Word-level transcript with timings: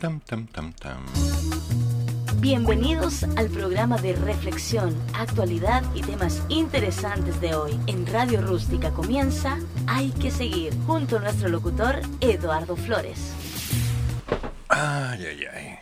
Tam, 0.00 0.18
tam, 0.20 0.46
tam, 0.46 0.72
tam. 0.72 1.04
Bienvenidos 2.40 3.22
al 3.36 3.50
programa 3.50 3.98
de 3.98 4.14
reflexión, 4.14 4.96
actualidad 5.12 5.82
y 5.94 6.00
temas 6.00 6.42
interesantes 6.48 7.38
de 7.42 7.54
hoy. 7.54 7.78
En 7.86 8.06
Radio 8.06 8.40
Rústica 8.40 8.92
comienza 8.92 9.58
Hay 9.86 10.08
que 10.12 10.30
seguir, 10.30 10.72
junto 10.86 11.18
a 11.18 11.20
nuestro 11.20 11.50
locutor 11.50 12.00
Eduardo 12.22 12.76
Flores. 12.76 13.34
Ay, 14.70 15.22
ay, 15.22 15.44
ay. 15.54 15.78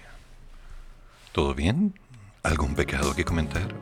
¿Todo 1.30 1.54
bien? 1.54 1.94
¿Algún 2.42 2.74
pecado 2.74 3.14
que 3.14 3.24
comentar? 3.24 3.72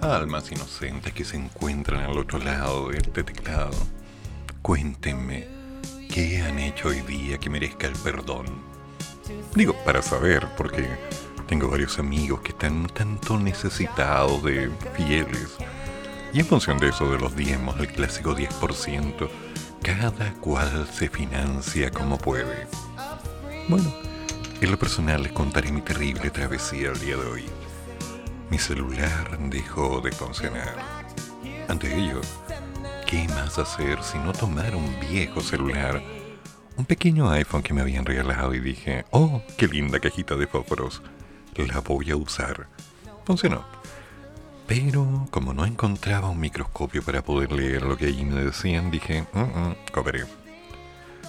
Almas 0.00 0.50
inocentes 0.50 1.12
que 1.12 1.26
se 1.26 1.36
encuentran 1.36 2.00
al 2.00 2.16
otro 2.16 2.38
lado 2.38 2.88
de 2.88 2.96
este 2.96 3.22
teclado. 3.24 3.76
Cuéntenme, 4.62 5.46
¿qué 6.08 6.40
han 6.40 6.58
hecho 6.58 6.88
hoy 6.88 7.02
día 7.02 7.36
que 7.36 7.50
merezca 7.50 7.88
el 7.88 7.94
perdón? 7.96 8.69
Digo, 9.54 9.74
para 9.84 10.02
saber, 10.02 10.46
porque 10.56 10.88
tengo 11.46 11.68
varios 11.68 11.98
amigos 11.98 12.40
que 12.42 12.52
están 12.52 12.86
tanto 12.86 13.38
necesitados 13.38 14.42
de 14.44 14.70
fieles. 14.94 15.56
Y 16.32 16.40
en 16.40 16.46
función 16.46 16.78
de 16.78 16.90
eso, 16.90 17.10
de 17.10 17.18
los 17.18 17.34
diezmos, 17.34 17.78
el 17.80 17.88
clásico 17.88 18.36
10%, 18.36 19.28
cada 19.82 20.32
cual 20.34 20.86
se 20.92 21.08
financia 21.08 21.90
como 21.90 22.18
puede. 22.18 22.68
Bueno, 23.68 23.92
en 24.60 24.70
lo 24.70 24.78
personal 24.78 25.22
les 25.22 25.32
contaré 25.32 25.72
mi 25.72 25.80
terrible 25.80 26.30
travesía 26.30 26.90
el 26.90 27.00
día 27.00 27.16
de 27.16 27.26
hoy. 27.26 27.44
Mi 28.50 28.58
celular 28.58 29.38
dejó 29.48 30.00
de 30.00 30.12
funcionar. 30.12 30.76
Ante 31.68 31.92
ello, 31.96 32.20
¿qué 33.06 33.26
más 33.28 33.58
hacer 33.58 34.02
si 34.02 34.18
no 34.18 34.32
tomar 34.32 34.76
un 34.76 34.98
viejo 35.00 35.40
celular? 35.40 36.02
Un 36.80 36.86
pequeño 36.86 37.30
iPhone 37.30 37.62
que 37.62 37.74
me 37.74 37.82
habían 37.82 38.06
regalado 38.06 38.54
y 38.54 38.58
dije, 38.58 39.04
oh, 39.10 39.42
qué 39.58 39.68
linda 39.68 40.00
cajita 40.00 40.34
de 40.36 40.46
fósforos, 40.46 41.02
la 41.54 41.80
voy 41.80 42.10
a 42.10 42.16
usar. 42.16 42.68
Funcionó. 43.26 43.66
Pero 44.66 45.28
como 45.30 45.52
no 45.52 45.66
encontraba 45.66 46.30
un 46.30 46.40
microscopio 46.40 47.02
para 47.02 47.22
poder 47.22 47.52
leer 47.52 47.82
lo 47.82 47.98
que 47.98 48.06
allí 48.06 48.24
me 48.24 48.42
decían, 48.42 48.90
dije, 48.90 49.26
mm, 49.34 49.40
mm, 49.40 49.76
cobré. 49.92 50.24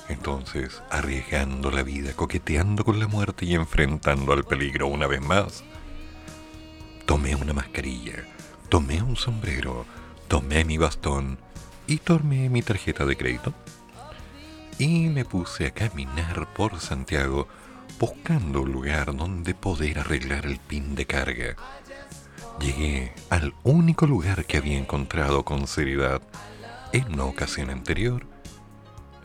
Entonces, 0.07 0.81
arriesgando 0.89 1.69
la 1.69 1.83
vida, 1.83 2.13
coqueteando 2.13 2.85
con 2.85 2.97
la 3.01 3.07
muerte 3.07 3.45
y 3.45 3.53
enfrentando 3.53 4.31
al 4.31 4.45
peligro 4.45 4.87
una 4.87 5.05
vez 5.05 5.19
más, 5.19 5.65
tomé 7.05 7.35
una 7.35 7.51
mascarilla, 7.51 8.25
tomé 8.69 9.03
un 9.03 9.17
sombrero, 9.17 9.85
tomé 10.29 10.63
mi 10.63 10.77
bastón 10.77 11.39
y 11.87 11.97
tomé 11.97 12.47
mi 12.47 12.61
tarjeta 12.61 13.05
de 13.05 13.17
crédito 13.17 13.53
y 14.81 15.09
me 15.09 15.25
puse 15.25 15.67
a 15.67 15.71
caminar 15.71 16.51
por 16.55 16.79
Santiago 16.79 17.47
buscando 17.99 18.63
un 18.63 18.71
lugar 18.71 19.15
donde 19.15 19.53
poder 19.53 19.99
arreglar 19.99 20.47
el 20.47 20.57
pin 20.57 20.95
de 20.95 21.05
carga. 21.05 21.55
Llegué 22.59 23.13
al 23.29 23.53
único 23.61 24.07
lugar 24.07 24.43
que 24.45 24.57
había 24.57 24.79
encontrado 24.79 25.45
con 25.45 25.67
seriedad 25.67 26.19
en 26.93 27.13
una 27.13 27.25
ocasión 27.25 27.69
anterior 27.69 28.25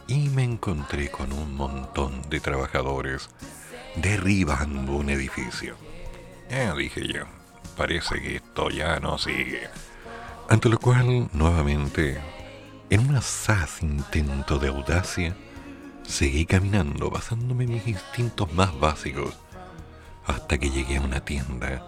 y 0.06 0.28
me 0.28 0.44
encontré 0.44 1.10
con 1.10 1.32
un 1.32 1.54
montón 1.54 2.20
de 2.28 2.38
trabajadores 2.40 3.30
derribando 3.94 4.92
un 4.92 5.08
edificio. 5.08 5.74
Ya 6.50 6.74
dije 6.74 7.08
yo, 7.08 7.24
parece 7.78 8.20
que 8.20 8.36
esto 8.36 8.68
ya 8.68 9.00
no 9.00 9.16
sigue. 9.16 9.70
Ante 10.50 10.68
lo 10.68 10.78
cual, 10.78 11.30
nuevamente, 11.32 12.20
en 12.90 13.08
un 13.08 13.16
asaz 13.16 13.82
intento 13.82 14.58
de 14.58 14.68
audacia, 14.68 15.34
seguí 16.06 16.46
caminando 16.46 17.10
basándome 17.10 17.64
en 17.64 17.74
mis 17.74 17.88
instintos 17.88 18.52
más 18.52 18.78
básicos 18.78 19.34
hasta 20.26 20.58
que 20.58 20.70
llegué 20.70 20.96
a 20.96 21.02
una 21.02 21.20
tienda. 21.24 21.86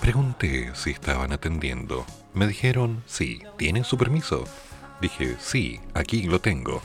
Pregunté 0.00 0.70
si 0.74 0.90
estaban 0.90 1.32
atendiendo. 1.32 2.04
Me 2.34 2.46
dijeron, 2.46 3.02
sí, 3.06 3.42
¿tienen 3.56 3.84
su 3.84 3.96
permiso? 3.98 4.44
Dije, 5.00 5.36
sí, 5.38 5.80
aquí 5.94 6.22
lo 6.24 6.40
tengo. 6.40 6.82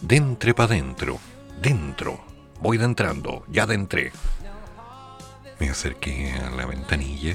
Dentre 0.00 0.54
pa' 0.54 0.66
dentro, 0.66 1.18
dentro. 1.60 2.20
Voy 2.60 2.78
entrando, 2.78 3.44
ya 3.48 3.64
entré. 3.64 4.12
Me 5.58 5.70
acerqué 5.70 6.32
a 6.32 6.50
la 6.50 6.66
ventanilla 6.66 7.34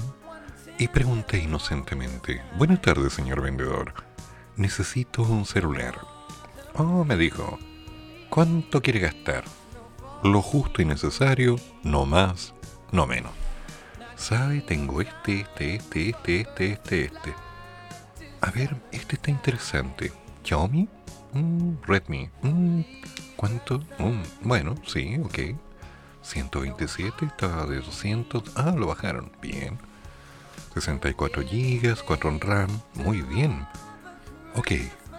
y 0.77 0.87
pregunté 0.87 1.39
inocentemente, 1.39 2.41
Buenas 2.57 2.81
tardes, 2.81 3.13
señor 3.13 3.41
vendedor. 3.41 3.93
Necesito 4.57 5.23
un 5.23 5.45
celular. 5.45 5.99
Oh, 6.75 7.03
me 7.03 7.17
dijo, 7.17 7.59
¿cuánto 8.31 8.81
quiere 8.81 8.99
gastar? 9.01 9.43
Lo 10.23 10.41
justo 10.41 10.81
y 10.81 10.85
necesario, 10.85 11.57
no 11.83 12.05
más, 12.05 12.53
no 12.91 13.05
menos. 13.05 13.33
¿Sabe? 14.15 14.61
Tengo 14.61 15.01
este, 15.01 15.41
este, 15.41 15.75
este, 15.75 16.09
este, 16.09 16.41
este, 16.41 16.71
este, 16.71 17.05
este. 17.05 17.33
A 18.39 18.49
ver, 18.51 18.75
este 18.91 19.15
está 19.15 19.29
interesante. 19.29 20.13
¿Xiaomi? 20.43 20.87
Mm, 21.33 21.73
Redmi. 21.85 22.29
Mm, 22.41 22.81
¿Cuánto? 23.35 23.79
Mm, 23.99 24.47
bueno, 24.47 24.75
sí, 24.87 25.19
ok. 25.23 25.57
127, 26.21 27.25
estaba 27.25 27.65
de 27.65 27.81
200. 27.81 28.43
Ah, 28.55 28.73
lo 28.77 28.87
bajaron. 28.87 29.31
Bien. 29.41 29.77
64 30.73 31.43
GB, 31.43 31.97
4 32.05 32.29
en 32.29 32.39
RAM. 32.39 32.81
Muy 32.93 33.21
bien. 33.21 33.67
Ok, 34.55 34.71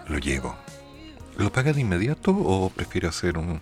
lo 0.07 0.17
llevo. 0.17 0.62
¿Lo 1.37 1.51
paga 1.51 1.73
de 1.73 1.81
inmediato 1.81 2.31
o 2.31 2.69
prefiere 2.69 3.07
hacer 3.07 3.37
un.? 3.37 3.61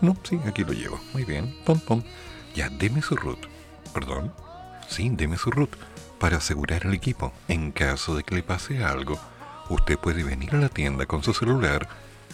No, 0.00 0.16
sí, 0.22 0.40
aquí 0.46 0.64
lo 0.64 0.72
llevo. 0.72 1.00
Muy 1.12 1.24
bien. 1.24 1.54
Pom, 1.64 1.78
pom. 1.78 2.02
Ya, 2.54 2.68
deme 2.68 3.02
su 3.02 3.16
root. 3.16 3.38
¿Perdón? 3.92 4.32
Sí, 4.88 5.10
deme 5.12 5.36
su 5.36 5.50
root. 5.50 5.70
Para 6.18 6.38
asegurar 6.38 6.86
el 6.86 6.94
equipo. 6.94 7.32
En 7.48 7.72
caso 7.72 8.14
de 8.16 8.24
que 8.24 8.34
le 8.34 8.42
pase 8.42 8.82
algo, 8.82 9.18
usted 9.68 9.98
puede 9.98 10.24
venir 10.24 10.54
a 10.54 10.58
la 10.58 10.68
tienda 10.68 11.06
con 11.06 11.22
su 11.22 11.34
celular 11.34 11.88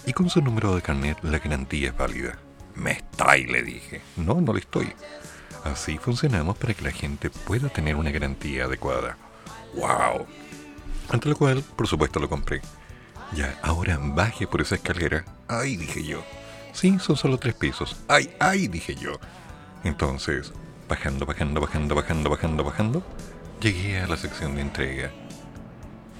y 0.06 0.12
con 0.12 0.30
su 0.30 0.40
número 0.40 0.74
de 0.74 0.82
carnet 0.82 1.18
la 1.22 1.38
garantía 1.38 1.88
es 1.88 1.96
válida. 1.96 2.38
Me 2.74 2.92
estoy, 2.92 3.46
le 3.46 3.62
dije. 3.62 4.00
No, 4.16 4.40
no 4.40 4.52
le 4.52 4.60
estoy. 4.60 4.92
Así 5.64 5.98
funcionamos 5.98 6.56
para 6.56 6.74
que 6.74 6.84
la 6.84 6.92
gente 6.92 7.30
pueda 7.30 7.68
tener 7.68 7.96
una 7.96 8.10
garantía 8.10 8.64
adecuada. 8.64 9.16
¡Wow! 9.74 10.26
Ante 11.10 11.28
lo 11.28 11.36
cual, 11.36 11.62
por 11.62 11.88
supuesto, 11.88 12.20
lo 12.20 12.28
compré. 12.28 12.62
Ya, 13.32 13.58
ahora 13.62 13.98
baje 14.00 14.46
por 14.46 14.60
esa 14.60 14.76
escalera. 14.76 15.24
¡Ay! 15.48 15.76
dije 15.76 16.02
yo. 16.02 16.22
Sí, 16.72 16.98
son 16.98 17.16
solo 17.16 17.38
tres 17.38 17.54
pisos. 17.54 17.96
¡Ay! 18.08 18.30
¡Ay! 18.40 18.68
dije 18.68 18.94
yo. 18.94 19.18
Entonces, 19.84 20.52
bajando, 20.88 21.26
bajando, 21.26 21.60
bajando, 21.60 21.94
bajando, 21.94 22.30
bajando, 22.30 22.64
bajando, 22.64 23.02
llegué 23.60 24.00
a 24.00 24.06
la 24.06 24.16
sección 24.16 24.54
de 24.54 24.62
entrega. 24.62 25.10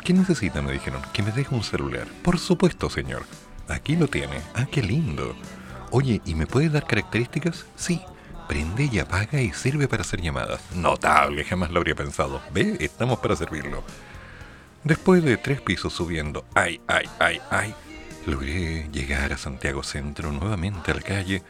¿Qué 0.05 0.13
necesita? 0.13 0.63
Me 0.63 0.73
dijeron. 0.73 1.03
Que 1.13 1.23
me 1.23 1.33
deje 1.33 1.55
un 1.55 1.63
celular. 1.63 2.07
Por 2.23 2.39
supuesto, 2.39 2.91
señor. 2.91 3.25
Aquí 3.69 3.97
lo 3.97 4.09
tiene. 4.09 4.41
Ah, 4.55 4.67
qué 4.71 4.83
lindo. 4.83 5.35
Oye, 5.91 6.21
¿y 6.25 6.35
me 6.35 6.47
puede 6.47 6.69
dar 6.69 6.87
características? 6.87 7.67
Sí. 7.77 8.01
Prende 8.49 8.89
y 8.91 8.99
apaga 8.99 9.43
y 9.43 9.53
sirve 9.53 9.89
para 9.89 10.03
hacer 10.03 10.23
llamadas. 10.23 10.61
Notable, 10.75 11.45
jamás 11.45 11.71
lo 11.71 11.79
habría 11.79 11.95
pensado. 11.95 12.41
Ve, 12.53 12.79
estamos 12.81 13.19
para 13.19 13.37
servirlo. 13.37 13.83
Después 14.89 15.23
de 15.23 15.37
tres 15.37 15.61
pisos 15.61 15.93
subiendo, 15.93 16.47
ay, 16.55 16.81
ay, 16.87 17.05
ay, 17.19 17.43
ay, 17.51 17.75
logré 18.25 18.89
llegar 18.91 19.35
a 19.35 19.37
Santiago 19.37 19.83
Centro 19.83 20.33
nuevamente 20.33 20.91
a 20.91 20.95
la 20.95 21.03
calle, 21.03 21.43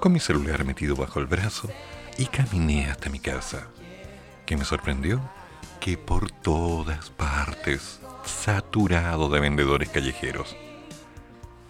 con 0.00 0.10
mi 0.10 0.18
celular 0.18 0.64
metido 0.64 0.96
bajo 0.96 1.20
el 1.20 1.26
brazo, 1.26 1.70
y 2.18 2.26
caminé 2.26 2.90
hasta 2.90 3.08
mi 3.08 3.20
casa. 3.20 3.68
¿Qué 4.44 4.56
me 4.56 4.64
sorprendió? 4.64 5.20
Que 5.78 5.96
por 5.96 6.32
todas 6.32 7.10
partes, 7.10 8.00
saturado 8.24 9.28
de 9.28 9.38
vendedores 9.38 9.88
callejeros. 9.90 10.56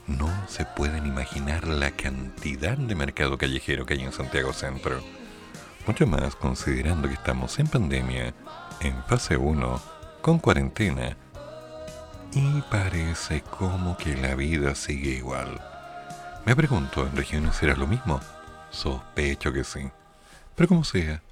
No 0.06 0.32
se 0.48 0.64
pueden 0.64 1.06
imaginar 1.06 1.68
la 1.68 1.90
cantidad 1.90 2.78
de 2.78 2.94
mercado 2.94 3.36
callejero 3.36 3.84
que 3.84 3.92
hay 3.92 4.04
en 4.04 4.12
Santiago 4.12 4.54
Centro. 4.54 5.02
Mucho 5.86 6.06
más 6.06 6.34
considerando 6.34 7.08
que 7.08 7.14
estamos 7.14 7.58
en 7.58 7.66
pandemia, 7.66 8.32
en 8.80 9.04
fase 9.04 9.36
1, 9.36 9.89
con 10.20 10.38
cuarentena, 10.38 11.16
y 12.32 12.60
parece 12.70 13.42
como 13.42 13.96
que 13.96 14.16
la 14.16 14.34
vida 14.34 14.74
sigue 14.74 15.10
igual. 15.10 15.60
Me 16.46 16.54
pregunto, 16.54 17.06
¿en 17.06 17.16
regiones 17.16 17.56
será 17.56 17.74
lo 17.74 17.86
mismo? 17.86 18.20
Sospecho 18.70 19.52
que 19.52 19.64
sí. 19.64 19.90
Pero 20.54 20.68
como 20.68 20.84
sea, 20.84 21.22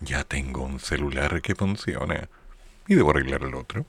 ya 0.00 0.24
tengo 0.24 0.62
un 0.62 0.80
celular 0.80 1.42
que 1.42 1.54
funciona 1.54 2.28
y 2.86 2.94
debo 2.94 3.10
arreglar 3.10 3.42
el 3.42 3.54
otro. 3.54 3.84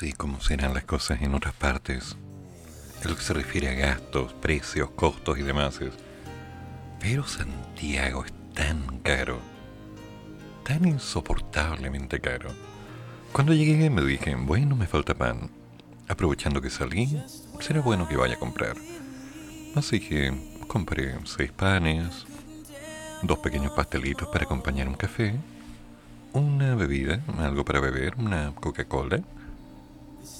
Sé 0.00 0.14
cómo 0.14 0.40
serán 0.40 0.72
las 0.72 0.84
cosas 0.84 1.20
en 1.20 1.34
otras 1.34 1.52
partes, 1.52 2.16
en 3.02 3.10
lo 3.10 3.16
que 3.16 3.22
se 3.22 3.34
refiere 3.34 3.68
a 3.68 3.74
gastos, 3.74 4.32
precios, 4.32 4.88
costos 4.92 5.38
y 5.38 5.42
demás. 5.42 5.78
Pero 6.98 7.26
Santiago 7.26 8.24
es 8.24 8.32
tan 8.54 9.00
caro, 9.00 9.38
tan 10.64 10.88
insoportablemente 10.88 12.18
caro. 12.18 12.48
Cuando 13.30 13.52
llegué 13.52 13.90
me 13.90 14.02
dije, 14.02 14.34
bueno, 14.36 14.74
me 14.74 14.86
falta 14.86 15.12
pan. 15.12 15.50
Aprovechando 16.08 16.62
que 16.62 16.70
salí, 16.70 17.22
será 17.60 17.82
bueno 17.82 18.08
que 18.08 18.16
vaya 18.16 18.36
a 18.36 18.40
comprar. 18.40 18.76
Así 19.76 20.00
que 20.00 20.32
compré 20.66 21.14
seis 21.24 21.52
panes, 21.52 22.24
dos 23.22 23.38
pequeños 23.40 23.72
pastelitos 23.72 24.30
para 24.30 24.44
acompañar 24.44 24.88
un 24.88 24.94
café, 24.94 25.34
una 26.32 26.74
bebida, 26.74 27.20
algo 27.38 27.66
para 27.66 27.80
beber, 27.80 28.14
una 28.16 28.54
Coca-Cola, 28.54 29.22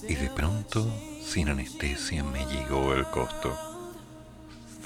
y 0.09 0.15
de 0.15 0.31
pronto, 0.31 0.87
sin 1.23 1.49
anestesia, 1.49 2.25
me 2.25 2.45
llegó 2.47 2.95
el 2.95 3.05
costo. 3.07 3.57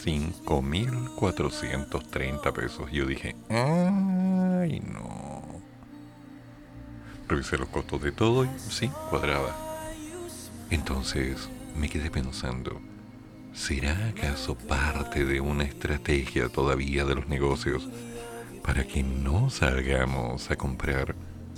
5.430 0.05 2.53
pesos. 2.53 2.91
Yo 2.93 3.07
dije, 3.07 3.35
ay 3.49 4.81
no. 4.81 5.43
Revisé 7.29 7.57
los 7.57 7.69
costos 7.69 8.03
de 8.03 8.13
todo 8.13 8.45
y 8.45 8.51
sí, 8.59 8.91
cuadraba. 9.09 9.57
Entonces 10.71 11.49
me 11.75 11.89
quedé 11.89 12.11
pensando, 12.11 12.83
¿será 13.55 14.09
acaso 14.09 14.57
parte 14.57 15.25
de 15.25 15.41
una 15.41 15.65
estrategia 15.65 16.51
todavía 16.51 17.07
de 17.07 17.15
los 17.15 17.29
negocios 17.29 17.89
para 18.63 18.87
que 18.87 19.03
no 19.03 19.49
salgamos 19.49 20.51
a 20.51 20.57
comprar 20.57 21.15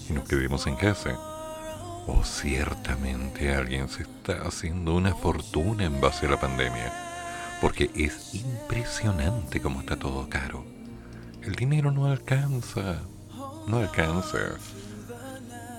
y 0.09 0.12
nos 0.12 0.28
quedemos 0.28 0.69
en 0.69 0.76
casa? 0.76 1.36
O 2.07 2.23
ciertamente 2.23 3.53
alguien 3.53 3.89
se 3.89 4.03
está 4.03 4.47
haciendo 4.47 4.95
una 4.95 5.15
fortuna 5.15 5.85
en 5.85 6.01
base 6.01 6.27
a 6.27 6.31
la 6.31 6.41
pandemia, 6.41 6.93
porque 7.61 7.91
es 7.95 8.35
impresionante 8.35 9.61
cómo 9.61 9.81
está 9.81 9.97
todo 9.97 10.29
caro. 10.29 10.65
El 11.43 11.57
dinero 11.57 11.91
no 11.91 12.07
alcanza, 12.07 13.03
no 13.67 13.79
alcanza. 13.79 14.39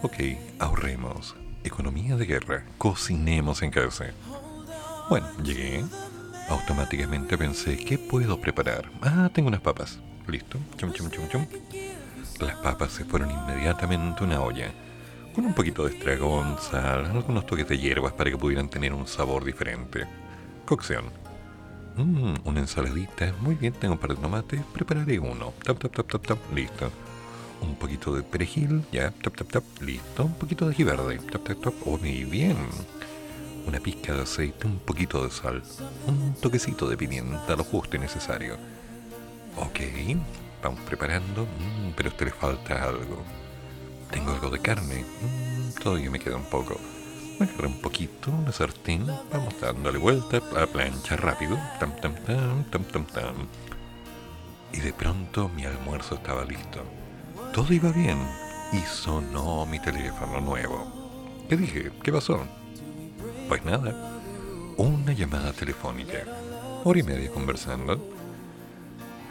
Ok, 0.04 0.16
ahorremos. 0.60 1.36
Economía 1.64 2.18
de 2.18 2.26
guerra, 2.26 2.66
cocinemos 2.78 3.62
en 3.62 3.72
casa. 3.72 4.08
Bueno, 5.10 5.28
llegué. 5.44 5.86
Automáticamente 6.50 7.38
pensé, 7.38 7.78
¿qué 7.78 7.98
puedo 7.98 8.40
preparar? 8.40 8.90
Ah, 9.02 9.30
tengo 9.34 9.48
unas 9.48 9.62
papas. 9.62 10.00
Listo. 10.28 10.58
Chum, 10.78 10.92
chum, 10.92 11.10
chum, 11.10 11.28
chum. 11.30 11.46
Las 12.40 12.56
papas 12.58 12.92
se 12.92 13.06
fueron 13.06 13.32
inmediatamente 13.32 14.22
a 14.22 14.24
una 14.26 14.42
olla 14.42 14.74
con 15.38 15.46
un 15.46 15.54
poquito 15.54 15.86
de 15.86 15.94
estragón, 15.94 16.58
sal, 16.60 17.06
algunos 17.06 17.46
toques 17.46 17.68
de 17.68 17.78
hierbas 17.78 18.12
para 18.12 18.32
que 18.32 18.38
pudieran 18.40 18.70
tener 18.70 18.92
un 18.92 19.06
sabor 19.06 19.46
diferente. 19.46 20.08
Cocción. 20.66 21.12
Mmm, 21.96 22.38
una 22.44 22.62
ensaladita. 22.62 23.36
Muy 23.42 23.54
bien, 23.54 23.72
tengo 23.74 23.94
un 23.94 24.00
par 24.00 24.16
de 24.16 24.16
tomates. 24.16 24.60
Prepararé 24.74 25.20
uno. 25.20 25.54
Tap, 25.64 25.78
tap, 25.78 25.94
tap, 25.96 26.08
tap, 26.10 26.26
tap. 26.26 26.40
Listo. 26.56 26.90
Un 27.62 27.76
poquito 27.76 28.16
de 28.16 28.24
perejil. 28.24 28.84
Ya. 28.92 29.12
Tap, 29.12 29.38
tap, 29.38 29.52
tap. 29.52 29.64
Listo. 29.80 30.26
Un 30.26 30.34
poquito 30.34 30.66
de 30.66 30.74
ají 30.74 30.84
verde. 30.84 31.20
Tap, 31.32 31.44
tap, 31.44 31.62
tap. 31.62 31.74
Oh, 31.86 32.00
muy 32.00 32.24
bien. 32.24 32.58
Una 33.68 33.80
pizca 33.80 34.16
de 34.16 34.24
aceite. 34.24 34.66
Un 34.66 34.80
poquito 34.80 35.24
de 35.24 35.30
sal. 35.30 35.62
Un 36.08 36.34
toquecito 36.42 36.90
de 36.90 36.98
pimienta. 36.98 37.56
Lo 37.56 37.64
justo 37.64 37.96
y 37.96 38.00
necesario. 38.00 38.56
Ok. 39.56 39.82
Vamos 40.64 40.80
preparando. 40.80 41.44
Mm, 41.44 41.92
pero 41.96 42.10
a 42.10 42.12
usted 42.12 42.26
le 42.26 42.32
falta 42.32 42.84
algo 42.86 43.24
tengo 44.12 44.32
algo 44.32 44.50
de 44.50 44.60
carne. 44.60 45.06
Mm, 45.22 45.82
todavía 45.82 46.10
me 46.10 46.20
queda 46.20 46.36
un 46.36 46.46
poco. 46.46 46.80
Me 47.40 47.46
agarré 47.46 47.68
un 47.68 47.82
poquito, 47.82 48.32
una 48.32 48.52
sartén. 48.52 49.06
Vamos 49.32 49.60
dándole 49.62 49.98
vuelta 49.98 50.38
a 50.38 50.60
la 50.62 50.68
plancha 50.68 51.16
rápido. 51.18 51.58
Tam, 51.80 51.96
tam, 52.02 52.16
tam, 52.26 52.64
tam, 52.66 52.84
tam, 52.84 53.06
tam. 53.06 53.36
Y 54.74 54.80
de 54.80 54.94
pronto 54.94 55.50
mi 55.50 55.66
almuerzo 55.66 56.16
estaba 56.16 56.44
listo. 56.46 56.82
Todo 57.54 57.74
iba 57.74 57.92
bien. 57.92 58.18
Y 58.74 58.80
sonó 58.80 59.66
mi 59.66 59.80
teléfono 59.80 60.42
nuevo. 60.42 61.46
¿Qué 61.48 61.56
dije? 61.56 61.92
¿Qué 62.04 62.12
pasó? 62.12 62.46
Pues 63.48 63.64
nada. 63.64 64.20
Una 64.78 65.14
llamada 65.14 65.54
telefónica. 65.54 66.24
Hora 66.84 67.00
y 67.00 67.04
media 67.04 67.32
conversando. 67.32 68.14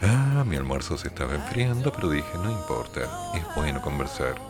Ah, 0.01 0.43
mi 0.45 0.55
almuerzo 0.55 0.97
se 0.97 1.07
estaba 1.07 1.35
enfriando, 1.35 1.91
pero 1.91 2.09
dije, 2.09 2.29
no 2.35 2.51
importa, 2.51 3.31
es 3.33 3.43
bueno 3.55 3.81
conversar 3.81 4.46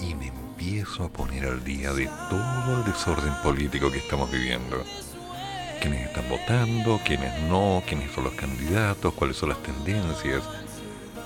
y 0.00 0.14
me 0.14 0.28
empiezo 0.28 1.04
a 1.04 1.08
poner 1.08 1.44
al 1.46 1.64
día 1.64 1.92
de 1.92 2.08
todo 2.28 2.78
el 2.78 2.84
desorden 2.84 3.34
político 3.42 3.90
que 3.90 3.98
estamos 3.98 4.30
viviendo. 4.30 4.82
Quiénes 5.80 6.08
están 6.08 6.28
votando, 6.28 7.00
quiénes 7.04 7.40
no, 7.42 7.82
quiénes 7.86 8.12
son 8.12 8.24
los 8.24 8.34
candidatos, 8.34 9.14
cuáles 9.14 9.36
son 9.36 9.50
las 9.50 9.62
tendencias. 9.62 10.42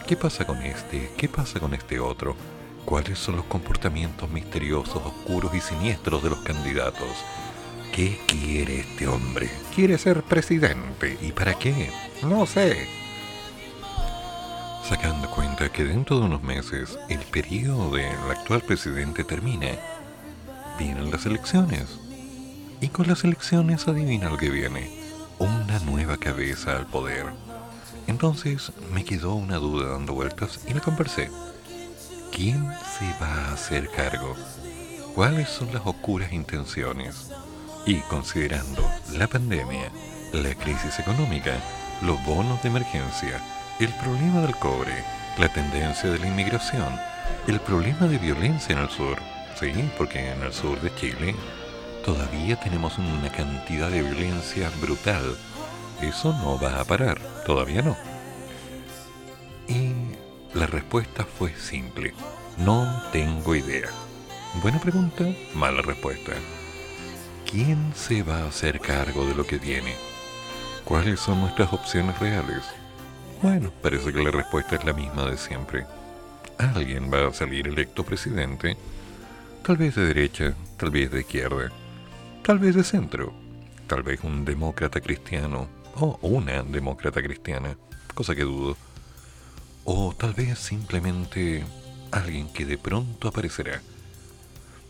¿Qué 0.06 0.16
pasa 0.16 0.46
con 0.46 0.62
este? 0.62 1.10
¿Qué 1.16 1.28
pasa 1.28 1.58
con 1.58 1.74
este 1.74 1.98
otro? 1.98 2.36
¿Cuáles 2.84 3.18
son 3.18 3.36
los 3.36 3.44
comportamientos 3.46 4.30
misteriosos, 4.30 4.96
oscuros 4.96 5.54
y 5.54 5.60
siniestros 5.60 6.22
de 6.22 6.30
los 6.30 6.38
candidatos? 6.40 7.08
¿Qué 7.92 8.20
quiere 8.26 8.80
este 8.80 9.06
hombre? 9.06 9.50
¿Quiere 9.74 9.98
ser 9.98 10.22
presidente? 10.22 11.16
¿Y 11.22 11.32
para 11.32 11.54
qué? 11.54 11.90
No 12.22 12.46
sé 12.46 13.03
sacando 14.88 15.30
cuenta 15.30 15.70
que 15.70 15.84
dentro 15.84 16.18
de 16.18 16.26
unos 16.26 16.42
meses 16.42 16.98
el 17.08 17.20
periodo 17.20 17.94
del 17.94 18.16
actual 18.30 18.60
presidente 18.60 19.24
termina. 19.24 19.70
Vienen 20.78 21.10
las 21.10 21.26
elecciones. 21.26 21.98
Y 22.80 22.88
con 22.88 23.06
las 23.06 23.24
elecciones 23.24 23.88
adivina 23.88 24.28
lo 24.28 24.36
que 24.36 24.50
viene. 24.50 24.90
Una 25.38 25.78
nueva 25.80 26.16
cabeza 26.16 26.76
al 26.76 26.86
poder. 26.86 27.26
Entonces 28.06 28.72
me 28.92 29.04
quedó 29.04 29.34
una 29.34 29.56
duda 29.56 29.92
dando 29.92 30.12
vueltas 30.14 30.60
y 30.68 30.74
la 30.74 30.80
conversé. 30.80 31.30
¿quién 32.34 32.68
se 32.98 33.06
va 33.22 33.32
a 33.32 33.52
hacer 33.52 33.88
cargo? 33.90 34.34
¿Cuáles 35.14 35.48
son 35.48 35.72
las 35.72 35.86
oscuras 35.86 36.32
intenciones? 36.32 37.30
Y 37.86 38.00
considerando 38.00 38.82
la 39.16 39.28
pandemia, 39.28 39.88
la 40.32 40.52
crisis 40.56 40.98
económica, 40.98 41.52
los 42.02 42.22
bonos 42.24 42.60
de 42.62 42.70
emergencia, 42.70 43.40
el 43.80 43.88
problema 43.94 44.40
del 44.40 44.54
cobre, 44.56 45.04
la 45.38 45.48
tendencia 45.48 46.10
de 46.10 46.18
la 46.18 46.28
inmigración, 46.28 46.96
el 47.48 47.58
problema 47.60 48.06
de 48.06 48.18
violencia 48.18 48.72
en 48.74 48.82
el 48.82 48.88
sur, 48.88 49.18
sí, 49.58 49.72
porque 49.98 50.30
en 50.30 50.42
el 50.42 50.52
sur 50.52 50.80
de 50.80 50.94
Chile 50.94 51.34
todavía 52.04 52.58
tenemos 52.60 52.98
una 52.98 53.30
cantidad 53.32 53.90
de 53.90 54.02
violencia 54.02 54.70
brutal. 54.80 55.36
Eso 56.00 56.32
no 56.34 56.58
va 56.58 56.80
a 56.80 56.84
parar, 56.84 57.18
todavía 57.46 57.82
no. 57.82 57.96
Y 59.66 59.92
la 60.56 60.66
respuesta 60.66 61.24
fue 61.24 61.52
simple. 61.56 62.14
No 62.58 63.02
tengo 63.10 63.56
idea. 63.56 63.88
Buena 64.62 64.80
pregunta, 64.80 65.24
mala 65.54 65.82
respuesta. 65.82 66.32
¿Quién 67.50 67.92
se 67.96 68.22
va 68.22 68.38
a 68.38 68.48
hacer 68.48 68.78
cargo 68.78 69.26
de 69.26 69.34
lo 69.34 69.44
que 69.44 69.58
viene? 69.58 69.96
¿Cuáles 70.84 71.18
son 71.18 71.40
nuestras 71.40 71.72
opciones 71.72 72.18
reales? 72.20 72.62
Bueno, 73.44 73.70
parece 73.82 74.10
que 74.10 74.24
la 74.24 74.30
respuesta 74.30 74.76
es 74.76 74.86
la 74.86 74.94
misma 74.94 75.26
de 75.26 75.36
siempre. 75.36 75.84
Alguien 76.56 77.12
va 77.12 77.28
a 77.28 77.34
salir 77.34 77.68
electo 77.68 78.02
presidente, 78.02 78.74
tal 79.62 79.76
vez 79.76 79.96
de 79.96 80.06
derecha, 80.06 80.54
tal 80.78 80.90
vez 80.90 81.10
de 81.10 81.20
izquierda, 81.20 81.70
tal 82.42 82.58
vez 82.58 82.74
de 82.74 82.82
centro, 82.82 83.34
tal 83.86 84.02
vez 84.02 84.24
un 84.24 84.46
demócrata 84.46 84.98
cristiano 84.98 85.68
o 85.96 86.18
una 86.22 86.62
demócrata 86.62 87.22
cristiana, 87.22 87.76
cosa 88.14 88.34
que 88.34 88.44
dudo, 88.44 88.78
o 89.84 90.14
tal 90.16 90.32
vez 90.32 90.58
simplemente 90.58 91.66
alguien 92.12 92.50
que 92.50 92.64
de 92.64 92.78
pronto 92.78 93.28
aparecerá. 93.28 93.82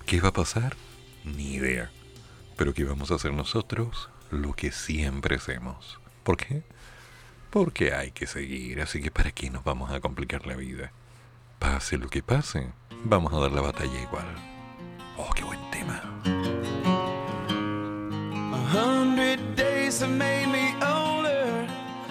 ¿Qué 0.07 0.21
va 0.21 0.29
a 0.29 0.33
pasar? 0.33 0.77
Ni 1.25 1.55
idea. 1.55 1.91
Pero 2.57 2.73
¿qué 2.73 2.85
vamos 2.85 3.11
a 3.11 3.17
hacer 3.17 3.33
nosotros? 3.33 4.11
Lo 4.31 4.53
que 4.53 4.71
siempre 4.71 5.35
hacemos. 5.35 5.99
¿Por 6.23 6.37
qué? 6.37 6.63
Porque 7.55 7.95
hay 7.95 8.11
que 8.11 8.27
seguir, 8.27 8.81
así 8.81 9.01
que 9.01 9.13
¿para 9.13 9.31
qué 9.31 9.49
nos 9.49 9.63
vamos 9.63 9.93
a 9.93 10.01
complicar 10.01 10.45
la 10.45 10.57
vida? 10.57 10.91
Pase 11.61 11.99
lo 11.99 12.09
que 12.09 12.21
pase, 12.21 12.67
vamos 13.05 13.33
a 13.33 13.39
dar 13.39 13.53
la 13.53 13.61
batalla 13.61 14.03
igual. 14.03 14.27
Oh, 15.17 15.31
qué 15.37 15.45
buen 15.45 15.61
tema. 15.71 16.03
A 18.53 18.77
hundred 18.77 19.39
days 19.55 20.01
have 20.01 20.11
made 20.11 20.49
me 20.49 20.75
older 20.83 21.65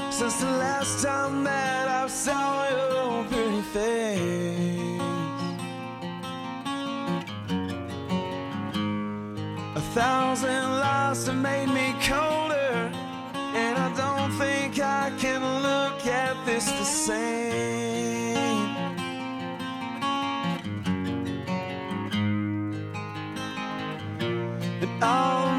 since 0.09 0.37
the 0.39 0.49
last 0.49 1.03
time 1.03 1.43
that 1.43 1.89
I 1.89 2.07
saw 2.07 2.69
your 2.69 3.25
pretty 3.25 3.63
face. 3.73 5.01
A 9.75 9.81
thousand 9.93 10.79
lies 10.79 11.27
have 11.27 11.35
made 11.35 11.67
me 11.67 11.93
colder, 12.07 12.89
I 15.05 15.09
can 15.17 15.41
look 15.61 16.07
at 16.07 16.45
this 16.45 16.63
the 16.63 16.85
same. 16.85 18.37
And 24.81 25.03
all 25.03 25.52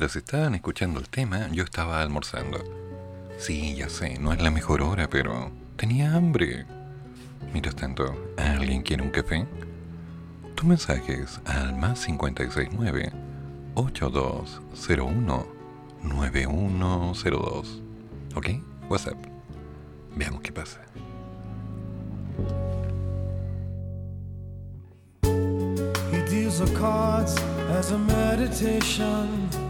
mientras 0.00 0.16
estaban 0.16 0.54
escuchando 0.54 0.98
el 0.98 1.10
tema, 1.10 1.48
yo 1.52 1.62
estaba 1.62 2.00
almorzando. 2.00 2.58
Sí, 3.36 3.74
ya 3.76 3.90
sé, 3.90 4.18
no 4.18 4.32
es 4.32 4.40
la 4.40 4.50
mejor 4.50 4.80
hora, 4.80 5.10
pero 5.10 5.50
tenía 5.76 6.14
hambre. 6.14 6.64
Mientras 7.52 7.76
tanto, 7.76 8.32
¿alguien 8.38 8.80
quiere 8.80 9.02
un 9.02 9.10
café? 9.10 9.46
Tu 10.54 10.66
mensaje 10.66 11.20
es 11.20 11.38
al 11.44 11.76
más 11.76 12.06
569 12.06 13.12
8201 13.74 15.46
9102. 16.02 17.82
¿Ok? 18.36 18.46
WhatsApp. 18.88 19.18
Veamos 20.16 20.40
qué 20.40 20.50
pasa. 20.50 20.80
He 26.10 26.22
deals 26.30 26.58
the 26.58 26.74
cards 26.78 27.36
as 27.68 27.92
a 27.92 27.98
meditation. 27.98 29.69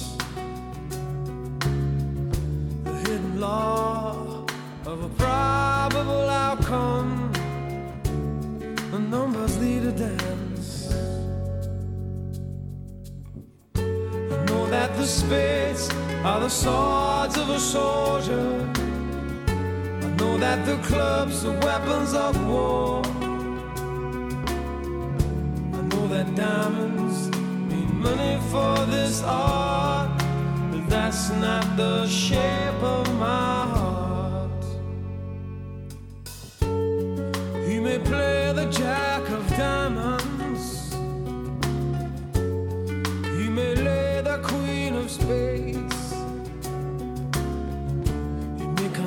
swords 16.51 17.37
of 17.37 17.49
a 17.49 17.59
soldier. 17.59 18.69
I 19.47 20.07
know 20.19 20.37
that 20.37 20.65
the 20.65 20.77
clubs 20.83 21.45
are 21.45 21.57
weapons 21.59 22.13
of 22.13 22.35
war. 22.45 23.01
I 25.77 25.81
know 25.89 26.07
that 26.09 26.35
diamonds 26.35 27.29
mean 27.69 28.01
money 28.01 28.37
for 28.51 28.75
this 28.87 29.23
art, 29.23 30.11
but 30.71 30.89
that's 30.89 31.29
not 31.29 31.65
the 31.77 32.05
shape 32.07 32.50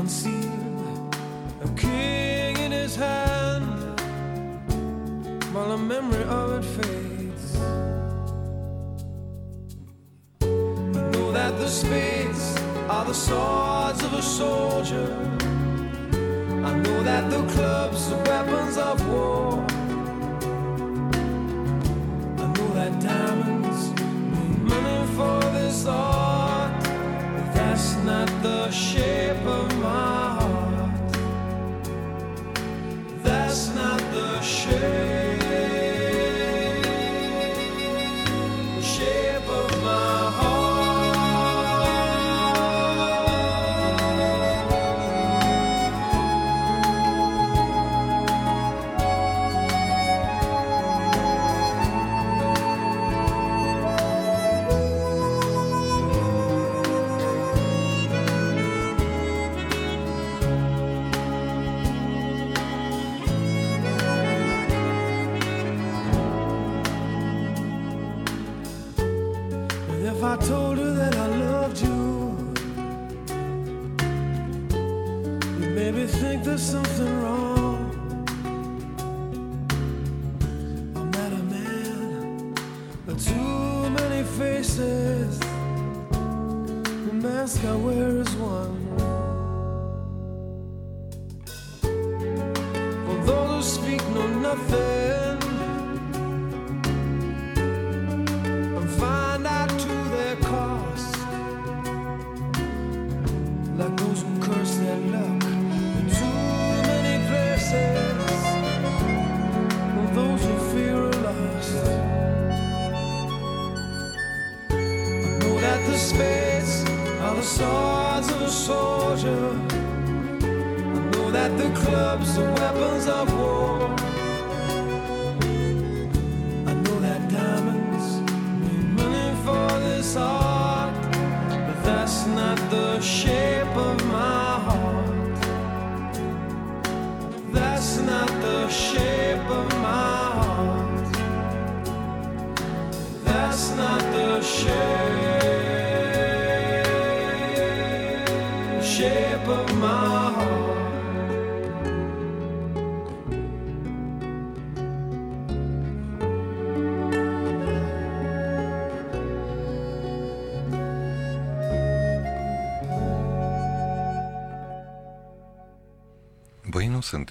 he 0.05 0.31
may 0.31 0.45
conceal 0.45 1.11
a 1.63 1.69
king 1.77 2.57
in 2.59 2.73
his 2.73 2.97
hand 2.97 4.01
while 5.53 5.71
the 5.71 5.79
memory 5.79 6.25
of 6.25 6.53
it 6.53 6.65
fades. 6.65 7.57
I 10.43 11.11
know 11.11 11.33
that 11.33 11.59
the 11.59 11.69
spades 11.69 12.59
are 12.89 13.05
the 13.07 13.15
swords 13.15 13.54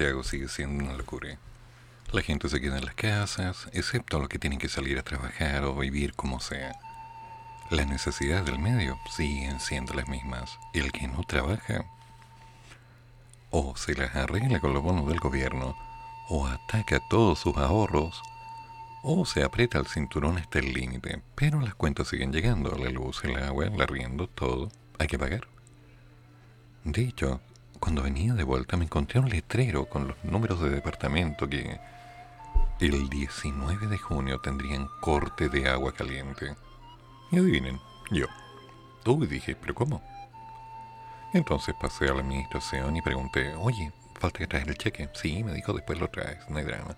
Santiago 0.04 0.24
sigue 0.26 0.50
siendo 0.50 0.84
una 0.84 0.98
locura. 0.98 1.38
La 2.12 2.22
gente 2.22 2.50
se 2.50 2.60
queda 2.60 2.78
en 2.78 2.84
las 2.84 2.94
casas, 2.94 3.70
excepto 3.72 4.20
los 4.20 4.28
que 4.28 4.38
tienen 4.38 4.60
que 4.60 4.68
salir 4.68 5.00
a 5.00 5.02
trabajar 5.02 5.64
o 5.64 5.76
vivir 5.76 6.14
como 6.14 6.42
sea. 6.42 6.74
Las 7.72 7.88
necesidades 7.88 8.46
del 8.46 8.60
medio 8.60 9.00
siguen 9.16 9.62
siendo 9.62 9.94
las 9.94 10.10
mismas. 10.10 10.60
El 10.74 10.92
que 10.92 11.08
no 11.08 11.24
trabaja, 11.24 11.86
o 13.50 13.78
se 13.78 13.96
las 13.96 14.14
arregla 14.14 14.60
con 14.60 14.74
los 14.74 14.84
bonos 14.84 15.08
del 15.08 15.22
gobierno, 15.22 15.74
o 16.28 16.48
ataca 16.48 17.00
todos 17.10 17.40
sus 17.40 17.56
ahorros, 17.56 18.22
o 19.04 19.26
se 19.26 19.42
aprieta 19.42 19.80
el 19.80 19.88
cinturón 19.88 20.38
hasta 20.38 20.60
el 20.60 20.74
límite. 20.74 21.22
Pero 21.34 21.62
las 21.62 21.76
cuentas 21.76 22.10
siguen 22.10 22.34
llegando, 22.34 22.76
la 22.76 22.90
luz, 22.90 23.24
el 23.24 23.38
agua, 23.42 23.68
el 23.68 23.82
arriendo, 23.82 24.28
todo. 24.28 24.70
Hay 25.00 25.08
que 25.08 25.18
pagar. 25.18 25.48
De 26.84 27.04
hecho, 27.04 27.40
cuando 27.84 28.04
venía 28.04 28.34
de 28.34 28.46
vuelta 28.46 28.78
me 28.78 28.86
encontré 28.86 29.20
un 29.20 29.28
letrero 29.28 29.90
con 29.90 30.08
los 30.08 30.16
números 30.24 30.62
de 30.62 30.70
departamento 30.70 31.50
que 31.50 31.82
el 32.80 33.10
19 33.10 33.88
de 33.88 33.98
junio 33.98 34.40
tendrían 34.40 34.88
corte 35.02 35.50
de 35.50 35.68
agua 35.68 35.92
caliente. 35.92 36.56
Y 37.30 37.40
adivinen, 37.40 37.82
yo. 38.10 38.28
Uy, 39.06 39.28
dije, 39.28 39.58
¿pero 39.58 39.76
cómo? 39.76 40.02
Entonces 41.34 41.76
pasé 41.78 42.06
a 42.08 42.14
la 42.14 42.22
administración 42.22 42.96
y 42.96 43.02
pregunté, 43.02 43.54
oye, 43.56 43.92
falta 44.18 44.40
que 44.40 44.48
traer 44.48 44.70
el 44.70 44.78
cheque. 44.78 45.10
Sí, 45.14 45.44
me 45.44 45.52
dijo, 45.52 45.74
después 45.74 46.00
lo 46.00 46.08
traes, 46.08 46.50
no 46.50 46.60
hay 46.60 46.64
drama. 46.64 46.96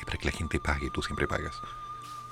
Y 0.00 0.06
para 0.06 0.16
que 0.16 0.24
la 0.24 0.32
gente 0.32 0.58
pague, 0.58 0.88
tú 0.94 1.02
siempre 1.02 1.28
pagas. 1.28 1.54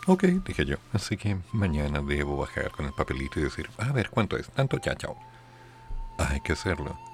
Ok, 0.07 0.25
dije 0.47 0.65
yo. 0.65 0.77
Así 0.95 1.19
que 1.19 1.37
mañana 1.53 2.01
debo 2.01 2.39
bajar 2.39 2.71
con 2.71 2.87
el 2.87 2.95
papelito 2.95 3.39
y 3.39 3.43
decir, 3.43 3.69
a 3.77 3.93
ver, 3.93 4.09
¿cuánto 4.09 4.39
es? 4.39 4.49
Tanto, 4.49 4.81
ya, 4.81 4.97
chao. 4.97 5.15
Hay 6.17 6.41
que 6.41 6.55
hacerlo. 6.55 7.12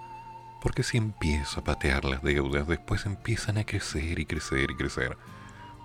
Porque 0.60 0.82
si 0.82 0.98
empiezo 0.98 1.60
a 1.60 1.64
patear 1.64 2.04
las 2.04 2.22
deudas, 2.22 2.66
después 2.66 3.06
empiezan 3.06 3.58
a 3.58 3.64
crecer 3.64 4.18
y 4.18 4.26
crecer 4.26 4.70
y 4.70 4.76
crecer. 4.76 5.16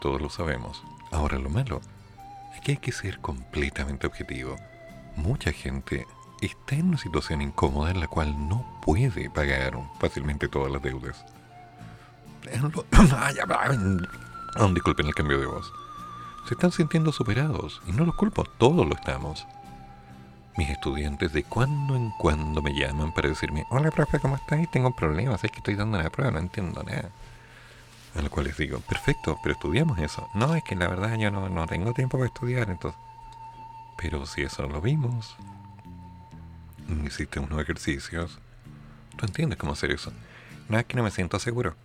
Todos 0.02 0.22
lo 0.22 0.30
sabemos. 0.30 0.84
Ahora 1.12 1.38
lo 1.38 1.50
malo 1.50 1.80
que 2.64 2.74
hay 2.74 2.78
que 2.78 2.92
ser 2.92 3.20
completamente 3.20 4.08
objetivo. 4.08 4.56
Mucha 5.16 5.52
gente 5.52 6.08
está 6.42 6.76
en 6.76 6.90
una 6.90 6.98
situación 6.98 7.42
incómoda 7.42 7.92
en 7.92 8.00
la 8.00 8.08
cual 8.08 8.48
no 8.48 8.80
puede 8.82 9.30
pagar 9.30 9.78
fácilmente 10.00 10.48
todas 10.48 10.72
las 10.72 10.82
deudas. 10.82 11.24
Disculpen 14.74 15.08
el 15.08 15.16
cambio 15.16 15.40
de 15.40 15.46
voz. 15.46 15.72
Se 16.48 16.56
están 16.56 16.72
sintiendo 16.72 17.12
superados 17.12 17.82
y 17.86 17.92
no 17.92 18.06
los 18.06 18.16
culpo, 18.16 18.44
todos 18.58 18.88
lo 18.88 18.96
estamos. 18.96 19.46
Mis 20.56 20.70
estudiantes 20.70 21.34
de 21.34 21.44
cuando 21.44 21.96
en 21.96 22.12
cuando 22.12 22.62
me 22.62 22.74
llaman 22.74 23.12
para 23.12 23.30
decirme, 23.30 23.66
hola 23.70 23.90
profe, 23.90 24.20
¿cómo 24.20 24.36
estás? 24.36 24.70
Tengo 24.72 24.92
problemas, 24.92 25.44
es 25.44 25.52
que 25.52 25.58
estoy 25.58 25.76
dando 25.76 25.98
la 25.98 26.10
prueba, 26.12 26.32
no 26.32 26.40
entiendo 26.40 26.84
nada. 26.84 27.10
A 28.16 28.22
lo 28.22 28.30
cual 28.30 28.46
les 28.46 28.58
digo, 28.58 28.80
perfecto, 28.82 29.40
pero 29.42 29.54
estudiamos 29.54 29.98
eso. 29.98 30.30
No, 30.36 30.54
es 30.54 30.64
que 30.64 30.76
la 30.76 30.88
verdad 30.88 31.16
yo 31.18 31.32
no, 31.32 31.50
no 31.50 31.66
tengo 31.66 31.94
tiempo 31.94 32.18
para 32.18 32.28
estudiar, 32.28 32.70
entonces... 32.70 33.00
Pero 33.98 34.26
si 34.28 34.44
eso 34.44 34.68
lo 34.68 34.82
vimos, 34.82 35.36
hiciste 37.06 37.40
unos 37.40 37.60
ejercicios, 37.62 38.40
tú 39.18 39.26
entiendes 39.26 39.58
cómo 39.58 39.74
hacer 39.74 39.92
eso. 39.92 40.14
No 40.70 40.78
es 40.78 40.86
que 40.86 40.96
no 40.96 41.04
me 41.04 41.12
siento 41.12 41.40
seguro. 41.40 41.76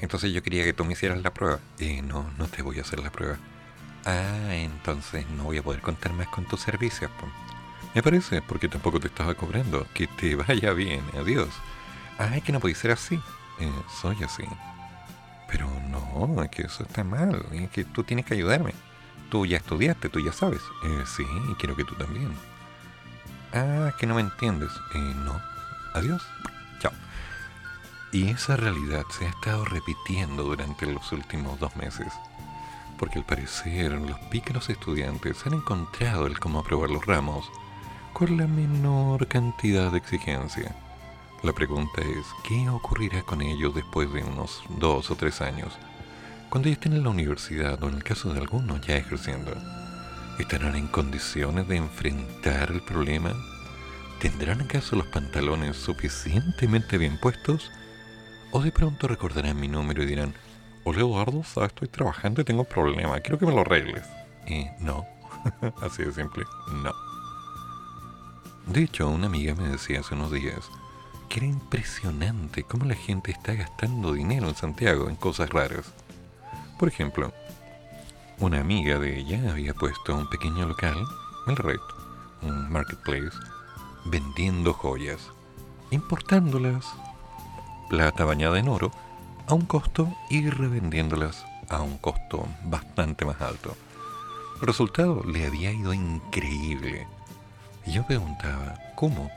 Entonces 0.00 0.32
yo 0.32 0.42
quería 0.42 0.64
que 0.64 0.72
tú 0.72 0.84
me 0.84 0.94
hicieras 0.94 1.22
la 1.22 1.32
prueba. 1.32 1.60
Y 1.78 2.02
no, 2.02 2.30
no 2.38 2.46
te 2.48 2.62
voy 2.62 2.78
a 2.78 2.82
hacer 2.82 3.00
la 3.00 3.10
prueba. 3.10 3.36
Ah, 4.04 4.54
entonces 4.54 5.28
no 5.30 5.44
voy 5.44 5.58
a 5.58 5.62
poder 5.62 5.80
contar 5.80 6.12
más 6.12 6.28
con 6.28 6.44
tus 6.44 6.60
servicios. 6.60 7.10
Me 7.94 8.02
parece, 8.02 8.40
porque 8.40 8.68
tampoco 8.68 8.98
te 9.00 9.08
estaba 9.08 9.34
cobrando. 9.34 9.86
Que 9.94 10.06
te 10.06 10.34
vaya 10.34 10.72
bien, 10.72 11.02
adiós. 11.18 11.48
Es 12.34 12.42
que 12.42 12.52
no 12.52 12.60
puede 12.60 12.74
ser 12.74 12.90
así. 12.92 13.20
Eh, 13.58 13.72
soy 14.00 14.22
así. 14.22 14.44
Pero 15.48 15.68
no, 15.88 16.42
es 16.42 16.50
que 16.50 16.62
eso 16.62 16.84
está 16.84 17.04
mal. 17.04 17.44
Es 17.52 17.70
que 17.70 17.84
tú 17.84 18.04
tienes 18.04 18.24
que 18.24 18.34
ayudarme. 18.34 18.72
Tú 19.30 19.44
ya 19.44 19.58
estudiaste, 19.58 20.08
tú 20.08 20.20
ya 20.20 20.32
sabes. 20.32 20.60
Eh, 20.84 21.04
sí, 21.06 21.24
y 21.50 21.54
quiero 21.54 21.76
que 21.76 21.84
tú 21.84 21.94
también. 21.94 22.32
Ah, 23.52 23.92
que 23.98 24.06
no 24.06 24.14
me 24.14 24.22
entiendes. 24.22 24.70
Eh, 24.94 24.98
no. 24.98 25.38
Adiós. 25.94 26.22
Chao. 26.80 26.92
Y 28.12 28.30
esa 28.30 28.56
realidad 28.56 29.04
se 29.10 29.26
ha 29.26 29.28
estado 29.28 29.64
repitiendo 29.64 30.44
durante 30.44 30.86
los 30.86 31.12
últimos 31.12 31.58
dos 31.60 31.76
meses. 31.76 32.12
Porque 32.98 33.18
al 33.18 33.26
parecer 33.26 33.92
los 33.92 34.18
pícaros 34.30 34.70
estudiantes 34.70 35.46
han 35.46 35.54
encontrado 35.54 36.26
el 36.26 36.38
cómo 36.38 36.60
aprobar 36.60 36.90
los 36.90 37.04
ramos 37.04 37.50
con 38.12 38.36
la 38.36 38.46
menor 38.46 39.26
cantidad 39.26 39.90
de 39.90 39.98
exigencia. 39.98 40.74
La 41.42 41.52
pregunta 41.52 42.02
es, 42.02 42.26
¿qué 42.46 42.68
ocurrirá 42.68 43.22
con 43.22 43.42
ellos 43.42 43.74
después 43.74 44.12
de 44.12 44.22
unos 44.22 44.62
dos 44.78 45.10
o 45.10 45.16
tres 45.16 45.40
años? 45.40 45.72
Cuando 46.50 46.68
ya 46.68 46.74
estén 46.74 46.92
en 46.92 47.02
la 47.02 47.10
universidad 47.10 47.82
o 47.82 47.88
en 47.88 47.94
el 47.94 48.04
caso 48.04 48.32
de 48.32 48.40
algunos 48.40 48.80
ya 48.86 48.96
ejerciendo. 48.96 49.52
¿Estarán 50.38 50.76
en 50.76 50.88
condiciones 50.88 51.66
de 51.68 51.76
enfrentar 51.76 52.70
el 52.70 52.82
problema? 52.82 53.32
¿Tendrán 54.20 54.60
acaso 54.60 54.96
los 54.96 55.06
pantalones 55.06 55.76
suficientemente 55.76 56.98
bien 56.98 57.18
puestos? 57.18 57.70
¿O 58.50 58.60
de 58.60 58.72
pronto 58.72 59.08
recordarán 59.08 59.58
mi 59.58 59.68
número 59.68 60.02
y 60.02 60.06
dirán, 60.06 60.34
Hola 60.84 61.00
Eduardo, 61.00 61.42
¿sabes? 61.44 61.70
estoy 61.70 61.88
trabajando 61.88 62.40
y 62.40 62.44
tengo 62.44 62.62
un 62.62 62.66
problema, 62.66 63.20
quiero 63.20 63.38
que 63.38 63.46
me 63.46 63.52
lo 63.52 63.60
arregles? 63.60 64.04
Y 64.46 64.66
no, 64.80 65.06
así 65.82 66.02
de 66.02 66.12
simple, 66.12 66.44
no. 66.72 67.11
De 68.66 68.84
hecho, 68.84 69.08
una 69.08 69.26
amiga 69.26 69.54
me 69.54 69.68
decía 69.68 70.00
hace 70.00 70.14
unos 70.14 70.30
días 70.30 70.70
que 71.28 71.40
era 71.40 71.46
impresionante 71.46 72.62
cómo 72.62 72.84
la 72.84 72.94
gente 72.94 73.30
está 73.30 73.54
gastando 73.54 74.12
dinero 74.12 74.48
en 74.48 74.54
Santiago 74.54 75.08
en 75.08 75.16
cosas 75.16 75.50
raras. 75.50 75.92
Por 76.78 76.88
ejemplo, 76.88 77.32
una 78.38 78.60
amiga 78.60 78.98
de 78.98 79.18
ella 79.18 79.50
había 79.50 79.72
puesto 79.72 80.14
un 80.14 80.28
pequeño 80.28 80.66
local, 80.66 80.96
el 81.46 81.56
red, 81.56 81.80
un 82.42 82.70
marketplace, 82.70 83.36
vendiendo 84.04 84.72
joyas, 84.72 85.30
importándolas, 85.90 86.86
plata 87.88 88.24
bañada 88.24 88.58
en 88.58 88.68
oro, 88.68 88.90
a 89.46 89.54
un 89.54 89.66
costo 89.66 90.12
y 90.30 90.48
revendiéndolas 90.48 91.44
a 91.68 91.82
un 91.82 91.98
costo 91.98 92.46
bastante 92.64 93.24
más 93.24 93.40
alto. 93.40 93.76
El 94.60 94.66
resultado 94.66 95.22
le 95.24 95.46
había 95.46 95.72
ido 95.72 95.92
increíble. 95.92 97.06
Y 97.86 97.92
yo 97.92 98.06
preguntaba, 98.06 98.74
¿cómo? 98.94 99.30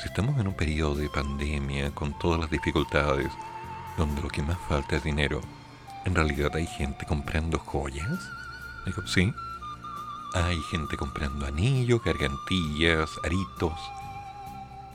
Si 0.00 0.08
estamos 0.08 0.38
en 0.38 0.48
un 0.48 0.54
periodo 0.54 0.94
de 0.94 1.08
pandemia 1.08 1.90
con 1.92 2.16
todas 2.18 2.40
las 2.40 2.50
dificultades, 2.50 3.30
donde 3.96 4.22
lo 4.22 4.28
que 4.28 4.42
más 4.42 4.58
falta 4.68 4.96
es 4.96 5.04
dinero, 5.04 5.40
¿En 6.08 6.14
realidad 6.14 6.56
hay 6.56 6.66
gente 6.66 7.04
comprando 7.04 7.58
joyas? 7.58 8.30
Digo, 8.86 9.06
sí. 9.06 9.30
Hay 10.34 10.58
gente 10.70 10.96
comprando 10.96 11.44
anillos, 11.44 12.02
gargantillas, 12.02 13.10
aritos. 13.24 13.78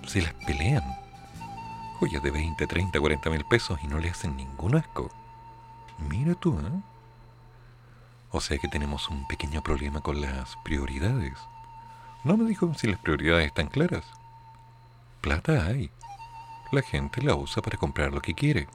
Se 0.08 0.24
las 0.24 0.34
pelean. 0.46 0.84
Joyas 2.00 2.24
de 2.24 2.32
20, 2.32 2.66
30, 2.66 3.00
40 3.00 3.30
mil 3.30 3.46
pesos 3.46 3.80
y 3.84 3.88
no 3.88 4.00
le 4.00 4.10
hacen 4.10 4.36
ningún 4.36 4.76
asco. 4.76 5.12
Mira 6.00 6.34
tú, 6.34 6.58
¿eh? 6.60 6.82
O 8.32 8.42
sea 8.42 8.58
que 8.58 8.68
tenemos 8.68 9.08
un 9.10 9.28
pequeño 9.28 9.62
problema 9.62 10.02
con 10.02 10.20
las 10.20 10.56
prioridades. 10.64 11.38
No 12.24 12.38
me 12.38 12.48
dijo 12.48 12.74
si 12.76 12.88
las 12.88 13.00
prioridades 13.00 13.48
están 13.48 13.68
claras. 13.68 14.06
Plata 15.20 15.66
hay. 15.66 15.92
La 16.72 16.82
gente 16.82 17.22
la 17.22 17.36
usa 17.36 17.62
para 17.62 17.78
comprar 17.78 18.14
lo 18.14 18.22
que 18.22 18.34
quiere. 18.34 18.68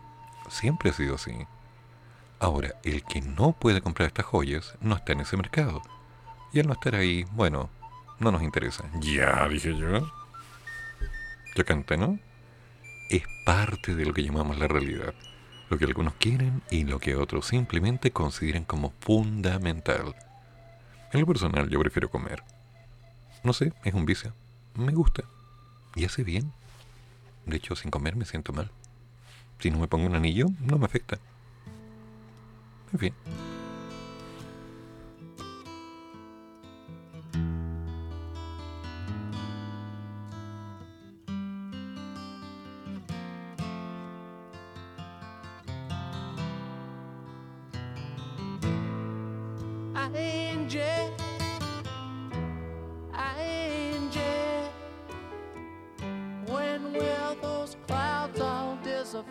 Siempre 0.51 0.91
ha 0.91 0.93
sido 0.93 1.15
así. 1.15 1.33
Ahora, 2.41 2.75
el 2.85 3.03
que 3.05 3.23
no 3.23 3.53
puede 3.53 3.81
comprar 3.81 4.09
estas 4.09 4.27
joyas 4.27 4.77
no 4.81 4.95
está 4.95 5.13
en 5.13 5.21
ese 5.21 5.37
mercado. 5.39 5.83
Y 6.53 6.61
al 6.61 6.67
no 6.67 6.75
estar 6.75 6.95
ahí, 6.95 7.25
bueno, 7.33 7.71
no 8.19 8.31
nos 8.31 8.43
interesa. 8.43 8.85
Ya, 9.01 9.49
dije 9.49 9.75
yo. 9.77 10.07
Ya 11.57 11.65
canté, 11.65 11.97
¿no? 11.97 12.19
Es 13.09 13.23
parte 13.47 13.95
de 13.95 14.05
lo 14.05 14.13
que 14.13 14.23
llamamos 14.23 14.59
la 14.59 14.69
realidad. 14.69 15.15
Lo 15.71 15.79
que 15.79 15.87
algunos 15.87 16.15
quieren 16.15 16.63
y 16.71 16.85
lo 16.85 16.99
que 16.99 17.17
otros 17.17 17.47
simplemente 17.47 18.11
consideran 18.11 18.65
como 18.65 18.93
fundamental. 19.01 20.15
En 21.13 21.21
lo 21.21 21.27
personal 21.27 21.69
yo 21.71 21.81
prefiero 21.81 22.11
comer. 22.11 22.43
No 23.45 23.53
sé, 23.53 23.73
es 23.85 23.95
un 23.95 24.05
vicio. 24.05 24.33
Me 24.75 24.93
gusta. 24.93 25.25
Y 25.95 26.05
hace 26.05 26.25
bien. 26.25 26.53
De 27.47 27.57
hecho, 27.57 27.77
sin 27.77 27.91
comer 27.91 28.17
me 28.17 28.25
siento 28.25 28.53
mal. 28.53 28.71
Si 29.59 29.71
no 29.71 29.79
me 29.79 29.89
pongo 29.89 30.07
un 30.07 30.15
anillo, 30.15 30.47
no 30.61 30.79
me 30.79 30.85
afecta. 30.85 31.19
En 32.93 32.99
fin. 32.99 33.15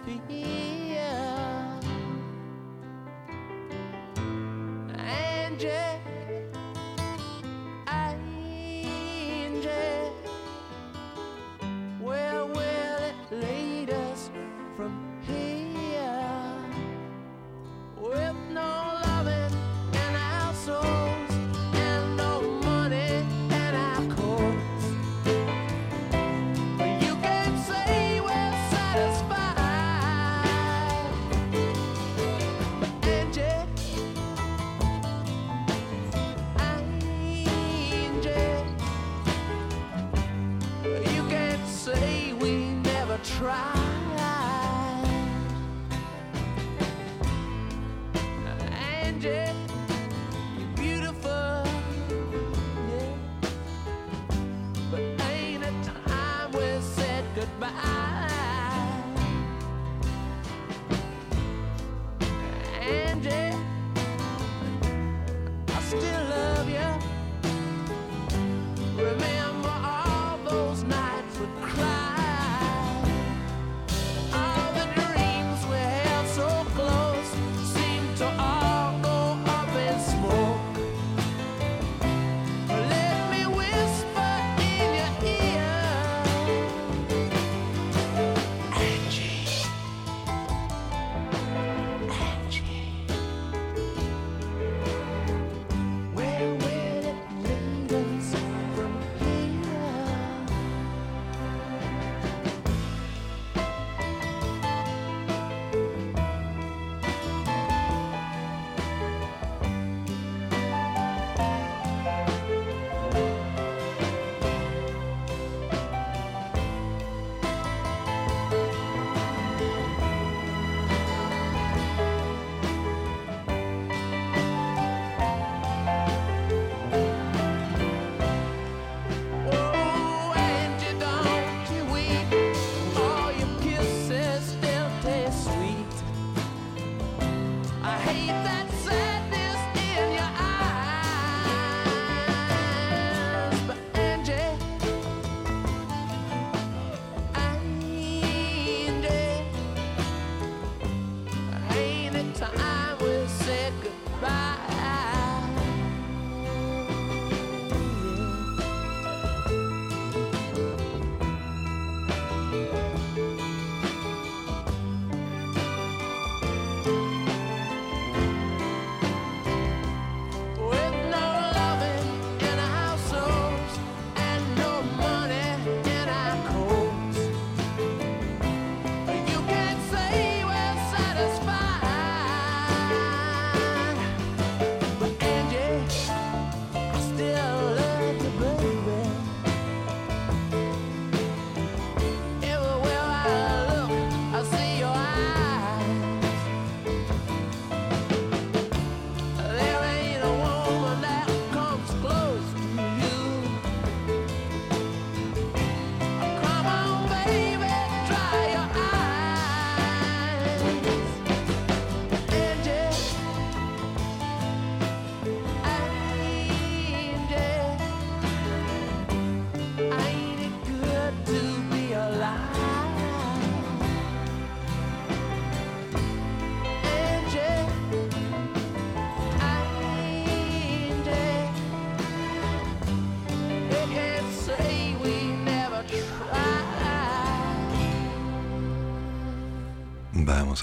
happy. 0.05 0.86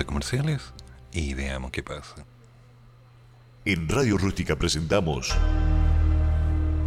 A 0.00 0.04
comerciales 0.04 0.72
y 1.12 1.34
veamos 1.34 1.70
qué 1.70 1.82
pasa. 1.82 2.26
En 3.64 3.88
Radio 3.88 4.18
Rústica 4.18 4.56
presentamos 4.56 5.34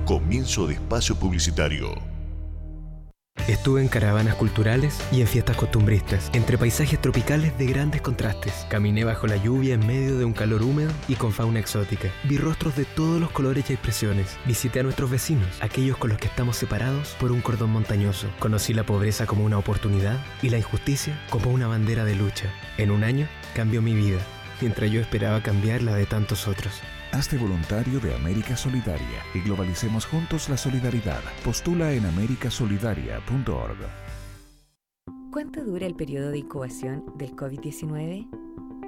Comienzo 0.06 0.68
de 0.68 0.76
Espacio 0.76 1.16
Publicitario. 1.16 2.17
Estuve 3.48 3.82
en 3.82 3.88
caravanas 3.88 4.36
culturales 4.36 5.00
y 5.10 5.22
en 5.22 5.28
fiestas 5.28 5.56
costumbristas, 5.56 6.30
entre 6.34 6.58
paisajes 6.58 7.02
tropicales 7.02 7.58
de 7.58 7.66
grandes 7.66 8.02
contrastes. 8.02 8.66
Caminé 8.70 9.06
bajo 9.06 9.26
la 9.26 9.38
lluvia 9.38 9.76
en 9.76 9.88
medio 9.88 10.18
de 10.18 10.26
un 10.26 10.34
calor 10.34 10.64
húmedo 10.64 10.92
y 11.08 11.16
con 11.16 11.32
fauna 11.32 11.60
exótica. 11.60 12.10
Vi 12.26 12.38
rostros 12.38 12.76
de 12.76 12.84
todos 12.84 13.22
los 13.22 13.32
colores 13.32 13.70
y 13.70 13.74
expresiones. 13.74 14.38
Visité 14.46 14.82
a 14.82 14.84
nuestros 14.84 15.10
vecinos, 15.10 15.48
aquellos 15.62 15.96
con 15.96 16.10
los 16.10 16.20
que 16.20 16.28
estamos 16.28 16.58
separados 16.58 17.16
por 17.22 17.32
un 17.32 17.40
cordón 17.40 17.70
montañoso. 17.70 18.28
Conocí 18.40 18.74
la 18.74 18.84
pobreza 18.84 19.26
como 19.26 19.46
una 19.46 19.58
oportunidad 19.58 20.20
y 20.42 20.50
la 20.50 20.58
injusticia 20.58 21.18
como 21.30 21.50
una 21.50 21.68
bandera 21.68 22.04
de 22.04 22.16
lucha. 22.16 22.52
En 22.78 22.92
un 22.92 23.06
año 23.06 23.30
cambió 23.56 23.82
mi 23.82 23.94
vida, 23.94 24.20
mientras 24.60 24.92
yo 24.92 25.00
esperaba 25.00 25.42
cambiar 25.42 25.84
la 25.84 25.96
de 25.96 26.06
tantos 26.06 26.50
otros. 26.50 26.82
Hazte 27.12 27.38
voluntario 27.38 28.00
de 28.00 28.14
América 28.14 28.58
Solidaria 28.58 29.24
y 29.34 29.40
globalicemos 29.40 30.06
juntos 30.06 30.50
la 30.50 30.58
solidaridad. 30.58 31.22
Postula 31.44 31.94
en 31.94 32.06
americasolidaria.org. 32.06 33.78
¿Cuánto 35.32 35.64
dura 35.64 35.86
el 35.86 35.96
periodo 35.96 36.32
de 36.32 36.40
incubación 36.40 37.06
del 37.18 37.36
COVID-19? 37.36 38.28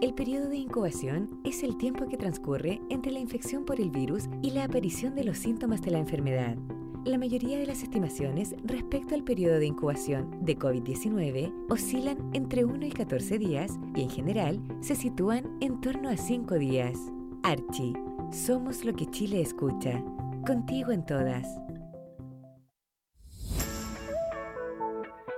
El 0.01 0.13
periodo 0.13 0.49
de 0.49 0.58
incubación 0.58 1.39
es 1.45 1.63
el 1.63 1.77
tiempo 1.77 2.08
que 2.08 2.17
transcurre 2.17 2.82
entre 2.89 3.12
la 3.12 3.19
infección 3.19 3.63
por 3.63 3.79
el 3.79 3.89
virus 3.89 4.25
y 4.41 4.51
la 4.51 4.65
aparición 4.65 5.15
de 5.15 5.23
los 5.23 5.38
síntomas 5.38 5.82
de 5.82 5.91
la 5.91 5.99
enfermedad. 5.99 6.58
La 7.05 7.17
mayoría 7.17 7.58
de 7.58 7.65
las 7.65 7.84
estimaciones 7.84 8.53
respecto 8.65 9.15
al 9.15 9.23
periodo 9.23 9.60
de 9.60 9.67
incubación 9.67 10.43
de 10.43 10.58
COVID-19 10.58 11.53
oscilan 11.69 12.17
entre 12.34 12.65
1 12.65 12.86
y 12.86 12.91
14 12.91 13.39
días 13.39 13.79
y 13.95 14.01
en 14.01 14.10
general 14.10 14.62
se 14.82 14.95
sitúan 14.95 15.58
en 15.62 15.79
torno 15.79 16.10
a 16.10 16.17
5 16.17 16.55
días. 16.55 16.97
Archie, 17.43 17.93
somos 18.32 18.84
lo 18.84 18.93
que 18.93 19.06
Chile 19.08 19.41
escucha. 19.41 20.04
Contigo 20.45 20.91
en 20.91 21.06
todas. 21.06 21.47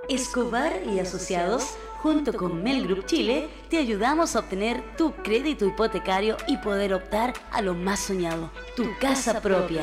Escobar 0.08 0.72
y 0.86 0.98
Asociados, 0.98 1.76
junto 2.02 2.32
con 2.32 2.62
Mel 2.62 2.86
Group 2.86 3.06
Chile, 3.06 3.48
te 3.70 3.78
ayudamos 3.78 4.34
a 4.34 4.40
obtener 4.40 4.82
tu 4.96 5.12
crédito 5.22 5.64
hipotecario 5.64 6.36
y 6.48 6.56
poder 6.58 6.92
optar 6.92 7.32
a 7.50 7.62
lo 7.62 7.74
más 7.74 8.00
soñado, 8.00 8.50
tu 8.76 8.84
casa 9.00 9.40
propia. 9.40 9.82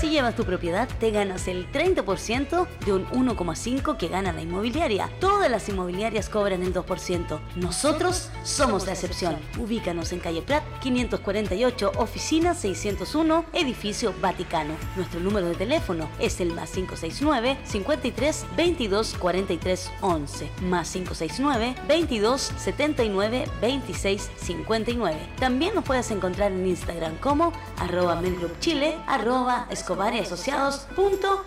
Si 0.00 0.10
llevas 0.10 0.36
tu 0.36 0.44
propiedad, 0.44 0.88
te 1.00 1.10
ganas 1.10 1.48
el 1.48 1.72
30% 1.72 2.66
de 2.84 2.92
un 2.92 3.06
1,5% 3.06 3.96
que 3.96 4.08
gana 4.08 4.30
la 4.32 4.42
inmobiliaria. 4.42 5.08
Todas 5.20 5.50
las 5.50 5.70
inmobiliarias 5.70 6.28
cobran 6.28 6.62
el 6.62 6.74
2%. 6.74 7.40
Nosotros 7.56 8.28
somos 8.42 8.84
la 8.84 8.92
excepción. 8.92 9.38
Ubícanos 9.58 10.12
en 10.12 10.20
calle 10.20 10.42
Prat 10.42 10.62
548, 10.80 11.92
oficina 11.96 12.54
601, 12.54 13.46
edificio 13.54 14.12
Vaticano. 14.20 14.74
Nuestro 14.96 15.18
número 15.20 15.46
de 15.46 15.54
teléfono 15.54 16.10
es 16.18 16.40
el 16.40 16.52
más 16.52 16.72
569 16.72 17.56
53 17.64 18.46
22 18.54 19.14
43 19.18 19.92
11 20.02 20.50
más 20.62 20.92
569 20.92 21.74
22 21.88 22.52
79 22.58 23.44
26 23.62 24.30
59. 24.36 25.18
También 25.38 25.74
nos 25.74 25.84
puedes 25.84 26.10
encontrar 26.10 26.52
en 26.52 26.66
Instagram 26.66 27.16
como 27.16 27.54
arroba 27.78 28.20
Chile, 28.60 28.96
arroba 29.06 29.66
Escobar 29.86 30.16
y 30.16 30.18
Asociados 30.18 30.88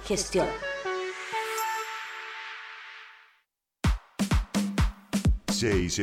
gestión. 0.05 0.47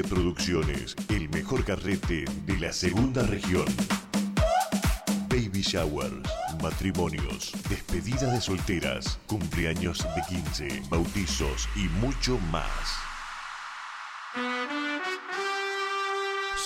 Producciones, 0.07 0.94
el 1.09 1.31
mejor 1.31 1.64
carrete 1.64 2.27
de 2.44 2.59
la 2.59 2.75
segunda 2.75 3.22
región. 3.22 3.64
Baby 5.31 5.62
showers, 5.62 6.29
matrimonios, 6.62 7.53
despedida 7.70 8.31
de 8.31 8.42
solteras, 8.42 9.18
cumpleaños 9.27 10.07
de 10.14 10.22
15, 10.29 10.83
bautizos 10.90 11.66
y 11.75 11.88
mucho 12.05 12.38
más. 12.51 12.99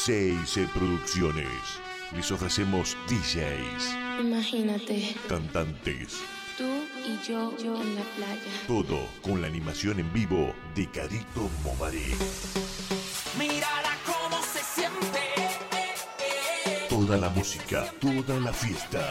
CIC 0.04 0.68
Producciones. 0.72 1.89
Les 2.14 2.31
ofrecemos 2.33 2.96
DJs, 3.09 3.96
Imagínate, 4.20 5.14
cantantes, 5.29 6.18
tú 6.59 6.64
y 7.07 7.18
yo, 7.27 7.57
yo 7.57 7.81
en 7.81 7.94
la 7.94 8.03
playa. 8.16 8.53
todo 8.66 9.07
con 9.23 9.40
la 9.40 9.46
animación 9.46 10.01
en 10.01 10.12
vivo 10.12 10.53
de 10.75 10.90
Carito 10.90 11.49
Momaré. 11.62 12.09
Mírala 13.38 13.96
cómo 14.05 14.42
se 14.42 14.59
siente. 14.62 15.20
Toda 16.88 17.16
la 17.16 17.29
música, 17.31 17.87
toda 18.01 18.40
la 18.40 18.53
fiesta. 18.53 19.09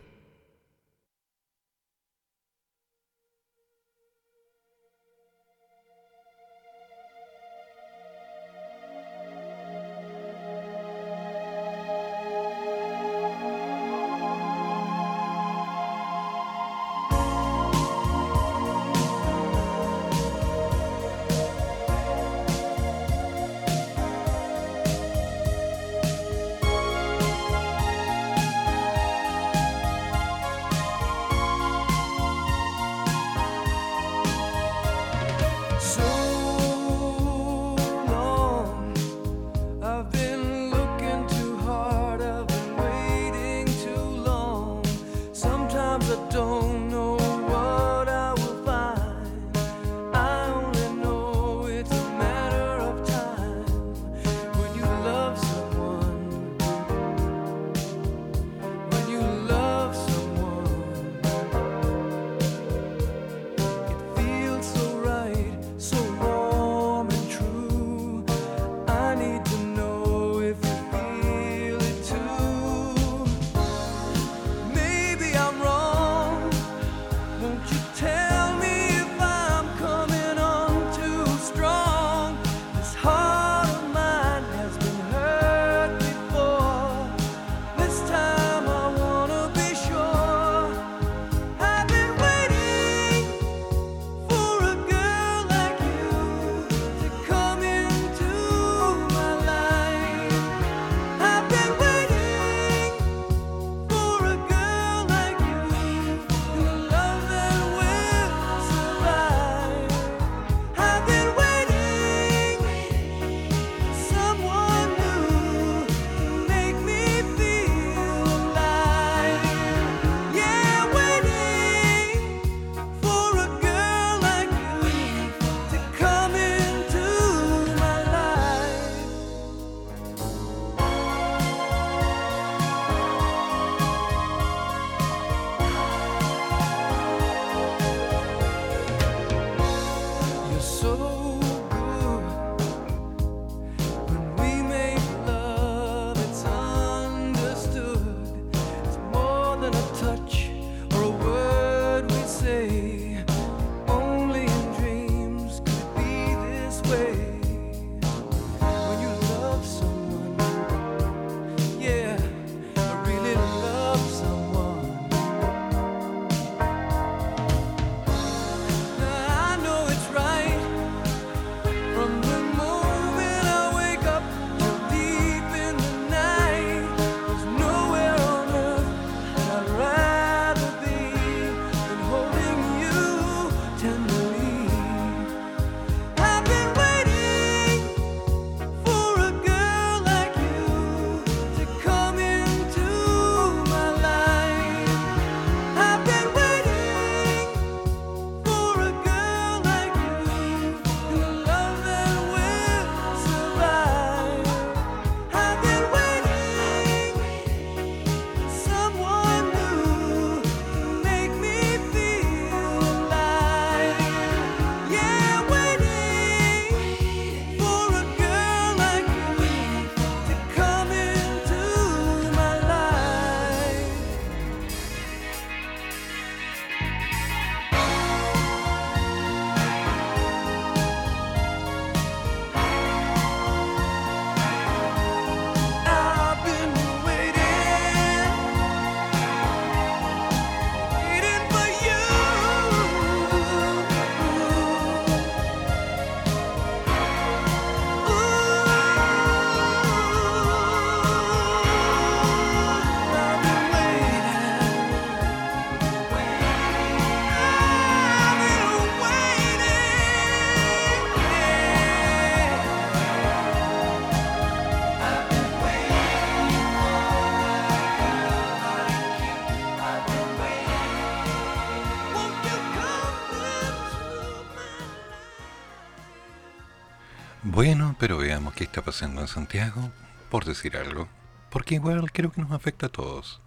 Está 278.71 278.81
pasando 278.81 279.19
en 279.19 279.27
Santiago, 279.27 279.91
por 280.29 280.45
decir 280.45 280.77
algo, 280.77 281.09
porque 281.49 281.75
igual 281.75 282.09
creo 282.13 282.31
que 282.31 282.39
nos 282.39 282.53
afecta 282.53 282.85
a 282.85 282.89
todos. 282.89 283.41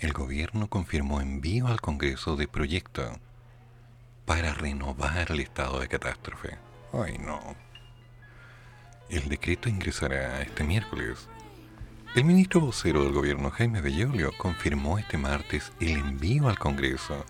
El 0.00 0.12
gobierno 0.12 0.68
confirmó 0.68 1.22
envío 1.22 1.66
al 1.66 1.80
Congreso 1.80 2.36
de 2.36 2.46
proyecto 2.46 3.10
para 4.26 4.52
renovar 4.52 5.30
el 5.30 5.40
estado 5.40 5.80
de 5.80 5.88
catástrofe. 5.88 6.58
Ay, 6.92 7.16
no. 7.16 7.40
El 9.08 9.30
decreto 9.30 9.70
ingresará 9.70 10.42
este 10.42 10.62
miércoles. 10.62 11.26
El 12.14 12.26
ministro 12.26 12.60
vocero 12.60 13.04
del 13.04 13.14
gobierno 13.14 13.50
Jaime 13.50 13.80
Bellolio 13.80 14.32
confirmó 14.36 14.98
este 14.98 15.16
martes 15.16 15.72
el 15.80 15.96
envío 15.96 16.50
al 16.50 16.58
Congreso 16.58 17.24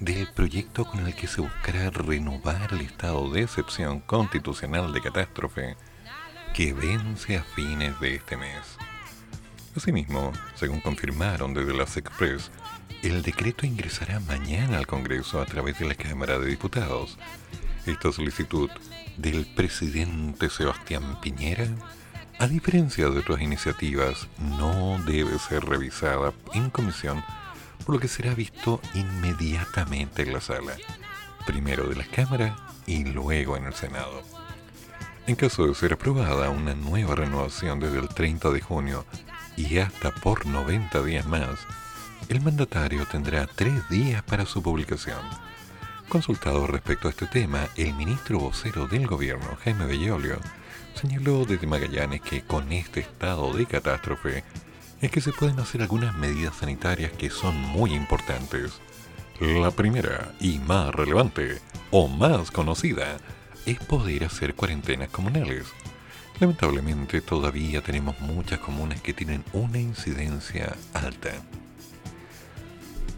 del 0.00 0.26
proyecto 0.28 0.86
con 0.86 1.06
el 1.06 1.14
que 1.14 1.26
se 1.26 1.42
buscará 1.42 1.90
renovar 1.90 2.72
el 2.72 2.80
estado 2.80 3.30
de 3.30 3.42
excepción 3.42 4.00
constitucional 4.00 4.94
de 4.94 5.02
catástrofe 5.02 5.76
que 6.56 6.72
vence 6.72 7.36
a 7.36 7.42
fines 7.42 8.00
de 8.00 8.14
este 8.14 8.34
mes. 8.34 8.62
Asimismo, 9.76 10.32
según 10.54 10.80
confirmaron 10.80 11.52
desde 11.52 11.76
las 11.76 11.98
Express, 11.98 12.50
el 13.02 13.20
decreto 13.20 13.66
ingresará 13.66 14.20
mañana 14.20 14.78
al 14.78 14.86
Congreso 14.86 15.38
a 15.38 15.44
través 15.44 15.78
de 15.78 15.86
la 15.86 15.94
Cámara 15.94 16.38
de 16.38 16.46
Diputados. 16.46 17.18
Esta 17.84 18.10
solicitud 18.10 18.70
del 19.18 19.44
presidente 19.54 20.48
Sebastián 20.48 21.20
Piñera, 21.20 21.66
a 22.38 22.46
diferencia 22.46 23.10
de 23.10 23.18
otras 23.18 23.42
iniciativas, 23.42 24.26
no 24.38 24.98
debe 25.04 25.38
ser 25.38 25.62
revisada 25.62 26.32
en 26.54 26.70
comisión 26.70 27.22
por 27.84 27.96
lo 27.96 28.00
que 28.00 28.08
será 28.08 28.34
visto 28.34 28.80
inmediatamente 28.94 30.22
en 30.22 30.32
la 30.32 30.40
sala, 30.40 30.74
primero 31.46 31.86
de 31.86 31.96
la 31.96 32.06
Cámara 32.06 32.56
y 32.86 33.04
luego 33.04 33.58
en 33.58 33.66
el 33.66 33.74
Senado. 33.74 34.35
En 35.26 35.34
caso 35.34 35.66
de 35.66 35.74
ser 35.74 35.92
aprobada 35.92 36.50
una 36.50 36.74
nueva 36.74 37.16
renovación 37.16 37.80
desde 37.80 37.98
el 37.98 38.08
30 38.08 38.48
de 38.50 38.60
junio 38.60 39.04
y 39.56 39.78
hasta 39.78 40.12
por 40.12 40.46
90 40.46 41.02
días 41.02 41.26
más, 41.26 41.58
el 42.28 42.40
mandatario 42.40 43.04
tendrá 43.06 43.48
tres 43.48 43.88
días 43.88 44.22
para 44.22 44.46
su 44.46 44.62
publicación. 44.62 45.18
Consultado 46.08 46.68
respecto 46.68 47.08
a 47.08 47.10
este 47.10 47.26
tema, 47.26 47.66
el 47.74 47.92
ministro 47.94 48.38
vocero 48.38 48.86
del 48.86 49.08
gobierno, 49.08 49.58
Jaime 49.64 49.86
Bellolio, 49.86 50.38
señaló 50.94 51.44
desde 51.44 51.66
Magallanes 51.66 52.20
que 52.20 52.42
con 52.42 52.70
este 52.70 53.00
estado 53.00 53.52
de 53.52 53.66
catástrofe 53.66 54.44
es 55.00 55.10
que 55.10 55.20
se 55.20 55.32
pueden 55.32 55.58
hacer 55.58 55.82
algunas 55.82 56.14
medidas 56.14 56.54
sanitarias 56.54 57.10
que 57.10 57.30
son 57.30 57.60
muy 57.60 57.92
importantes. 57.94 58.80
La 59.40 59.72
primera 59.72 60.32
y 60.38 60.60
más 60.60 60.94
relevante, 60.94 61.58
o 61.90 62.06
más 62.06 62.52
conocida, 62.52 63.18
es 63.66 63.78
poder 63.80 64.24
hacer 64.24 64.54
cuarentenas 64.54 65.10
comunales. 65.10 65.66
Lamentablemente 66.38 67.20
todavía 67.20 67.82
tenemos 67.82 68.18
muchas 68.20 68.60
comunas 68.60 69.00
que 69.00 69.12
tienen 69.12 69.44
una 69.52 69.78
incidencia 69.78 70.76
alta. 70.94 71.30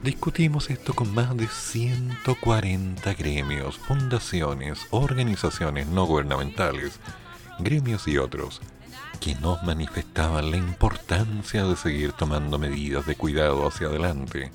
Discutimos 0.03 0.71
esto 0.71 0.95
con 0.95 1.13
más 1.13 1.37
de 1.37 1.49
140 1.49 3.15
gremios, 3.15 3.79
fundaciones, 3.79 4.87
organizaciones 4.91 5.89
no 5.89 6.07
gubernamentales, 6.07 7.01
gremios 7.59 8.07
y 8.07 8.17
otros 8.17 8.61
que 9.21 9.35
nos 9.37 9.63
manifestaban 9.65 10.53
la 10.53 10.57
importancia 10.57 11.65
de 11.65 11.77
seguir 11.77 12.13
tomando 12.13 12.59
medidas 12.59 13.05
de 13.07 13.17
cuidado 13.17 13.67
hacia 13.67 13.89
adelante. 13.89 14.53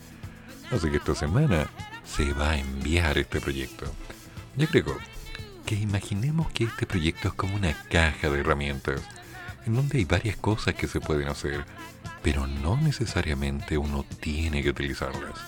Así 0.72 0.90
que 0.90 0.98
esta 0.98 1.14
semana 1.14 1.70
se 2.06 2.32
va 2.34 2.52
a 2.52 2.58
enviar 2.58 3.18
este 3.18 3.42
proyecto. 3.42 3.86
Yo 4.56 4.68
creo 4.68 4.86
imaginemos 5.80 6.52
que 6.52 6.66
este 6.66 6.86
proyecto 6.86 7.30
es 7.30 7.34
como 7.34 7.56
una 7.56 7.74
caja 7.90 8.30
de 8.30 8.40
herramientas, 8.40 9.02
en 9.66 9.76
donde 9.76 10.00
hay 10.00 10.06
varias 10.06 10.38
cosas 10.38 10.76
que 10.76 10.88
se 10.88 11.00
pueden 11.00 11.28
hacer, 11.28 11.66
pero 12.22 12.48
no 12.48 12.78
necesariamente 12.78 13.78
uno 13.78 14.06
tiene 14.20 14.64
que 14.64 14.70
utilizarlas. 14.70 15.40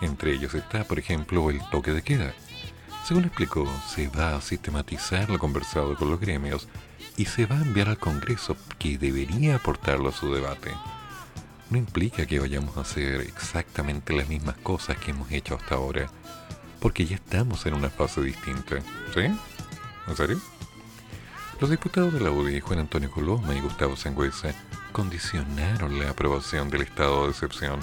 Entre 0.00 0.32
ellos 0.32 0.54
está, 0.54 0.84
por 0.84 0.98
ejemplo, 0.98 1.50
el 1.50 1.60
toque 1.70 1.92
de 1.92 2.02
queda. 2.02 2.34
Según 3.04 3.24
explicó, 3.24 3.68
se 3.88 4.08
va 4.08 4.36
a 4.36 4.40
sistematizar 4.40 5.30
lo 5.30 5.38
conversado 5.38 5.96
con 5.96 6.10
los 6.10 6.20
gremios 6.20 6.68
y 7.16 7.26
se 7.26 7.46
va 7.46 7.58
a 7.58 7.62
enviar 7.62 7.88
al 7.88 7.98
Congreso 7.98 8.56
que 8.78 8.98
debería 8.98 9.56
aportarlo 9.56 10.08
a 10.08 10.12
su 10.12 10.32
debate. 10.32 10.70
No 11.70 11.78
implica 11.78 12.26
que 12.26 12.38
vayamos 12.38 12.76
a 12.76 12.82
hacer 12.82 13.20
exactamente 13.22 14.12
las 14.12 14.28
mismas 14.28 14.56
cosas 14.58 14.96
que 14.98 15.12
hemos 15.12 15.30
hecho 15.30 15.54
hasta 15.56 15.76
ahora, 15.76 16.10
porque 16.80 17.06
ya 17.06 17.16
estamos 17.16 17.64
en 17.66 17.74
una 17.74 17.88
fase 17.88 18.20
distinta. 18.22 18.76
¿Sí? 19.14 19.22
¿En 20.08 20.16
serio? 20.16 20.40
Los 21.60 21.70
diputados 21.70 22.12
de 22.12 22.20
la 22.20 22.30
UDI, 22.30 22.60
Juan 22.60 22.80
Antonio 22.80 23.10
Coloma 23.10 23.54
y 23.54 23.60
Gustavo 23.60 23.96
Sangüesa, 23.96 24.52
condicionaron 24.92 25.98
la 25.98 26.10
aprobación 26.10 26.70
del 26.70 26.82
estado 26.82 27.24
de 27.24 27.30
excepción 27.30 27.80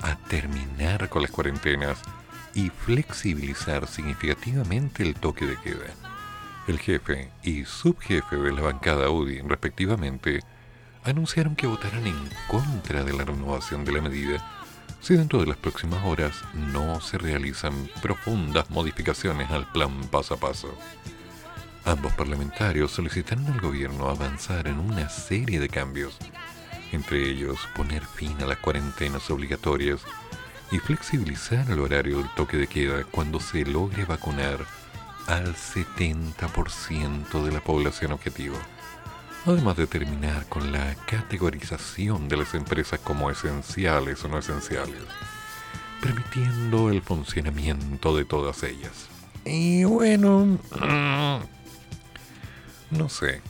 a 0.00 0.16
terminar 0.16 1.08
con 1.08 1.22
las 1.22 1.30
cuarentenas 1.30 1.98
y 2.54 2.70
flexibilizar 2.70 3.86
significativamente 3.86 5.02
el 5.02 5.14
toque 5.14 5.46
de 5.46 5.56
queda 5.58 5.94
el 6.70 6.78
jefe 6.78 7.30
y 7.42 7.64
subjefe 7.64 8.36
de 8.36 8.52
la 8.52 8.62
bancada 8.62 9.10
UDI, 9.10 9.40
respectivamente, 9.40 10.40
anunciaron 11.04 11.56
que 11.56 11.66
votarán 11.66 12.06
en 12.06 12.28
contra 12.48 13.02
de 13.02 13.12
la 13.12 13.24
renovación 13.24 13.84
de 13.84 13.92
la 13.92 14.00
medida 14.00 14.56
si 15.00 15.14
dentro 15.14 15.40
de 15.40 15.46
las 15.46 15.56
próximas 15.56 16.04
horas 16.04 16.34
no 16.52 17.00
se 17.00 17.16
realizan 17.16 17.88
profundas 18.02 18.68
modificaciones 18.70 19.50
al 19.50 19.70
plan 19.72 19.90
paso 20.10 20.34
a 20.34 20.36
paso. 20.36 20.76
Ambos 21.84 22.12
parlamentarios 22.12 22.90
solicitaron 22.90 23.46
al 23.46 23.60
gobierno 23.60 24.08
avanzar 24.08 24.68
en 24.68 24.78
una 24.78 25.08
serie 25.08 25.58
de 25.58 25.68
cambios, 25.68 26.16
entre 26.92 27.28
ellos 27.28 27.58
poner 27.74 28.04
fin 28.04 28.36
a 28.42 28.46
las 28.46 28.58
cuarentenas 28.58 29.30
obligatorias 29.30 30.00
y 30.70 30.78
flexibilizar 30.78 31.70
el 31.70 31.80
horario 31.80 32.18
del 32.18 32.28
toque 32.34 32.56
de 32.58 32.66
queda 32.66 33.04
cuando 33.04 33.40
se 33.40 33.64
logre 33.64 34.04
vacunar 34.04 34.58
al 35.26 35.54
70% 35.54 37.42
de 37.44 37.52
la 37.52 37.60
población 37.60 38.12
objetivo, 38.12 38.56
además 39.46 39.76
de 39.76 39.86
terminar 39.86 40.46
con 40.46 40.72
la 40.72 40.94
categorización 41.06 42.28
de 42.28 42.36
las 42.36 42.54
empresas 42.54 43.00
como 43.00 43.30
esenciales 43.30 44.22
o 44.24 44.28
no 44.28 44.38
esenciales, 44.38 45.02
permitiendo 46.00 46.90
el 46.90 47.00
funcionamiento 47.00 48.16
de 48.16 48.24
todas 48.24 48.62
ellas. 48.62 49.08
Y 49.44 49.84
bueno, 49.84 50.58
no 52.90 53.08
sé. 53.08 53.40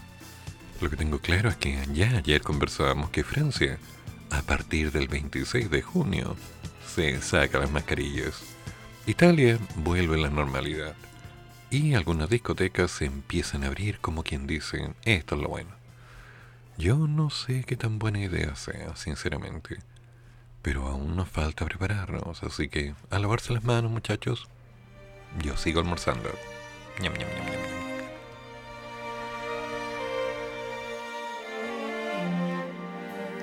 Lo 0.80 0.88
que 0.88 0.96
tengo 0.96 1.18
claro 1.18 1.48
es 1.48 1.56
que 1.56 1.78
ya 1.92 2.16
ayer 2.16 2.42
conversábamos 2.42 3.10
que 3.10 3.24
Francia, 3.24 3.78
a 4.30 4.42
partir 4.42 4.92
del 4.92 5.08
26 5.08 5.70
de 5.70 5.82
junio, 5.82 6.36
se 6.86 7.20
saca 7.20 7.58
las 7.58 7.70
mascarillas. 7.70 8.42
Italia 9.06 9.58
vuelve 9.76 10.16
a 10.16 10.22
la 10.22 10.30
normalidad 10.30 10.94
y 11.70 11.94
algunas 11.94 12.28
discotecas 12.28 12.90
se 12.90 13.04
empiezan 13.04 13.64
a 13.64 13.68
abrir 13.68 13.98
como 14.00 14.22
quien 14.22 14.46
dice, 14.46 14.92
esto 15.04 15.36
es 15.36 15.40
lo 15.42 15.48
bueno. 15.48 15.70
Yo 16.78 16.96
no 16.96 17.30
sé 17.30 17.64
qué 17.64 17.76
tan 17.76 17.98
buena 17.98 18.20
idea 18.20 18.56
sea, 18.56 18.96
sinceramente, 18.96 19.78
pero 20.62 20.88
aún 20.88 21.14
nos 21.14 21.28
falta 21.28 21.64
prepararnos, 21.64 22.42
así 22.42 22.68
que 22.68 22.94
a 23.10 23.18
lavarse 23.18 23.52
las 23.52 23.64
manos 23.64 23.90
muchachos, 23.90 24.48
yo 25.42 25.56
sigo 25.56 25.80
almorzando. 25.80 26.30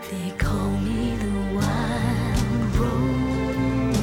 They 0.10 0.32
call 0.38 0.70
me 0.70 1.18
the 1.18 1.56
wild 1.58 2.76
rose, 2.78 3.98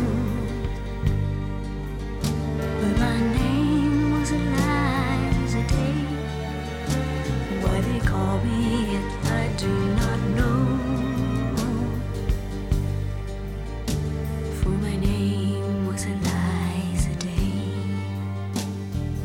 but 2.79 2.99
my 2.99 3.19
name 3.33 4.21
was 4.21 4.31
Eliza 4.31 5.63
Day. 5.67 6.05
Why 7.63 7.81
they 7.81 8.01
call 8.01 8.39
me 8.41 8.97
it, 8.97 9.07
I 9.33 9.49
do 9.57 9.73
not 10.01 10.21
know. 10.37 10.57
For 14.61 14.69
my 14.69 14.97
name 14.97 15.87
was 15.87 16.05
Day. 16.05 16.85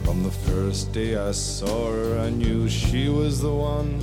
From 0.06 0.24
the 0.24 0.32
first 0.32 0.94
day 0.94 1.18
I 1.18 1.32
saw 1.34 1.92
her, 1.92 2.20
I 2.20 2.30
knew 2.30 2.70
she 2.70 3.10
was 3.10 3.42
the 3.42 3.54
one. 3.54 4.00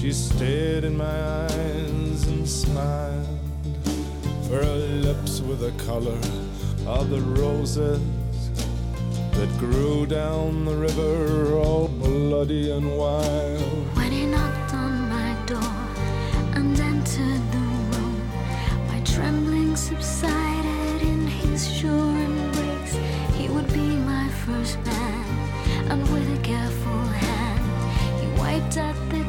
She 0.00 0.12
stared 0.12 0.84
in 0.84 0.96
my 0.96 1.44
eyes 1.44 2.26
and 2.26 2.48
smiled. 2.48 3.38
For 4.48 4.64
her 4.64 4.76
lips 5.04 5.42
were 5.42 5.56
the 5.56 5.72
color 5.72 6.18
of 6.86 7.10
the 7.10 7.20
roses 7.20 8.00
that 9.32 9.50
grew 9.58 10.06
down 10.06 10.64
the 10.64 10.74
river, 10.74 11.54
all 11.54 11.88
bloody 11.88 12.70
and 12.70 12.96
wild. 12.96 13.60
When 13.94 14.10
he 14.10 14.24
knocked 14.24 14.72
on 14.72 15.10
my 15.10 15.36
door 15.44 15.76
and 16.56 16.80
entered 16.80 17.44
the 17.52 17.66
room, 17.92 18.22
my 18.88 19.00
trembling 19.00 19.76
subsided 19.76 21.02
in 21.02 21.26
his 21.26 21.70
sure 21.70 21.90
embrace. 21.90 22.96
He 23.36 23.48
would 23.50 23.70
be 23.70 23.96
my 23.96 24.30
first 24.46 24.78
man, 24.86 25.90
and 25.90 26.02
with 26.10 26.38
a 26.38 26.42
careful 26.42 27.02
hand, 27.20 28.18
he 28.18 28.40
wiped 28.40 28.78
out 28.78 28.96
the 29.10 29.22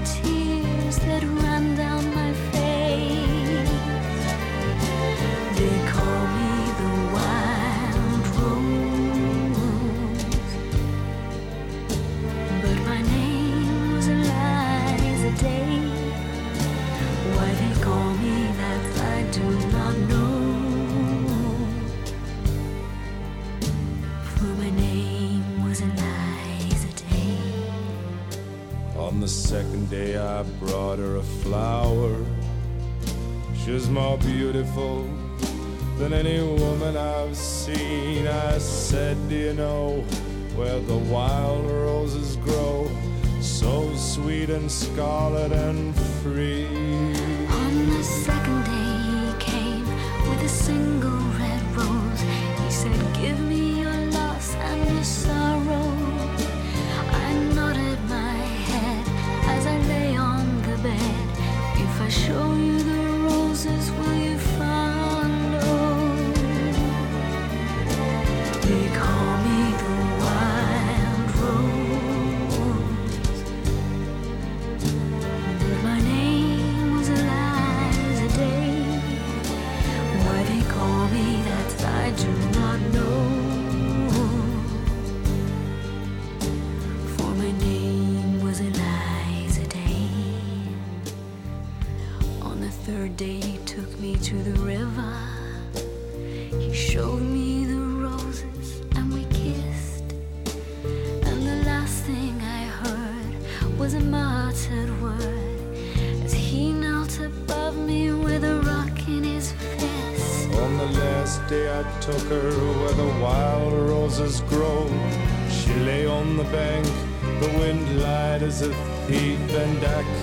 it 1.12 1.24
ran 1.24 1.76
down 1.76 2.01
second 29.28 29.89
day 29.89 30.17
I 30.17 30.43
brought 30.59 30.99
her 30.99 31.17
a 31.17 31.24
flower. 31.43 32.15
She's 33.63 33.89
more 33.89 34.17
beautiful 34.17 35.03
than 35.97 36.13
any 36.13 36.41
woman 36.41 36.97
I've 36.97 37.38
seen. 37.38 38.28
I 38.28 38.57
said, 38.57 39.17
Do 39.30 39.36
you 39.36 39.53
know 39.53 40.01
where 40.55 40.80
the 40.80 40.97
wild 40.97 41.65
roses 41.69 42.38
grow? 42.38 42.89
So 43.41 43.95
sweet 43.95 44.49
and 44.49 44.72
scarlet 44.72 45.51
and 45.51 45.95
free. 46.24 47.20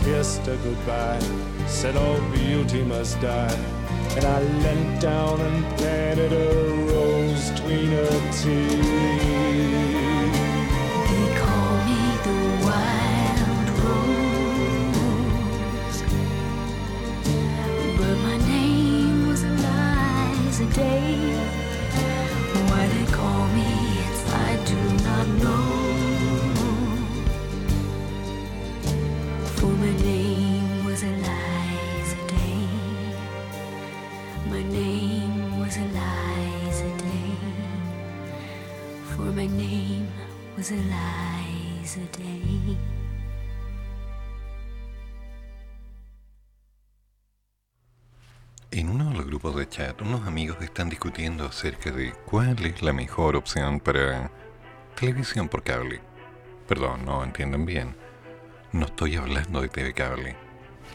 Kissed 0.05 0.47
her 0.47 0.57
goodbye. 0.57 1.21
Said 1.67 1.97
all 1.97 2.21
beauty 2.31 2.83
must 2.85 3.21
die. 3.21 3.59
And 4.17 4.25
I 4.25 4.41
leant 4.65 5.01
down 5.01 5.41
and 5.41 5.65
planted 5.77 6.33
a 6.33 6.75
rose 6.93 7.51
between 7.51 7.91
her 7.91 8.21
teeth. 8.33 8.83
They 11.11 11.27
call 11.41 11.73
me 11.89 12.03
the 12.29 12.39
wild 12.67 13.69
rose, 13.83 14.39
but 17.99 18.17
my 18.27 18.37
name 18.47 19.29
was 19.29 19.43
Day. 20.75 21.48
Day. 40.69 40.77
En 48.71 48.91
uno 48.91 49.09
de 49.09 49.17
los 49.17 49.27
grupos 49.27 49.57
de 49.57 49.67
chat, 49.67 50.03
unos 50.03 50.27
amigos 50.27 50.59
están 50.61 50.91
discutiendo 50.91 51.47
acerca 51.47 51.91
de 51.91 52.13
cuál 52.27 52.67
es 52.67 52.83
la 52.83 52.93
mejor 52.93 53.37
opción 53.37 53.81
para 53.81 54.31
televisión 54.95 55.49
por 55.49 55.63
cable. 55.63 56.03
Perdón, 56.67 57.07
no 57.07 57.25
entienden 57.25 57.65
bien. 57.65 57.97
No 58.73 58.85
estoy 58.85 59.17
hablando 59.17 59.63
de 59.63 59.69
TV 59.71 59.95
cable. 59.95 60.37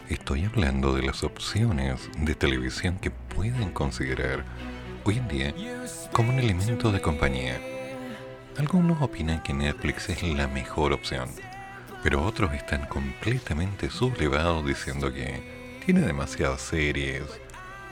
Estoy 0.08 0.46
hablando 0.46 0.94
de 0.94 1.02
las 1.02 1.24
opciones 1.24 2.12
de 2.20 2.36
televisión 2.36 3.00
que 3.00 3.10
pueden 3.10 3.72
considerar 3.72 4.46
hoy 5.04 5.18
en 5.18 5.28
día 5.28 5.56
como 6.12 6.30
un 6.30 6.38
elemento 6.38 6.92
de 6.92 7.02
compañía. 7.02 7.73
Algunos 8.58 9.02
opinan 9.02 9.42
que 9.42 9.54
Netflix 9.54 10.10
es 10.10 10.22
la 10.24 10.48
mejor 10.48 10.94
opción, 10.94 11.30
pero 12.04 12.24
otros 12.24 12.54
están 12.54 12.86
completamente 12.86 13.90
sublevados 13.90 14.66
diciendo 14.66 15.12
que 15.12 15.80
tiene 15.86 16.02
demasiadas 16.02 16.62
series, 16.62 17.24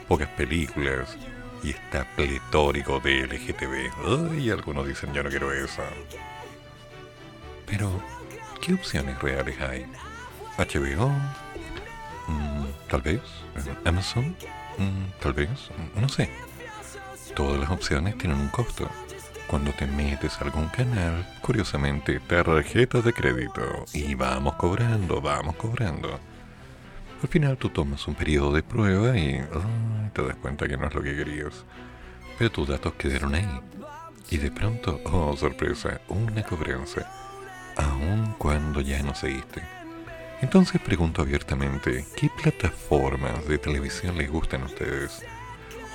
pocas 0.06 0.28
películas 0.28 1.16
y 1.64 1.70
está 1.70 2.04
pletórico 2.16 3.00
de 3.00 3.26
LGTB. 3.26 4.38
Y 4.38 4.50
algunos 4.50 4.86
dicen 4.86 5.12
yo 5.12 5.22
no 5.22 5.30
quiero 5.30 5.52
eso. 5.52 5.82
Pero, 7.66 7.90
¿qué 8.60 8.74
opciones 8.74 9.20
reales 9.20 9.60
hay? 9.60 9.86
HBO, 10.58 11.10
Mm, 12.28 12.66
tal 12.88 13.02
vez, 13.02 13.20
Amazon, 13.84 14.36
Mm, 14.78 15.20
tal 15.20 15.32
vez, 15.32 15.50
no 15.94 16.08
sé. 16.08 16.30
Todas 17.34 17.60
las 17.60 17.70
opciones 17.70 18.16
tienen 18.16 18.38
un 18.38 18.48
costo. 18.48 18.88
Cuando 19.52 19.70
te 19.72 19.86
metes 19.86 20.40
a 20.40 20.44
algún 20.46 20.68
canal, 20.68 21.26
curiosamente, 21.42 22.18
tarjetas 22.20 23.04
de 23.04 23.12
crédito. 23.12 23.84
Y 23.92 24.14
vamos 24.14 24.54
cobrando, 24.54 25.20
vamos 25.20 25.56
cobrando. 25.56 26.18
Al 27.22 27.28
final 27.28 27.58
tú 27.58 27.68
tomas 27.68 28.08
un 28.08 28.14
periodo 28.14 28.54
de 28.54 28.62
prueba 28.62 29.14
y 29.14 29.34
ay, 29.34 30.10
te 30.14 30.22
das 30.22 30.36
cuenta 30.36 30.66
que 30.66 30.78
no 30.78 30.86
es 30.86 30.94
lo 30.94 31.02
que 31.02 31.14
querías. 31.14 31.66
Pero 32.38 32.50
tus 32.50 32.66
datos 32.66 32.94
quedaron 32.94 33.34
ahí. 33.34 33.60
Y 34.30 34.38
de 34.38 34.50
pronto, 34.50 34.98
oh 35.04 35.36
sorpresa, 35.36 36.00
una 36.08 36.42
cobranza. 36.42 37.06
Aun 37.76 38.34
cuando 38.38 38.80
ya 38.80 39.02
no 39.02 39.14
seguiste. 39.14 39.62
Entonces 40.40 40.80
pregunto 40.80 41.20
abiertamente, 41.20 42.06
¿qué 42.16 42.30
plataformas 42.30 43.46
de 43.46 43.58
televisión 43.58 44.16
les 44.16 44.30
gustan 44.30 44.62
a 44.62 44.64
ustedes? 44.64 45.22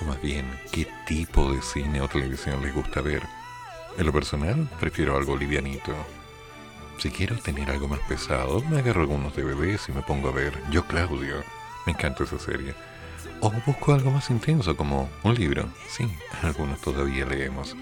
O 0.00 0.04
más 0.04 0.22
bien, 0.22 0.46
¿qué 0.70 0.86
tipo 1.08 1.52
de 1.52 1.60
cine 1.60 2.00
o 2.00 2.06
televisión 2.06 2.62
les 2.62 2.72
gusta 2.72 3.00
ver? 3.00 3.22
En 3.98 4.06
lo 4.06 4.12
personal, 4.12 4.70
prefiero 4.78 5.16
algo 5.16 5.36
livianito. 5.36 5.92
Si 6.98 7.10
quiero 7.10 7.36
tener 7.36 7.68
algo 7.68 7.88
más 7.88 7.98
pesado, 8.08 8.62
me 8.70 8.78
agarro 8.78 9.00
algunos 9.00 9.34
DVDs 9.34 9.88
y 9.88 9.92
me 9.92 10.02
pongo 10.02 10.28
a 10.28 10.32
ver 10.32 10.52
Yo 10.70 10.86
Claudio. 10.86 11.42
Me 11.84 11.94
encanta 11.94 12.22
esa 12.22 12.38
serie. 12.38 12.76
O 13.40 13.50
busco 13.66 13.92
algo 13.92 14.12
más 14.12 14.30
intenso 14.30 14.76
como 14.76 15.10
un 15.24 15.34
libro. 15.34 15.68
Sí, 15.88 16.08
algunos 16.42 16.80
todavía 16.80 17.26
leemos. 17.26 17.76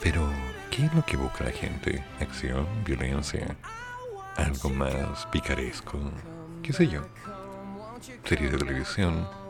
Pero, 0.00 0.26
¿qué 0.70 0.86
es 0.86 0.94
lo 0.94 1.04
que 1.04 1.18
busca 1.18 1.44
la 1.44 1.52
gente? 1.52 2.02
¿Acción? 2.18 2.66
¿Violencia? 2.86 3.56
¿Algo 4.36 4.70
más 4.70 5.26
picaresco? 5.26 5.98
¿Qué 6.62 6.72
sé 6.72 6.88
yo? 6.88 7.02
¿Series 8.24 8.52
de 8.52 8.58
televisión? 8.58 9.43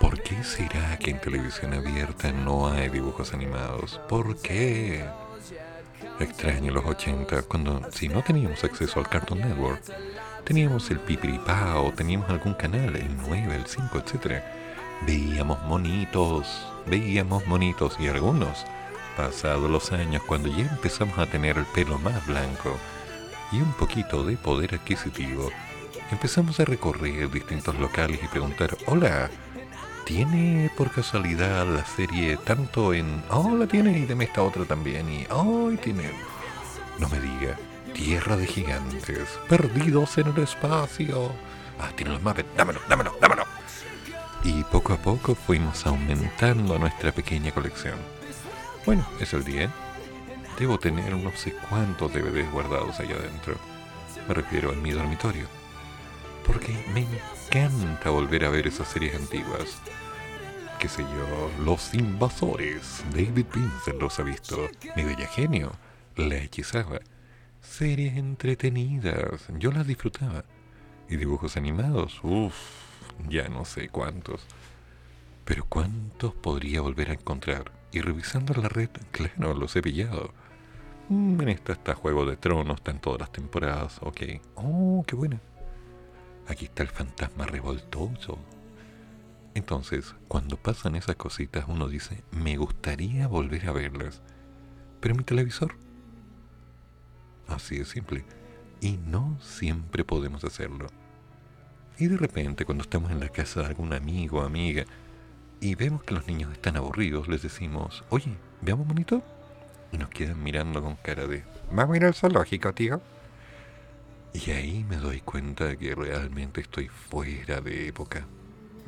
¿Por 0.00 0.20
qué 0.22 0.42
será 0.42 0.98
que 0.98 1.10
en 1.10 1.20
televisión 1.20 1.72
abierta 1.72 2.32
no 2.32 2.68
hay 2.68 2.88
dibujos 2.88 3.32
animados? 3.32 4.00
¿Por 4.08 4.36
qué? 4.40 5.04
Extraño 6.18 6.72
los 6.72 6.84
80 6.84 7.42
cuando 7.42 7.80
si 7.92 8.08
no 8.08 8.22
teníamos 8.22 8.64
acceso 8.64 8.98
al 8.98 9.08
Cartoon 9.08 9.40
Network, 9.40 9.80
teníamos 10.44 10.90
el 10.90 10.98
Pipiripao, 10.98 11.92
teníamos 11.92 12.28
algún 12.28 12.54
canal, 12.54 12.96
el 12.96 13.16
9, 13.16 13.54
el 13.54 13.66
5, 13.66 13.98
etc. 13.98 14.42
Veíamos 15.06 15.62
monitos, 15.62 16.66
veíamos 16.86 17.46
monitos 17.46 17.96
y 18.00 18.08
algunos, 18.08 18.64
pasados 19.16 19.70
los 19.70 19.92
años, 19.92 20.22
cuando 20.26 20.48
ya 20.48 20.66
empezamos 20.66 21.18
a 21.18 21.26
tener 21.26 21.56
el 21.56 21.66
pelo 21.66 21.98
más 21.98 22.26
blanco 22.26 22.76
y 23.52 23.60
un 23.60 23.72
poquito 23.74 24.24
de 24.24 24.36
poder 24.36 24.74
adquisitivo, 24.74 25.50
empezamos 26.10 26.58
a 26.58 26.64
recorrer 26.64 27.30
distintos 27.30 27.78
locales 27.78 28.20
y 28.22 28.26
preguntar, 28.26 28.76
hola, 28.86 29.30
¿tiene 30.08 30.70
por 30.74 30.90
casualidad 30.90 31.66
la 31.66 31.84
serie 31.84 32.38
tanto 32.38 32.94
en... 32.94 33.22
Oh, 33.28 33.54
la 33.54 33.66
tiene 33.66 33.98
y 33.98 34.06
deme 34.06 34.24
esta 34.24 34.42
otra 34.42 34.64
también 34.64 35.06
y... 35.06 35.26
Oh, 35.28 35.70
tiene... 35.82 36.10
No 36.98 37.10
me 37.10 37.20
diga, 37.20 37.58
Tierra 37.92 38.38
de 38.38 38.46
Gigantes, 38.46 39.38
perdidos 39.50 40.16
en 40.16 40.28
el 40.28 40.38
espacio. 40.38 41.30
Ah, 41.78 41.90
tiene 41.94 42.12
los 42.12 42.22
mapas, 42.22 42.46
dámelo, 42.56 42.80
dámelo, 42.88 43.14
dámelo. 43.20 43.44
Y 44.44 44.64
poco 44.64 44.94
a 44.94 44.96
poco 44.96 45.34
fuimos 45.34 45.86
aumentando 45.86 46.78
nuestra 46.78 47.12
pequeña 47.12 47.52
colección. 47.52 47.98
Bueno, 48.86 49.06
es 49.20 49.34
el 49.34 49.44
día. 49.44 49.70
Debo 50.58 50.78
tener 50.78 51.14
no 51.18 51.32
sé 51.32 51.52
cuántos 51.68 52.14
DVDs 52.14 52.50
guardados 52.50 52.98
allá 52.98 53.16
adentro. 53.16 53.56
me 54.26 54.32
refiero 54.32 54.72
en 54.72 54.80
mi 54.80 54.90
dormitorio. 54.90 55.46
Porque 56.46 56.72
me 56.94 57.06
encanta 57.46 58.08
volver 58.08 58.46
a 58.46 58.48
ver 58.48 58.68
esas 58.68 58.88
series 58.88 59.14
antiguas. 59.14 59.82
Qué 60.78 60.88
sé 60.88 61.02
yo, 61.02 61.64
Los 61.64 61.92
Invasores, 61.92 63.04
David 63.10 63.46
Vincent 63.52 64.00
los 64.00 64.20
ha 64.20 64.22
visto, 64.22 64.68
Mi 64.94 65.02
Bella 65.02 65.26
Genio, 65.26 65.72
La 66.14 66.36
Hechizada. 66.36 67.00
Series 67.60 68.16
entretenidas, 68.16 69.48
yo 69.58 69.72
las 69.72 69.88
disfrutaba. 69.88 70.44
Y 71.08 71.16
dibujos 71.16 71.56
animados, 71.56 72.20
uff, 72.22 72.54
ya 73.28 73.48
no 73.48 73.64
sé 73.64 73.88
cuántos. 73.88 74.46
Pero 75.44 75.64
¿cuántos 75.68 76.32
podría 76.34 76.80
volver 76.80 77.10
a 77.10 77.14
encontrar? 77.14 77.72
Y 77.90 78.00
revisando 78.00 78.54
la 78.54 78.68
red, 78.68 78.90
claro, 79.10 79.54
los 79.54 79.74
he 79.74 79.82
pillado. 79.82 80.32
Mm, 81.08 81.40
en 81.40 81.48
esta 81.48 81.72
está 81.72 81.96
Juego 81.96 82.24
de 82.24 82.36
Tronos, 82.36 82.76
están 82.76 83.00
todas 83.00 83.18
las 83.18 83.32
temporadas, 83.32 83.98
ok. 84.00 84.20
Oh, 84.54 85.02
qué 85.04 85.16
buena. 85.16 85.40
Aquí 86.46 86.66
está 86.66 86.84
el 86.84 86.88
fantasma 86.88 87.46
revoltoso. 87.46 88.38
Entonces, 89.58 90.14
cuando 90.28 90.56
pasan 90.56 90.94
esas 90.94 91.16
cositas, 91.16 91.64
uno 91.66 91.88
dice, 91.88 92.22
me 92.30 92.56
gustaría 92.56 93.26
volver 93.26 93.68
a 93.68 93.72
verlas. 93.72 94.22
Pero 95.00 95.16
mi 95.16 95.24
televisor. 95.24 95.74
Así 97.48 97.76
de 97.76 97.84
simple. 97.84 98.24
Y 98.80 98.98
no 98.98 99.36
siempre 99.42 100.04
podemos 100.04 100.44
hacerlo. 100.44 100.86
Y 101.98 102.06
de 102.06 102.16
repente, 102.16 102.64
cuando 102.64 102.84
estamos 102.84 103.10
en 103.10 103.18
la 103.18 103.30
casa 103.30 103.62
de 103.62 103.66
algún 103.66 103.92
amigo 103.92 104.38
o 104.38 104.44
amiga 104.44 104.84
y 105.60 105.74
vemos 105.74 106.04
que 106.04 106.14
los 106.14 106.28
niños 106.28 106.52
están 106.52 106.76
aburridos, 106.76 107.26
les 107.26 107.42
decimos, 107.42 108.04
oye, 108.10 108.36
veamos 108.60 108.86
bonito. 108.86 109.24
Y 109.90 109.98
nos 109.98 110.08
quedan 110.08 110.40
mirando 110.40 110.80
con 110.80 110.94
cara 110.94 111.26
de, 111.26 111.42
¿vamos 111.72 111.94
a 111.94 111.96
ir 111.96 112.04
al 112.04 112.14
zoológico, 112.14 112.72
tío? 112.74 113.02
Y 114.32 114.52
ahí 114.52 114.84
me 114.88 114.98
doy 114.98 115.20
cuenta 115.20 115.74
que 115.74 115.96
realmente 115.96 116.60
estoy 116.60 116.86
fuera 116.86 117.60
de 117.60 117.88
época. 117.88 118.24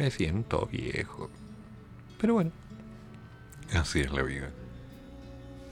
Me 0.01 0.11
siento 0.11 0.65
viejo. 0.73 1.29
Pero 2.19 2.33
bueno, 2.33 2.51
así 3.75 4.01
es 4.01 4.11
la 4.11 4.23
vida. 4.23 4.51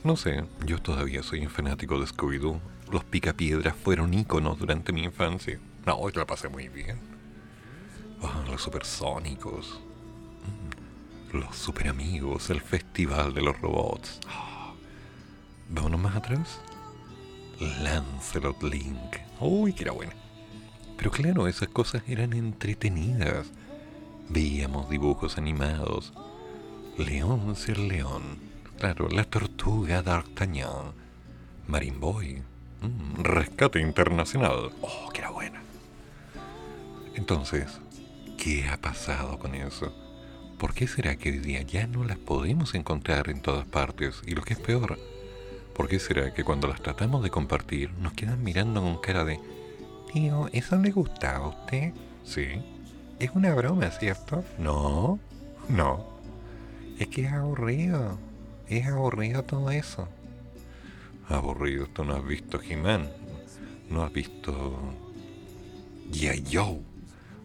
No 0.05 0.17
sé, 0.17 0.45
yo 0.67 0.79
todavía 0.83 1.23
soy 1.23 1.41
un 1.47 1.51
fanático 1.51 1.99
de 1.99 2.07
Scooby-Doo. 2.07 2.61
Los 2.93 3.05
picapiedras 3.05 3.75
fueron 3.75 4.13
íconos 4.13 4.59
durante 4.59 4.93
mi 4.93 5.03
infancia. 5.05 5.59
No, 5.87 5.95
hoy 5.95 6.13
la 6.15 6.27
pasé 6.27 6.51
muy 6.51 6.69
bien. 6.69 6.99
Ah, 8.23 8.45
los 8.51 8.61
supersónicos. 8.61 9.81
Mm, 11.33 11.39
Los 11.39 11.57
super 11.57 11.89
amigos, 11.89 12.51
el 12.51 12.61
festival 12.61 13.33
de 13.33 13.41
los 13.41 13.59
robots. 13.63 14.21
Ah, 14.29 14.75
Vámonos 15.71 16.01
más 16.01 16.17
atrás. 16.17 16.61
Lancelot 17.83 18.63
Link. 18.63 19.17
Uy, 19.41 19.73
que 19.73 19.85
era 19.85 19.93
buena. 19.93 20.13
Pero 20.99 21.11
claro, 21.11 21.49
esas 21.49 21.69
cosas 21.69 22.03
eran 22.07 22.35
entretenidas. 22.35 23.51
Veíamos 24.29 24.91
dibujos 24.91 25.39
animados. 25.39 26.13
León 26.97 27.57
ser 27.57 27.79
león. 27.79 28.39
Claro, 28.79 29.09
la 29.09 29.25
tortuga 29.25 30.03
d'Artagnan. 30.03 30.93
Marimboy. 31.67 32.43
Mm, 32.83 33.23
rescate 33.23 33.81
internacional. 33.81 34.71
Oh, 34.83 35.11
que 35.13 35.21
era 35.21 35.31
buena. 35.31 35.61
Entonces, 37.15 37.81
¿qué 38.37 38.69
ha 38.69 38.77
pasado 38.77 39.39
con 39.39 39.55
eso? 39.55 39.93
¿Por 40.59 40.75
qué 40.75 40.87
será 40.87 41.17
que 41.17 41.31
hoy 41.31 41.39
día 41.39 41.63
ya 41.63 41.87
no 41.87 42.05
las 42.05 42.19
podemos 42.19 42.75
encontrar 42.75 43.31
en 43.31 43.41
todas 43.41 43.67
partes? 43.67 44.23
Y 44.27 44.35
lo 44.35 44.43
que 44.43 44.55
es 44.55 44.61
peor, 44.61 44.99
¿por 45.75 45.89
qué 45.89 45.99
será 45.99 46.35
que 46.35 46.45
cuando 46.45 46.69
las 46.69 46.83
tratamos 46.83 47.23
de 47.23 47.31
compartir 47.31 47.93
nos 48.01 48.13
quedan 48.13 48.43
mirando 48.43 48.83
con 48.83 48.99
cara 48.99 49.25
de 49.25 49.41
Tío, 50.13 50.49
¿eso 50.53 50.77
le 50.77 50.91
gusta 50.91 51.37
a 51.37 51.49
usted? 51.49 51.93
Sí. 52.25 52.47
Es 53.19 53.31
una 53.35 53.53
broma, 53.53 53.91
¿cierto? 53.91 54.45
No, 54.59 55.19
no. 55.69 56.07
Es 56.99 57.09
que 57.09 57.25
es 57.25 57.33
aburrido. 57.33 58.17
Es 58.69 58.87
aburrido 58.87 59.43
todo 59.43 59.71
eso. 59.71 60.09
Aburrido, 61.29 61.87
tú 61.89 62.05
no 62.05 62.15
has 62.15 62.25
visto 62.25 62.61
He-Man. 62.63 63.11
No 63.91 64.05
has 64.05 64.13
visto. 64.13 64.79
G.I. 66.13 66.45
Joe. 66.51 66.81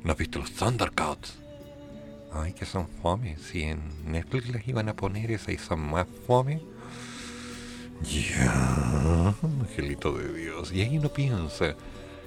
No 0.04 0.12
has 0.12 0.18
visto 0.18 0.40
los 0.40 0.52
Thundercats. 0.54 1.40
Ay, 2.32 2.54
que 2.54 2.66
son 2.66 2.88
fome. 3.02 3.38
Si 3.38 3.64
en 3.64 3.80
Netflix 4.06 4.50
les 4.50 4.68
iban 4.68 4.90
a 4.90 4.96
poner 4.96 5.32
esa 5.32 5.52
y 5.52 5.58
son 5.58 5.80
más 5.80 6.06
fome. 6.28 6.62
Ya, 8.04 9.34
angelito 9.42 10.12
de 10.12 10.34
Dios. 10.34 10.72
Y 10.72 10.82
ahí 10.82 11.00
uno 11.00 11.10
piensa 11.10 11.76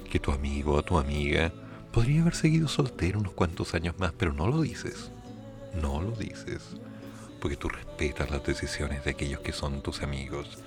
que 0.09 0.19
tu 0.19 0.31
amigo 0.31 0.73
o 0.73 0.83
tu 0.83 0.97
amiga 0.97 1.53
podría 1.97 2.21
haber 2.21 2.35
seguido 2.35 2.67
soltero 2.67 3.17
unos 3.17 3.33
cuantos 3.33 3.73
años 3.73 3.97
más, 3.97 4.13
pero 4.15 4.31
no 4.31 4.45
lo 4.45 4.61
dices. 4.61 5.09
No 5.81 5.99
lo 5.99 6.11
dices. 6.11 6.61
Porque 7.41 7.57
tú 7.57 7.69
respetas 7.69 8.29
las 8.29 8.45
decisiones 8.45 9.03
de 9.03 9.09
aquellos 9.09 9.39
que 9.39 9.51
son 9.51 9.81
tus 9.81 10.03
amigos. 10.03 10.59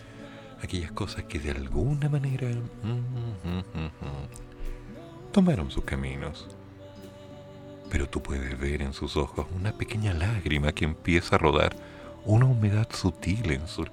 Aquellas 0.61 0.91
cosas 0.91 1.23
que 1.27 1.39
de 1.39 1.53
alguna 1.53 2.09
manera 2.09 2.49
mm, 2.49 3.49
mm, 3.49 3.59
mm, 3.59 5.31
tomaron 5.31 5.71
sus 5.71 5.85
caminos. 5.85 6.49
Pero 7.91 8.09
tú 8.09 8.21
puedes 8.21 8.59
ver 8.59 8.83
en 8.83 8.93
sus 8.93 9.17
ojos 9.17 9.47
una 9.55 9.71
pequeña 9.71 10.13
lágrima 10.13 10.73
que 10.73 10.85
empieza 10.85 11.37
a 11.37 11.39
rodar, 11.39 11.77
una 12.25 12.47
humedad 12.47 12.89
sutil 12.93 13.53
en 13.53 13.69
sus 13.69 13.87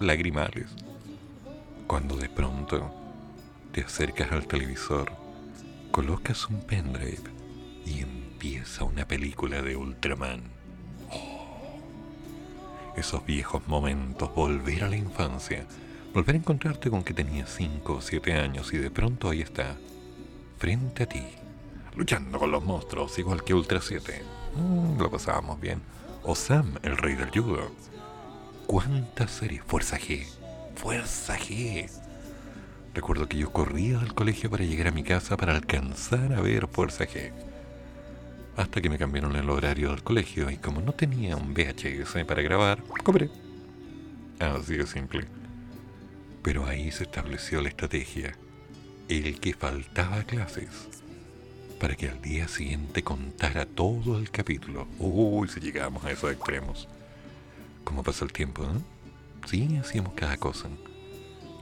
lagrimales. 0.00 0.66
Cuando 1.86 2.16
de 2.16 2.28
pronto 2.28 2.92
te 3.70 3.82
acercas 3.82 4.32
al 4.32 4.48
televisor, 4.48 5.21
colocas 5.92 6.48
un 6.48 6.62
pendrive 6.62 7.22
y 7.84 8.00
empieza 8.00 8.82
una 8.82 9.06
película 9.06 9.60
de 9.60 9.76
Ultraman. 9.76 10.42
Oh, 11.10 11.78
esos 12.96 13.24
viejos 13.26 13.68
momentos, 13.68 14.34
volver 14.34 14.84
a 14.84 14.88
la 14.88 14.96
infancia, 14.96 15.66
volver 16.14 16.34
a 16.34 16.38
encontrarte 16.38 16.88
con 16.90 17.04
que 17.04 17.12
tenías 17.12 17.54
5 17.54 17.92
o 17.92 18.00
7 18.00 18.32
años 18.32 18.72
y 18.72 18.78
de 18.78 18.90
pronto 18.90 19.28
ahí 19.28 19.42
está, 19.42 19.76
frente 20.58 21.02
a 21.02 21.06
ti, 21.06 21.22
luchando 21.94 22.38
con 22.38 22.50
los 22.50 22.64
monstruos, 22.64 23.18
igual 23.18 23.44
que 23.44 23.52
Ultra 23.52 23.82
7. 23.82 24.22
Mm, 24.56 24.98
lo 24.98 25.10
pasábamos 25.10 25.60
bien. 25.60 25.82
O 26.22 26.34
Sam, 26.34 26.78
el 26.82 26.96
rey 26.96 27.16
del 27.16 27.30
judo. 27.30 27.70
¿Cuántas 28.66 29.30
series? 29.30 29.62
Fuerza 29.64 29.98
G. 29.98 30.26
Fuerza 30.74 31.36
G. 31.36 31.90
Recuerdo 32.94 33.26
que 33.26 33.38
yo 33.38 33.50
corría 33.52 33.98
al 34.00 34.14
colegio 34.14 34.50
para 34.50 34.64
llegar 34.64 34.88
a 34.88 34.92
mi 34.92 35.02
casa 35.02 35.36
para 35.38 35.56
alcanzar 35.56 36.34
a 36.34 36.42
ver 36.42 36.66
Fuerza 36.68 37.06
G. 37.06 37.32
Hasta 38.56 38.82
que 38.82 38.90
me 38.90 38.98
cambiaron 38.98 39.34
el 39.34 39.48
horario 39.48 39.90
del 39.90 40.02
colegio 40.02 40.50
y 40.50 40.58
como 40.58 40.82
no 40.82 40.92
tenía 40.92 41.36
un 41.36 41.54
VHS 41.54 42.24
para 42.26 42.42
grabar, 42.42 42.82
cobré. 43.02 43.30
Así 44.38 44.76
de 44.76 44.86
simple. 44.86 45.24
Pero 46.42 46.66
ahí 46.66 46.90
se 46.90 47.04
estableció 47.04 47.62
la 47.62 47.70
estrategia. 47.70 48.36
El 49.08 49.40
que 49.40 49.54
faltaba 49.54 50.24
clases. 50.24 50.88
Para 51.80 51.94
que 51.94 52.10
al 52.10 52.20
día 52.20 52.46
siguiente 52.46 53.02
contara 53.02 53.64
todo 53.64 54.18
el 54.18 54.30
capítulo. 54.30 54.86
Uy, 54.98 55.48
si 55.48 55.60
llegábamos 55.60 56.04
a 56.04 56.10
esos 56.10 56.30
extremos. 56.30 56.88
¿Cómo 57.84 58.02
pasa 58.02 58.26
el 58.26 58.32
tiempo, 58.32 58.64
no? 58.64 58.82
Sí, 59.48 59.78
hacíamos 59.80 60.12
cada 60.12 60.36
cosa. 60.36 60.68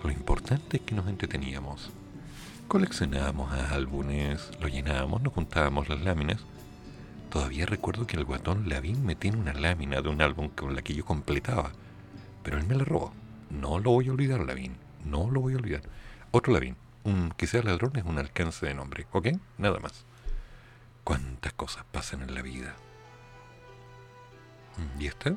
Lo 0.02 0.10
importante 0.10 0.78
es 0.78 0.82
que 0.82 0.94
nos 0.94 1.08
entreteníamos. 1.08 1.90
Coleccionábamos 2.68 3.52
álbumes, 3.52 4.50
lo 4.60 4.68
llenábamos, 4.68 5.20
nos 5.22 5.32
juntábamos 5.32 5.88
las 5.88 6.00
láminas. 6.00 6.40
Todavía 7.30 7.66
recuerdo 7.66 8.06
que 8.06 8.16
el 8.16 8.24
guatón 8.24 8.68
Lavín 8.68 9.04
me 9.04 9.14
tiene 9.14 9.36
una 9.36 9.52
lámina 9.52 10.00
de 10.00 10.08
un 10.08 10.22
álbum 10.22 10.48
con 10.48 10.74
la 10.74 10.82
que 10.82 10.94
yo 10.94 11.04
completaba. 11.04 11.72
Pero 12.42 12.58
él 12.58 12.66
me 12.66 12.74
la 12.74 12.84
robó. 12.84 13.12
No 13.50 13.78
lo 13.78 13.90
voy 13.90 14.08
a 14.08 14.12
olvidar, 14.12 14.40
Lavín. 14.40 14.76
No 15.04 15.30
lo 15.30 15.40
voy 15.40 15.54
a 15.54 15.56
olvidar. 15.56 15.82
Otro 16.30 16.52
Lavín. 16.52 16.76
Un 17.04 17.32
que 17.36 17.46
sea 17.46 17.62
ladrón 17.62 17.96
es 17.96 18.04
un 18.04 18.18
alcance 18.18 18.66
de 18.66 18.74
nombre. 18.74 19.06
¿Ok? 19.12 19.28
Nada 19.58 19.78
más. 19.80 20.04
¿Cuántas 21.04 21.52
cosas 21.52 21.84
pasan 21.92 22.22
en 22.22 22.34
la 22.34 22.42
vida? 22.42 22.74
¿Y 24.98 25.06
esta? 25.06 25.36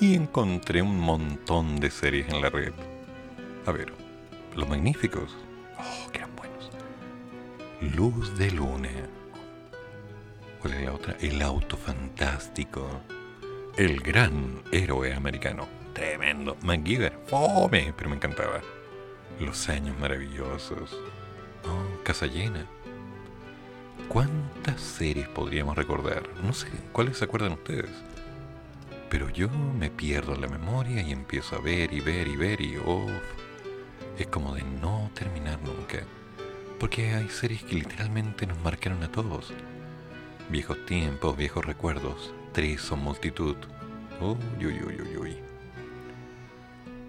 Y 0.00 0.14
encontré 0.14 0.80
un 0.80 0.98
montón 0.98 1.78
de 1.78 1.90
series 1.90 2.28
en 2.28 2.40
la 2.40 2.48
red. 2.48 2.72
A 3.66 3.72
ver, 3.72 3.92
Los 4.56 4.68
Magníficos. 4.68 5.36
Oh, 5.78 6.10
que 6.10 6.18
eran 6.18 6.34
buenos. 6.34 6.70
Luz 7.94 8.36
de 8.38 8.50
Luna. 8.50 8.88
¿Cuál 10.60 10.74
es 10.74 10.82
la 10.82 10.92
otra? 10.92 11.16
El 11.20 11.42
Auto 11.42 11.76
Fantástico. 11.76 13.02
El 13.76 14.00
gran 14.00 14.62
héroe 14.72 15.12
americano. 15.12 15.68
Tremendo. 15.92 16.56
MacGyver. 16.62 17.18
Fome, 17.26 17.92
pero 17.96 18.08
me 18.08 18.16
encantaba. 18.16 18.60
Los 19.40 19.68
años 19.68 19.98
maravillosos. 19.98 20.98
Oh, 21.64 22.02
Casa 22.02 22.26
Llena. 22.26 22.66
¿Cuántas 24.08 24.80
series 24.80 25.28
podríamos 25.28 25.76
recordar? 25.76 26.22
No 26.42 26.52
sé, 26.52 26.68
¿cuáles 26.92 27.18
se 27.18 27.24
acuerdan 27.24 27.52
ustedes? 27.52 27.90
Pero 29.12 29.28
yo 29.28 29.50
me 29.50 29.90
pierdo 29.90 30.34
la 30.36 30.48
memoria 30.48 31.02
y 31.02 31.12
empiezo 31.12 31.56
a 31.56 31.60
ver 31.60 31.92
y 31.92 32.00
ver 32.00 32.26
y 32.28 32.34
ver 32.34 32.62
y 32.62 32.78
uff, 32.78 33.10
es 34.18 34.26
como 34.28 34.54
de 34.54 34.62
no 34.62 35.10
terminar 35.12 35.58
nunca. 35.62 35.98
Porque 36.80 37.12
hay 37.14 37.28
series 37.28 37.62
que 37.62 37.74
literalmente 37.74 38.46
nos 38.46 38.58
marcaron 38.62 39.02
a 39.02 39.12
todos. 39.12 39.52
Viejos 40.48 40.86
tiempos, 40.86 41.36
viejos 41.36 41.62
recuerdos, 41.62 42.32
tres 42.52 42.90
o 42.90 42.96
multitud. 42.96 43.56
Uy, 44.18 44.64
uy, 44.64 44.80
uy, 44.82 45.02
uy, 45.02 45.16
uy. 45.18 45.36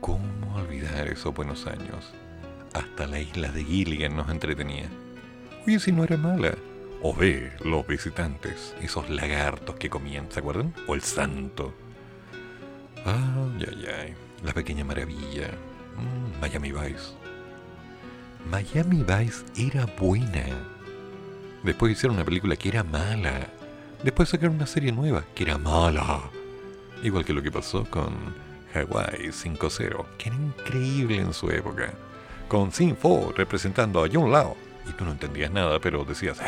¿Cómo 0.01 0.58
olvidar 0.58 1.08
esos 1.08 1.34
buenos 1.34 1.68
años? 1.68 2.12
Hasta 2.74 3.08
la 3.08 3.22
isla 3.22 3.49
de 3.49 3.64
Gilligan 3.64 4.18
nos 4.18 4.30
entretenía. 4.30 4.89
Oye, 5.66 5.80
si 5.80 5.93
no 5.93 6.04
era 6.04 6.18
mala. 6.18 6.54
O 7.01 7.16
ve, 7.16 7.54
los 7.64 7.88
visitantes, 7.88 8.76
esos 8.82 9.10
lagartos 9.10 9.78
que 9.78 9.89
comían, 9.89 10.30
¿se 10.30 10.41
acuerdan? 10.41 10.74
O 10.86 10.95
el 10.95 11.01
santo. 11.01 11.74
Ay, 13.06 13.66
ay, 13.68 13.88
ay. 14.01 14.14
La 14.43 14.54
pequeña 14.54 14.84
maravilla. 14.84 15.49
Mm, 15.97 16.41
Miami 16.41 16.72
Vice. 16.72 17.14
Miami 18.49 19.04
Vice 19.04 19.43
era 19.56 19.86
buena. 19.86 20.45
Después 21.64 21.93
hicieron 21.93 22.16
una 22.16 22.26
película 22.26 22.56
que 22.56 22.70
era 22.70 22.84
mala. 22.84 23.47
Después 24.04 24.30
sacaron 24.30 24.56
una 24.56 24.68
serie 24.68 24.91
nueva 24.91 25.24
que 25.34 25.43
era 25.43 25.58
mala. 25.58 26.30
Igual 27.04 27.24
que 27.26 27.34
lo 27.34 27.41
que 27.41 27.51
pasó 27.51 27.86
con 27.89 28.14
Hawaii 28.74 29.32
5-0, 29.32 30.06
que 30.18 30.30
era 30.30 30.38
increíble 30.38 31.18
en 31.20 31.34
su 31.34 31.49
época. 31.49 31.93
Con 32.47 32.72
Sin 32.72 32.95
Fo 32.97 33.34
representando 33.36 34.04
a 34.04 34.10
John 34.12 34.32
Lao. 34.32 34.58
Y 34.89 34.91
tú 34.93 35.06
no 35.06 35.12
entendías 35.12 35.51
nada, 35.51 35.80
pero 35.80 36.04
decías, 36.04 36.39
"Eh". 36.41 36.43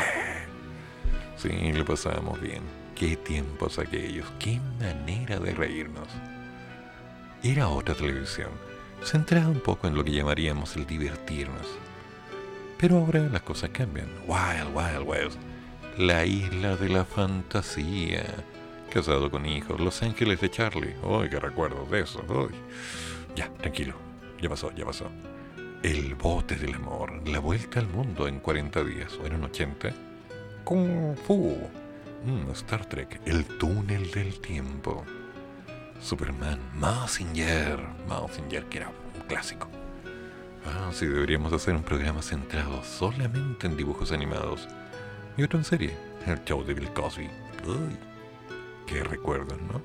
Sí, 1.37 1.49
le 1.49 1.83
pasábamos 1.85 2.39
bien. 2.41 2.63
Qué 2.95 3.15
tiempos 3.15 3.79
aquellos, 3.79 4.25
qué 4.39 4.59
manera 4.79 5.39
de 5.39 5.53
reírnos. 5.53 6.07
Era 7.43 7.69
otra 7.69 7.93
televisión, 7.95 8.49
centrada 9.03 9.47
un 9.47 9.59
poco 9.59 9.87
en 9.87 9.95
lo 9.95 10.03
que 10.03 10.11
llamaríamos 10.11 10.75
el 10.75 10.85
divertirnos. 10.85 11.67
Pero 12.77 12.97
ahora 12.97 13.19
las 13.31 13.41
cosas 13.41 13.69
cambian. 13.69 14.09
Wild, 14.27 14.75
Wild 14.75 15.07
West. 15.07 15.39
La 15.97 16.25
isla 16.25 16.75
de 16.75 16.89
la 16.89 17.05
fantasía. 17.05 18.25
Casado 18.89 19.31
con 19.31 19.45
hijos. 19.45 19.79
Los 19.79 20.01
ángeles 20.03 20.41
de 20.41 20.51
Charlie. 20.51 20.95
Uy, 21.03 21.29
qué 21.29 21.39
recuerdos 21.39 21.89
de 21.89 22.01
eso. 22.01 22.23
Uy. 22.27 22.53
Ya, 23.35 23.49
tranquilo. 23.49 23.95
Ya 24.41 24.49
pasó, 24.49 24.71
ya 24.75 24.85
pasó. 24.85 25.09
El 25.83 26.15
bote 26.15 26.55
del 26.55 26.73
amor. 26.73 27.27
La 27.27 27.39
vuelta 27.39 27.79
al 27.79 27.87
mundo 27.87 28.27
en 28.27 28.39
40 28.39 28.83
días. 28.83 29.13
¿O 29.21 29.25
eran 29.25 29.43
80? 29.43 29.93
Kung 30.65 31.15
Fu. 31.15 31.57
Mm, 32.25 32.51
Star 32.51 32.85
Trek. 32.87 33.21
El 33.25 33.45
túnel 33.45 34.11
del 34.11 34.39
tiempo. 34.41 35.05
Superman. 36.05 36.59
Mazinger. 36.75 37.79
Mazinger, 38.07 38.65
que 38.65 38.77
era 38.77 38.89
un 38.89 39.21
clásico. 39.27 39.67
Ah, 40.63 40.91
sí, 40.93 41.07
deberíamos 41.07 41.51
hacer 41.51 41.73
un 41.75 41.81
programa 41.81 42.21
centrado 42.21 42.83
solamente 42.83 43.65
en 43.65 43.75
dibujos 43.75 44.11
animados. 44.11 44.67
Y 45.35 45.41
otro 45.41 45.57
en 45.57 45.65
serie, 45.65 45.97
el 46.27 46.43
show 46.45 46.63
de 46.63 46.75
Bill 46.75 46.93
Cosby. 46.93 47.27
Uy, 47.65 47.97
qué 48.85 49.03
recuerdos, 49.03 49.59
¿no? 49.63 49.81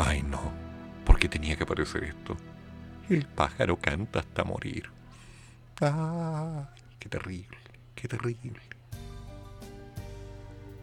Ay, 0.00 0.22
no, 0.22 0.52
¿por 1.04 1.18
qué 1.18 1.28
tenía 1.28 1.56
que 1.56 1.64
aparecer 1.64 2.04
esto? 2.04 2.36
El 3.08 3.26
pájaro 3.26 3.76
canta 3.80 4.20
hasta 4.20 4.44
morir. 4.44 4.88
Ah, 5.80 6.68
qué 7.00 7.08
terrible, 7.08 7.58
qué 7.96 8.06
terrible. 8.06 8.60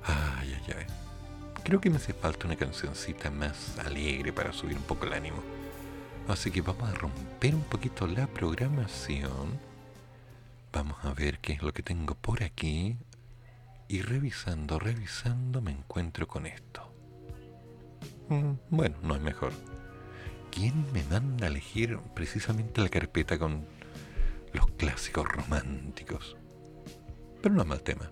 Ay, 0.03 0.57
ay, 0.67 0.75
ay. 0.77 1.02
Creo 1.63 1.79
que 1.79 1.89
me 1.89 1.95
hace 1.95 2.13
falta 2.13 2.45
una 2.45 2.57
cancioncita 2.57 3.31
más 3.31 3.79
alegre 3.79 4.33
para 4.33 4.51
subir 4.51 4.75
un 4.75 4.83
poco 4.83 5.05
el 5.05 5.13
ánimo. 5.13 5.41
Así 6.27 6.51
que 6.51 6.61
vamos 6.61 6.89
a 6.89 6.93
romper 6.93 7.55
un 7.55 7.63
poquito 7.63 8.05
la 8.05 8.27
programación. 8.27 9.59
Vamos 10.73 10.97
a 11.03 11.13
ver 11.13 11.39
qué 11.39 11.53
es 11.53 11.61
lo 11.61 11.73
que 11.73 11.81
tengo 11.81 12.15
por 12.15 12.43
aquí. 12.43 12.97
Y 13.87 14.01
revisando, 14.01 14.77
revisando, 14.77 15.61
me 15.61 15.71
encuentro 15.71 16.27
con 16.27 16.47
esto. 16.47 16.93
Mm, 18.27 18.53
bueno, 18.69 18.97
no 19.01 19.15
es 19.15 19.21
mejor. 19.21 19.53
¿Quién 20.51 20.91
me 20.91 21.03
manda 21.03 21.45
a 21.47 21.49
elegir 21.49 21.97
precisamente 22.13 22.81
la 22.81 22.89
carpeta 22.89 23.39
con 23.39 23.65
los 24.51 24.67
clásicos 24.71 25.27
románticos? 25.27 26.35
Pero 27.41 27.55
no 27.55 27.61
es 27.61 27.67
mal 27.67 27.81
tema. 27.81 28.11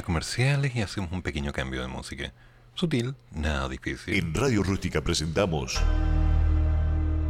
Comerciales 0.00 0.74
y 0.74 0.80
hacemos 0.80 1.12
un 1.12 1.20
pequeño 1.20 1.52
cambio 1.52 1.82
de 1.82 1.88
música. 1.88 2.32
Sutil, 2.74 3.14
nada 3.30 3.68
difícil. 3.68 4.14
En 4.14 4.32
Radio 4.32 4.62
Rústica 4.62 5.02
presentamos 5.02 5.78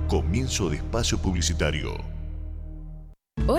Comienzo 0.06 0.70
de 0.70 0.76
Espacio 0.76 1.18
Publicitario. 1.18 2.21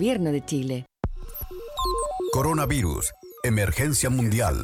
de 0.00 0.42
Chile. 0.46 0.86
Coronavirus. 2.32 3.12
Emergencia 3.44 4.08
mundial. 4.08 4.56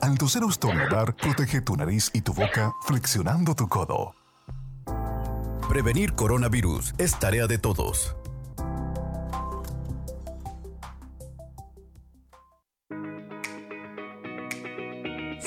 Al 0.00 0.16
toser 0.16 0.42
o 0.42 0.48
estornudar, 0.48 1.14
protege 1.16 1.60
tu 1.60 1.76
nariz 1.76 2.10
y 2.14 2.22
tu 2.22 2.32
boca 2.32 2.72
flexionando 2.86 3.54
tu 3.54 3.68
codo. 3.68 4.14
Prevenir 5.68 6.14
coronavirus 6.14 6.94
es 6.96 7.18
tarea 7.18 7.46
de 7.46 7.58
todos. 7.58 8.16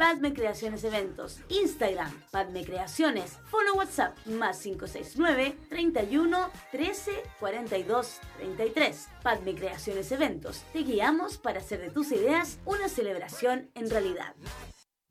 Padme 0.00 0.32
Creaciones 0.32 0.82
Eventos, 0.84 1.40
Instagram, 1.50 2.10
Padme 2.30 2.64
Creaciones, 2.64 3.36
Fono 3.50 3.74
WhatsApp, 3.74 4.16
más 4.28 4.58
569 4.60 5.58
31 5.68 6.50
13 6.72 7.10
42 7.38 8.18
33. 8.38 9.08
Padme 9.22 9.54
Creaciones 9.54 10.10
Eventos, 10.10 10.64
te 10.72 10.84
guiamos 10.84 11.36
para 11.36 11.60
hacer 11.60 11.82
de 11.82 11.90
tus 11.90 12.12
ideas 12.12 12.60
una 12.64 12.88
celebración 12.88 13.68
en 13.74 13.90
realidad. 13.90 14.34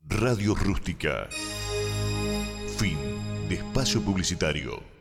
Radio 0.06 0.56
Rústica. 0.56 1.28
Fin 2.76 2.98
de 3.48 3.54
espacio 3.54 4.02
publicitario. 4.02 4.99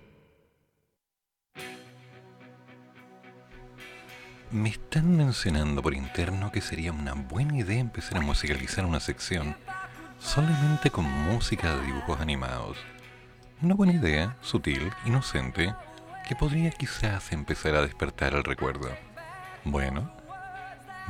Me 4.52 4.70
están 4.70 5.16
mencionando 5.16 5.84
por 5.84 5.94
interno 5.94 6.52
que 6.52 6.60
sería 6.60 6.92
una 6.92 7.14
buena 7.14 7.56
idea 7.56 7.80
empezar 7.80 8.18
a 8.18 8.22
musicalizar 8.22 8.84
una 8.84 9.00
sección 9.00 9.56
solamente 10.18 10.90
con 10.90 11.06
música 11.06 11.76
de 11.76 11.86
dibujos 11.86 12.20
animados. 12.20 12.76
Una 13.62 13.76
buena 13.76 13.94
idea, 13.94 14.38
sutil, 14.42 14.92
inocente, 15.06 15.76
que 16.28 16.36
podría 16.36 16.72
quizás 16.72 17.32
empezar 17.32 17.76
a 17.76 17.84
despertar 17.84 18.34
el 18.34 18.44
recuerdo. 18.44 18.90
Bueno, 19.66 20.12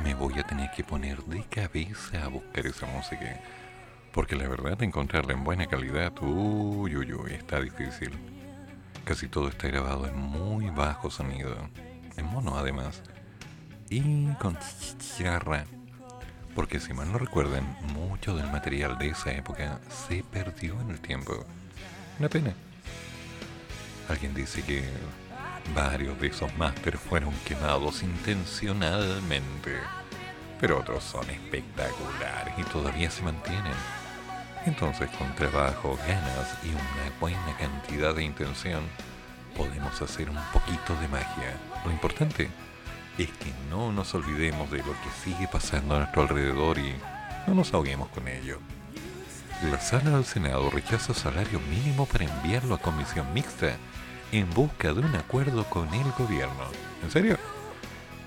me 0.04 0.12
voy 0.12 0.38
a 0.38 0.42
tener 0.42 0.70
que 0.72 0.84
poner 0.84 1.24
de 1.24 1.42
cabeza 1.44 2.24
a 2.24 2.28
buscar 2.28 2.66
esa 2.66 2.84
música. 2.88 3.40
Porque 4.12 4.36
la 4.36 4.48
verdad, 4.48 4.82
encontrarla 4.82 5.32
en 5.32 5.44
buena 5.44 5.66
calidad, 5.66 6.12
uy, 6.20 6.94
uy, 6.94 7.14
uy, 7.14 7.32
está 7.32 7.58
difícil. 7.58 8.18
Casi 9.04 9.28
todo 9.28 9.48
está 9.48 9.68
grabado 9.68 10.06
en 10.06 10.18
muy 10.18 10.68
bajo 10.68 11.10
sonido, 11.10 11.56
en 12.18 12.26
mono 12.26 12.58
además, 12.58 13.02
y 13.90 14.32
con 14.34 14.56
charra. 15.18 15.64
Porque 16.54 16.80
si 16.80 16.94
mal 16.94 17.12
no 17.12 17.18
recuerdan, 17.18 17.76
mucho 17.92 18.36
del 18.36 18.50
material 18.50 18.96
de 18.98 19.08
esa 19.08 19.32
época 19.32 19.80
se 19.88 20.22
perdió 20.22 20.80
en 20.80 20.90
el 20.90 21.00
tiempo. 21.00 21.44
Una 22.18 22.28
pena. 22.28 22.54
Alguien 24.08 24.34
dice 24.34 24.62
que 24.62 24.84
varios 25.74 26.18
de 26.20 26.28
esos 26.28 26.56
másteres 26.56 27.00
fueron 27.00 27.32
quemados 27.44 28.02
intencionalmente, 28.02 29.76
pero 30.60 30.78
otros 30.78 31.04
son 31.04 31.28
espectaculares 31.30 32.54
y 32.58 32.62
todavía 32.64 33.10
se 33.10 33.22
mantienen. 33.22 33.72
Entonces, 34.66 35.08
con 35.16 35.34
trabajo, 35.34 35.98
ganas 36.06 36.58
y 36.64 36.68
una 36.68 37.18
buena 37.18 37.56
cantidad 37.58 38.14
de 38.14 38.24
intención, 38.24 38.82
podemos 39.56 40.00
hacer 40.02 40.28
un 40.28 40.38
poquito 40.52 40.94
de 41.00 41.08
magia. 41.08 41.54
Lo 41.84 41.90
importante 41.90 42.50
es 43.24 43.30
que 43.32 43.52
no 43.68 43.92
nos 43.92 44.14
olvidemos 44.14 44.70
de 44.70 44.78
lo 44.78 44.92
que 44.92 45.10
sigue 45.22 45.46
pasando 45.46 45.94
a 45.94 45.98
nuestro 45.98 46.22
alrededor 46.22 46.78
y 46.78 46.94
no 47.46 47.54
nos 47.54 47.74
ahoguemos 47.74 48.08
con 48.08 48.26
ello. 48.28 48.58
La 49.70 49.78
sala 49.78 50.10
del 50.12 50.24
Senado 50.24 50.70
rechaza 50.70 51.12
salario 51.12 51.60
mínimo 51.68 52.06
para 52.06 52.24
enviarlo 52.24 52.74
a 52.74 52.78
comisión 52.78 53.26
mixta 53.34 53.76
en 54.32 54.48
busca 54.54 54.94
de 54.94 55.00
un 55.00 55.14
acuerdo 55.14 55.64
con 55.64 55.92
el 55.92 56.10
gobierno. 56.12 56.64
¿En 57.02 57.10
serio? 57.10 57.36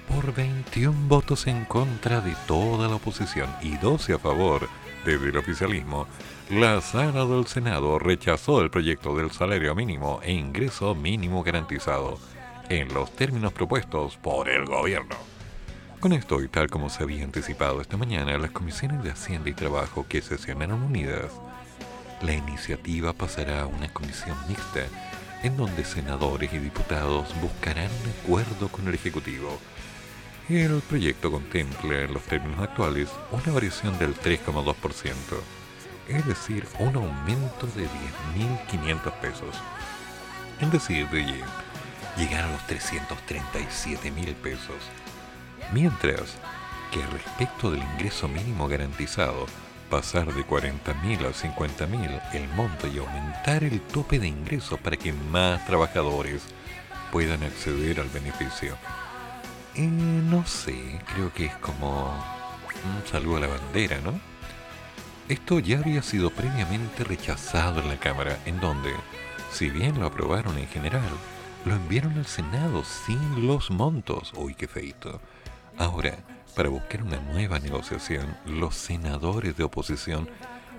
Por 0.08 0.34
21 0.34 1.08
votos 1.08 1.48
en 1.48 1.66
contra 1.66 2.22
de 2.22 2.36
toda 2.46 2.88
la 2.88 2.96
oposición 2.96 3.50
y 3.62 3.78
12 3.78 4.14
a 4.14 4.20
favor 4.20 4.70
desde 5.06 5.30
el 5.30 5.38
oficialismo, 5.38 6.08
la 6.52 6.82
sala 6.82 7.26
del 7.26 7.48
Senado 7.48 7.98
rechazó 7.98 8.62
el 8.62 8.70
proyecto 8.70 9.16
del 9.16 9.32
salario 9.32 9.74
mínimo 9.74 10.20
e 10.22 10.34
ingreso 10.34 10.94
mínimo 10.94 11.42
garantizado 11.42 12.20
en 12.70 12.94
los 12.94 13.16
términos 13.16 13.54
propuestos 13.54 14.18
por 14.18 14.50
el 14.50 14.66
gobierno. 14.66 15.16
Con 16.00 16.12
esto, 16.14 16.42
y 16.42 16.50
tal 16.50 16.70
como 16.70 16.90
se 16.90 17.04
había 17.04 17.24
anticipado 17.24 17.80
esta 17.80 17.96
mañana, 17.98 18.38
las 18.38 18.52
comisiones 18.52 19.04
de 19.04 19.12
Hacienda 19.12 19.50
y 19.50 19.54
Trabajo 19.54 20.06
que 20.08 20.22
sesionaron 20.22 20.84
unidas, 20.84 21.32
la 22.22 22.34
iniciativa 22.34 23.14
pasará 23.14 23.62
a 23.62 23.68
una 23.68 23.88
comisión 23.88 24.38
mixta 24.48 24.82
en 25.44 25.58
donde 25.58 25.84
senadores 25.84 26.52
y 26.54 26.58
diputados 26.58 27.34
buscarán 27.42 27.90
un 28.04 28.10
acuerdo 28.22 28.70
con 28.70 28.88
el 28.88 28.96
Ejecutivo. 28.96 29.60
El 30.50 30.82
proyecto 30.82 31.32
contempla 31.32 32.02
en 32.02 32.14
los 32.14 32.24
términos 32.24 32.60
actuales 32.60 33.10
una 33.32 33.54
variación 33.54 33.98
del 33.98 34.16
3,2%, 34.16 34.76
es 36.10 36.26
decir, 36.26 36.66
un 36.80 36.96
aumento 36.96 37.68
de 37.76 37.88
10.500 38.68 39.20
pesos. 39.20 39.56
Es 40.60 40.72
decir, 40.72 41.10
de 41.10 41.44
llegar 42.18 42.46
a 42.46 42.52
los 42.52 42.66
337 42.68 44.12
mil 44.12 44.36
pesos. 44.36 44.78
Mientras 45.72 46.36
que 46.92 47.06
respecto 47.08 47.72
del 47.72 47.82
ingreso 47.82 48.28
mínimo 48.28 48.68
garantizado, 48.68 49.48
pasar 49.90 50.34
de 50.34 50.44
40 50.44 50.94
mil 51.06 51.26
a 51.26 51.34
50 51.34 51.88
mil 51.88 52.10
el 52.34 52.48
monto 52.50 52.88
y 52.88 52.98
aumentar 52.98 53.64
el 53.64 53.82
tope 53.82 54.20
de 54.20 54.28
ingreso 54.28 54.78
para 54.78 54.98
que 54.98 55.14
más 55.14 55.66
trabajadores 55.66 56.44
puedan 57.12 57.44
acceder 57.44 58.00
al 58.00 58.10
beneficio. 58.10 58.76
Eh, 59.76 59.82
no 59.82 60.46
sé, 60.46 61.00
creo 61.14 61.34
que 61.34 61.46
es 61.46 61.56
como 61.56 62.12
un 62.86 63.12
saludo 63.12 63.38
a 63.38 63.42
la 63.42 63.48
bandera, 63.48 64.00
¿no? 64.00 64.20
Esto 65.30 65.60
ya 65.60 65.80
había 65.80 66.04
sido 66.04 66.30
previamente 66.30 67.04
rechazado 67.04 67.80
en 67.80 67.88
la 67.88 67.98
Cámara, 67.98 68.38
en 68.46 68.60
donde, 68.60 68.94
si 69.52 69.70
bien 69.70 70.00
lo 70.00 70.08
aprobaron 70.08 70.58
en 70.58 70.68
general, 70.68 71.02
lo 71.66 71.76
enviaron 71.76 72.18
al 72.18 72.26
Senado 72.26 72.84
sin 72.84 73.48
los 73.48 73.72
montos. 73.72 74.34
Uy, 74.36 74.56
qué 74.56 74.68
feito. 74.68 75.22
Ahora, 75.78 76.18
para 76.56 76.70
buscar 76.70 77.04
una 77.04 77.18
nueva 77.18 77.60
negociación, 77.60 78.38
los 78.46 78.76
senadores 78.76 79.58
de 79.58 79.64
oposición 79.64 80.30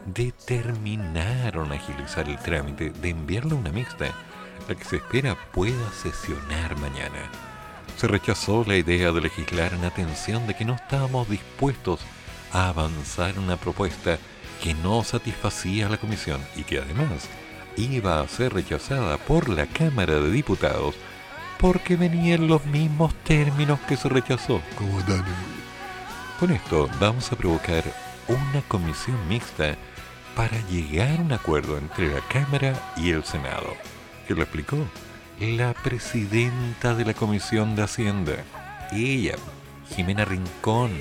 determinaron 0.06 1.72
agilizar 1.72 2.28
el 2.28 2.38
trámite 2.38 2.90
de 2.90 3.08
enviarle 3.08 3.54
una 3.54 3.72
mixta, 3.72 4.12
la 4.68 4.74
que 4.74 4.84
se 4.84 4.96
espera 4.96 5.36
pueda 5.52 5.90
sesionar 5.92 6.76
mañana. 6.78 7.30
Se 7.96 8.06
rechazó 8.06 8.64
la 8.66 8.76
idea 8.76 9.12
de 9.12 9.20
legislar 9.20 9.72
en 9.72 9.84
atención 9.84 10.46
de 10.46 10.54
que 10.54 10.64
no 10.64 10.74
estábamos 10.74 11.28
dispuestos 11.28 12.00
a 12.52 12.68
avanzar 12.68 13.38
una 13.38 13.56
propuesta 13.56 14.18
que 14.62 14.74
no 14.74 15.02
satisfacía 15.04 15.86
a 15.86 15.90
la 15.90 15.96
Comisión 15.96 16.40
y 16.56 16.64
que 16.64 16.78
además 16.78 17.28
iba 17.76 18.20
a 18.20 18.28
ser 18.28 18.54
rechazada 18.54 19.18
por 19.18 19.48
la 19.48 19.66
Cámara 19.66 20.14
de 20.14 20.30
Diputados 20.30 20.94
porque 21.58 21.96
venía 21.96 22.34
en 22.34 22.48
los 22.48 22.64
mismos 22.66 23.14
términos 23.24 23.80
que 23.88 23.96
se 23.96 24.08
rechazó. 24.08 24.60
Como 24.76 24.98
Con 26.38 26.50
esto 26.50 26.88
vamos 27.00 27.32
a 27.32 27.36
provocar 27.36 27.84
una 28.28 28.62
comisión 28.68 29.16
mixta 29.28 29.76
para 30.34 30.60
llegar 30.68 31.18
a 31.18 31.22
un 31.22 31.32
acuerdo 31.32 31.78
entre 31.78 32.12
la 32.12 32.20
Cámara 32.28 32.74
y 32.96 33.10
el 33.10 33.24
Senado. 33.24 33.74
¿Qué 34.26 34.34
lo 34.34 34.42
explicó? 34.42 34.76
La 35.40 35.74
presidenta 35.74 36.94
de 36.94 37.04
la 37.04 37.14
Comisión 37.14 37.76
de 37.76 37.82
Hacienda. 37.82 38.36
Ella, 38.92 39.36
Jimena 39.94 40.24
Rincón. 40.24 40.92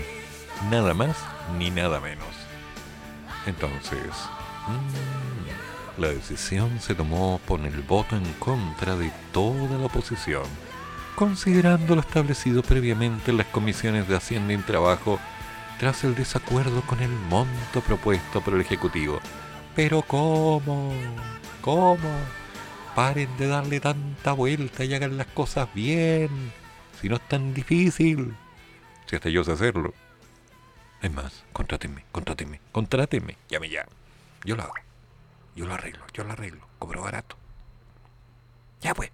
Nada 0.70 0.94
más 0.94 1.18
ni 1.58 1.72
nada 1.72 2.00
menos. 2.00 2.28
Entonces, 3.46 4.00
mm, 4.68 5.12
la 5.98 6.08
decisión 6.10 6.80
se 6.80 6.96
tomó 6.96 7.39
por 7.46 7.60
el 7.62 7.82
voto 7.82 8.16
en 8.16 8.26
contra 8.34 8.96
de 8.96 9.12
toda 9.32 9.78
la 9.78 9.86
oposición, 9.86 10.44
considerando 11.16 11.96
lo 11.96 12.02
establecido 12.02 12.64
previamente 12.64 13.32
en 13.32 13.38
las 13.38 13.48
comisiones 13.48 14.08
de 14.08 14.16
Hacienda 14.16 14.54
y 14.54 14.58
Trabajo 14.58 15.20
tras 15.80 16.04
el 16.04 16.16
desacuerdo 16.16 16.82
con 16.82 17.02
el 17.02 17.12
monto 17.12 17.82
propuesto 17.82 18.41
por 18.41 18.56
el 18.56 18.61
Ejecutivo. 18.61 19.20
Pero 19.76 20.02
¿cómo? 20.02 20.94
¿Cómo? 21.61 21.98
Paren 22.95 23.30
de 23.38 23.48
darle 23.48 23.80
tanta 23.80 24.34
vuelta 24.34 24.84
y 24.86 24.94
hagan 24.94 25.18
las 25.18 25.28
cosas 25.28 25.68
bien. 25.74 26.30
Si 27.02 27.10
no 27.10 27.15
es 27.15 27.28
tan 27.28 27.53
difícil. 27.53 28.36
Si 29.07 29.15
hasta 29.15 29.30
yo 29.30 29.44
sé 29.44 29.52
hacerlo. 29.52 29.94
Es 31.02 31.11
más, 31.11 31.44
contrátenme, 31.52 32.06
contrátenme, 32.11 32.61
contrátenme. 32.72 33.38
Llame 33.49 33.70
ya. 33.70 33.86
Yo 34.45 34.56
lo 34.56 34.64
hago. 34.64 34.74
Yo 35.56 35.66
lo 35.66 35.74
arreglo, 35.74 36.06
yo 36.14 36.24
lo 36.24 36.32
arreglo. 36.32 36.68
Cobro 36.80 37.04
barato. 37.04 37.36
Ya 38.82 38.94
pues. 38.94 39.12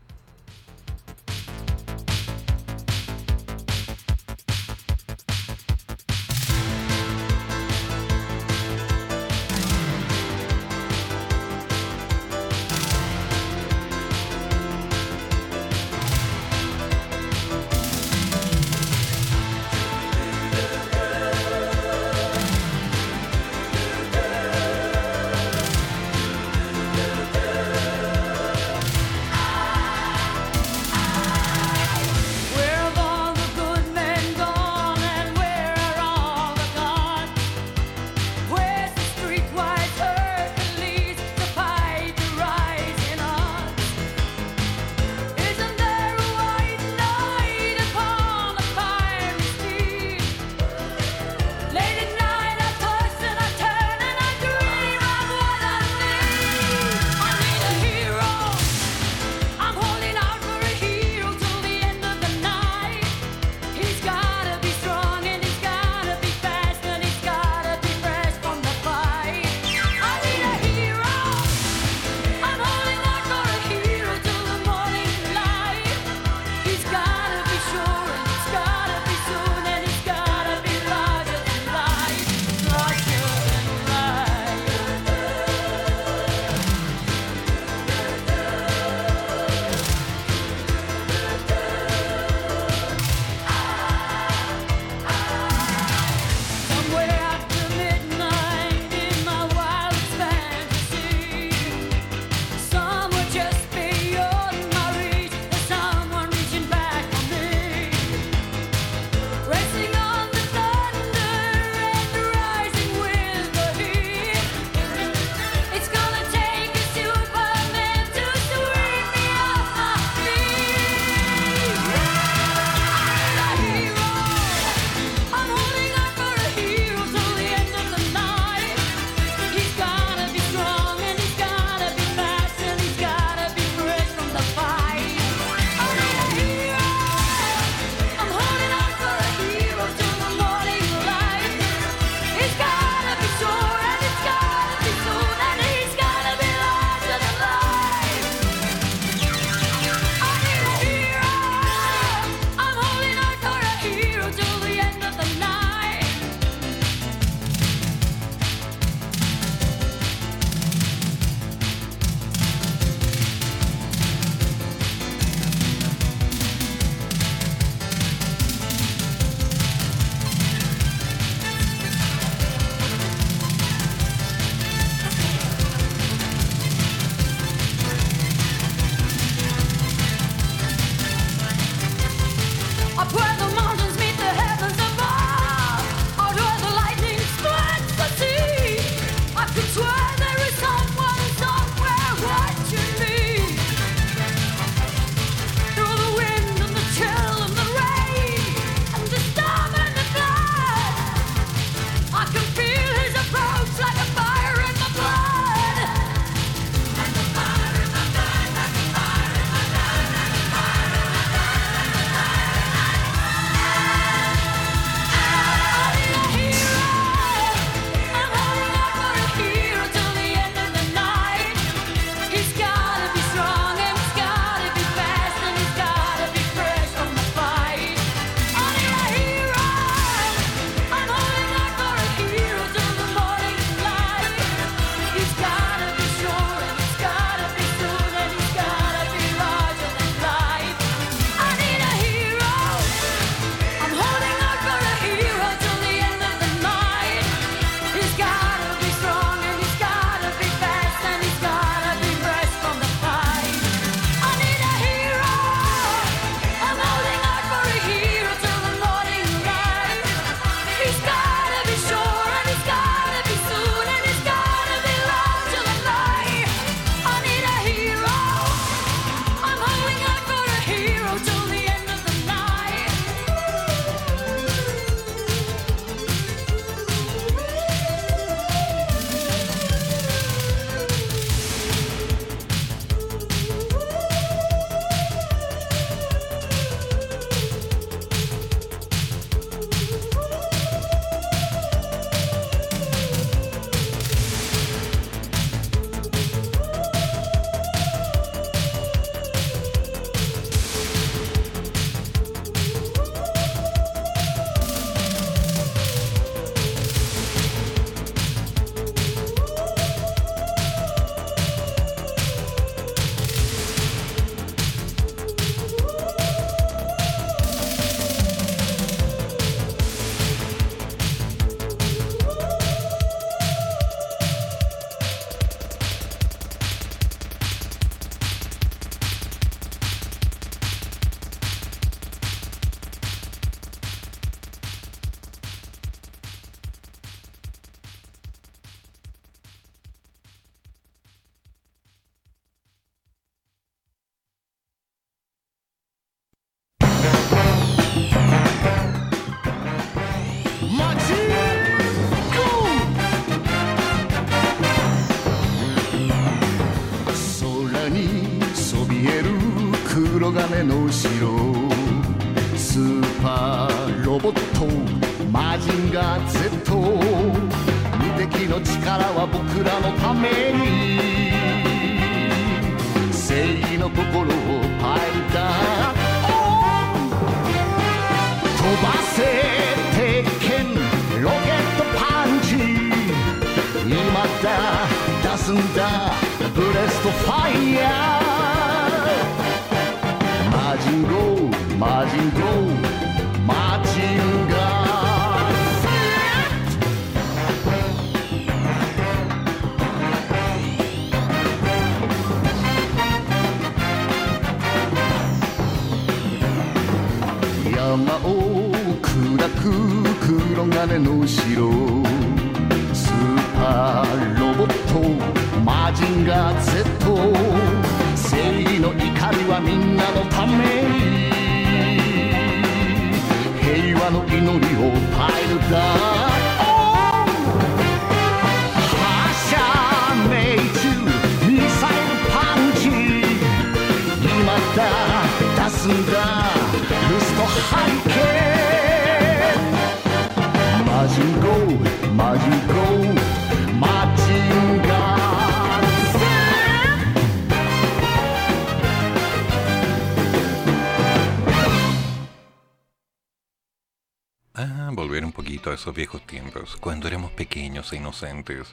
Esos 455.80 455.96
viejos 455.96 456.22
tiempos, 456.28 456.76
cuando 456.76 457.08
éramos 457.08 457.32
pequeños 457.32 457.94
e 457.94 457.96
inocentes. 457.96 458.68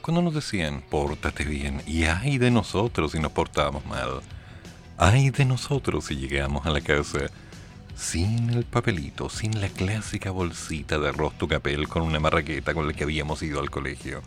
Cuando 0.00 0.22
nos 0.22 0.34
decían, 0.34 0.82
pórtate 0.90 1.44
bien, 1.44 1.82
y 1.86 2.04
ay 2.04 2.38
de 2.38 2.50
nosotros 2.50 3.12
si 3.12 3.20
nos 3.20 3.30
portábamos 3.30 3.86
mal. 3.86 4.22
Ay 4.98 5.30
de 5.30 5.44
nosotros 5.44 6.06
si 6.06 6.16
llegamos 6.16 6.66
a 6.66 6.70
la 6.70 6.80
casa 6.80 7.30
sin 7.94 8.50
el 8.50 8.64
papelito, 8.64 9.28
sin 9.28 9.60
la 9.60 9.68
clásica 9.68 10.32
bolsita 10.32 10.98
de 10.98 11.10
arroz 11.10 11.38
tucapel 11.38 11.86
con 11.86 12.02
una 12.02 12.18
marraqueta 12.18 12.74
con 12.74 12.88
la 12.88 12.92
que 12.92 13.04
habíamos 13.04 13.40
ido 13.44 13.60
al 13.60 13.70
colegio. 13.70 14.20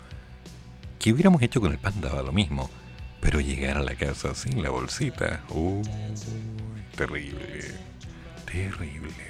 ¿Qué 0.99 1.11
hubiéramos 1.11 1.41
hecho 1.41 1.59
con 1.59 1.73
el 1.73 1.79
pan 1.79 1.99
daba 1.99 2.21
lo 2.21 2.31
mismo? 2.31 2.69
Pero 3.19 3.41
llegar 3.41 3.77
a 3.77 3.83
la 3.83 3.95
casa 3.95 4.33
sin 4.35 4.63
la 4.63 4.69
bolsita, 4.69 5.43
uy, 5.49 5.81
terrible, 6.95 7.75
terrible. 8.45 9.24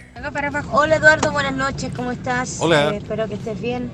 Hola 0.72 0.96
Eduardo, 0.96 1.32
buenas 1.34 1.54
noches, 1.54 1.92
¿cómo 1.94 2.10
estás? 2.10 2.60
Hola. 2.62 2.92
Eh, 2.92 2.98
espero 2.98 3.28
que 3.28 3.34
estés 3.34 3.60
bien. 3.60 3.92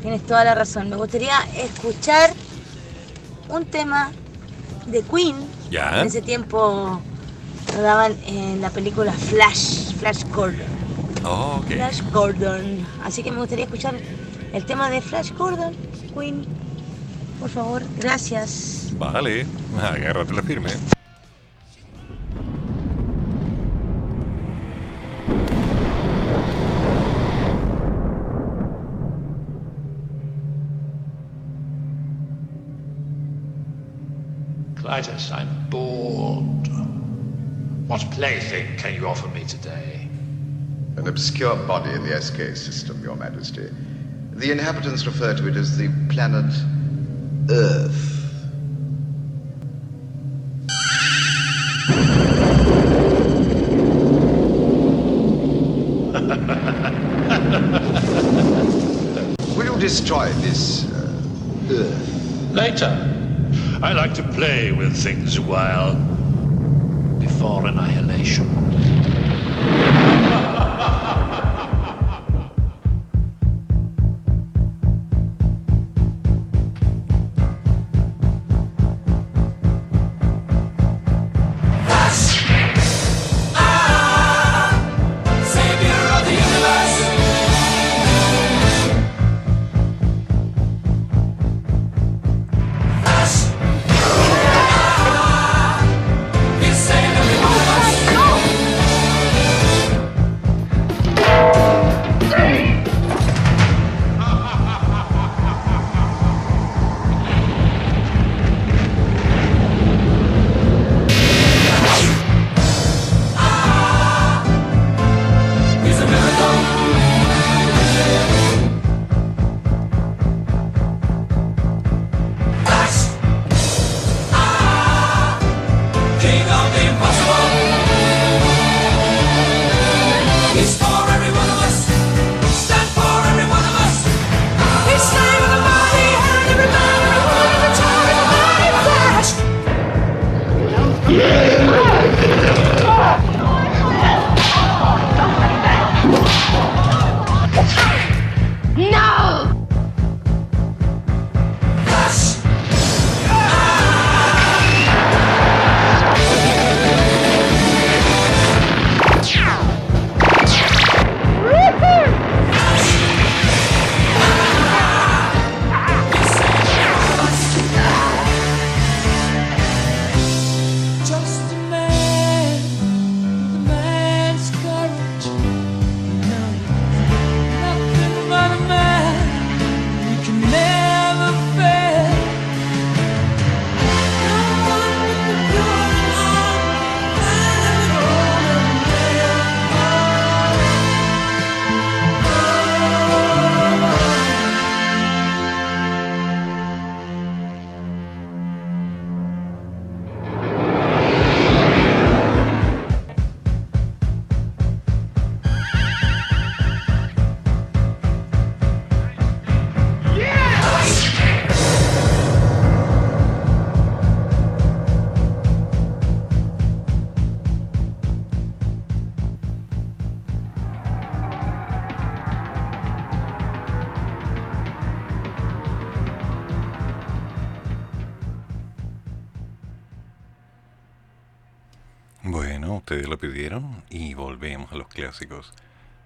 Tienes 0.00 0.22
toda 0.22 0.42
la 0.42 0.54
razón. 0.54 0.88
Me 0.88 0.96
gustaría 0.96 1.38
escuchar 1.56 2.30
un 3.50 3.66
tema 3.66 4.10
de 4.86 5.02
Queen. 5.02 5.36
¿Ya? 5.70 6.00
En 6.00 6.06
ese 6.06 6.22
tiempo 6.22 7.00
lo 7.74 7.82
daban 7.82 8.16
en 8.26 8.62
la 8.62 8.70
película 8.70 9.12
Flash, 9.12 9.92
Flash 9.96 10.24
Gordon. 10.34 10.66
Oh, 11.26 11.60
ok. 11.60 11.66
Flash 11.66 12.00
Gordon. 12.12 12.86
Así 13.04 13.22
que 13.22 13.30
me 13.30 13.38
gustaría 13.38 13.66
escuchar 13.66 13.94
el 14.54 14.64
tema 14.64 14.88
de 14.88 15.02
Flash 15.02 15.32
Gordon, 15.32 15.74
Queen. 16.18 16.46
Por 17.40 17.50
favor, 17.50 17.82
gracias. 17.98 18.88
Vale, 18.98 19.46
agárrate 19.82 20.32
la 20.32 20.42
firme. 20.42 20.70
Clytus, 34.88 35.30
I'm 35.30 35.68
bored. 35.68 36.66
What 37.88 38.00
plaything 38.12 38.78
can 38.78 38.94
you 38.94 39.06
offer 39.06 39.28
me 39.28 39.44
today? 39.44 40.08
An 40.96 41.06
obscure 41.06 41.56
body 41.66 41.90
in 41.90 42.04
the 42.04 42.18
SK 42.18 42.56
system, 42.56 43.02
Your 43.02 43.14
Majesty. 43.14 43.68
The 44.32 44.50
inhabitants 44.50 45.04
refer 45.04 45.36
to 45.36 45.46
it 45.46 45.56
as 45.56 45.76
the 45.76 45.90
planet 46.08 46.50
Earth. 47.50 48.14
Will 59.54 59.66
you 59.66 59.78
destroy 59.78 60.32
this 60.40 60.90
uh, 60.90 61.22
Earth? 61.72 62.52
Later. 62.52 63.16
I 63.80 63.92
like 63.92 64.12
to 64.14 64.24
play 64.24 64.72
with 64.72 64.96
things 64.96 65.36
a 65.36 65.42
while 65.42 65.94
before 67.20 67.64
annihilation. 67.64 68.46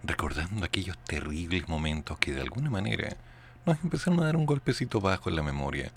Recordando 0.03 0.65
aquellos 0.65 0.99
terribles 0.99 1.69
momentos 1.69 2.19
que 2.19 2.33
de 2.33 2.41
alguna 2.41 2.71
manera 2.71 3.17
nos 3.65 3.79
empezaron 3.83 4.21
a 4.21 4.27
dar 4.27 4.37
un 4.37 4.47
golpecito 4.47 5.01
bajo 5.01 5.29
en 5.29 5.37
la 5.37 5.43
memoria. 5.43 5.93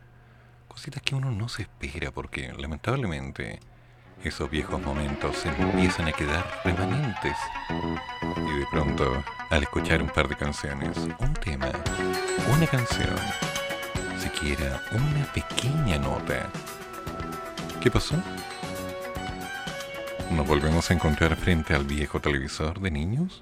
Cositas 0.68 1.02
que 1.02 1.16
uno 1.16 1.32
no 1.32 1.50
se 1.50 1.64
espera 1.64 2.12
porque 2.12 2.54
lamentablemente 2.54 3.60
esos 4.24 4.50
viejos 4.50 4.82
momentos 4.82 5.38
se 5.38 5.50
empiezan 5.50 6.08
a 6.08 6.12
quedar 6.12 6.62
remanentes. 6.64 7.38
Y 7.70 8.60
de 8.60 8.66
pronto, 8.72 9.24
al 9.50 9.64
escuchar 9.64 10.02
un 10.02 10.10
par 10.10 10.28
de 10.28 10.36
canciones, 10.36 10.98
un 10.98 11.34
tema, 11.36 11.72
una 12.54 12.68
canción, 12.68 13.16
siquiera 14.20 14.82
una 14.92 15.26
pequeña 15.34 15.98
nota, 15.98 16.50
¿qué 17.82 17.90
pasó? 17.90 18.16
¿Nos 20.32 20.48
volvemos 20.48 20.90
a 20.90 20.94
encontrar 20.94 21.36
frente 21.36 21.74
al 21.74 21.86
viejo 21.86 22.20
televisor 22.20 22.80
de 22.80 22.92
niños? 22.92 23.42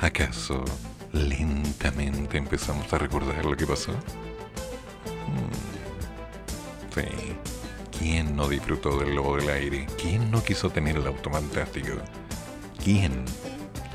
¿Acaso 0.00 0.64
lentamente 1.12 2.38
empezamos 2.38 2.92
a 2.92 2.98
recordar 2.98 3.44
lo 3.44 3.56
que 3.56 3.66
pasó? 3.66 3.92
Hmm. 3.92 5.52
Sí. 6.94 7.36
¿Quién 7.98 8.34
no 8.34 8.48
disfrutó 8.48 8.98
del 8.98 9.14
lobo 9.14 9.36
del 9.36 9.48
aire? 9.50 9.86
¿Quién 10.00 10.30
no 10.30 10.42
quiso 10.42 10.70
tener 10.70 10.96
el 10.96 11.06
auto 11.06 11.30
fantástico? 11.30 11.92
¿Quién? 12.82 13.24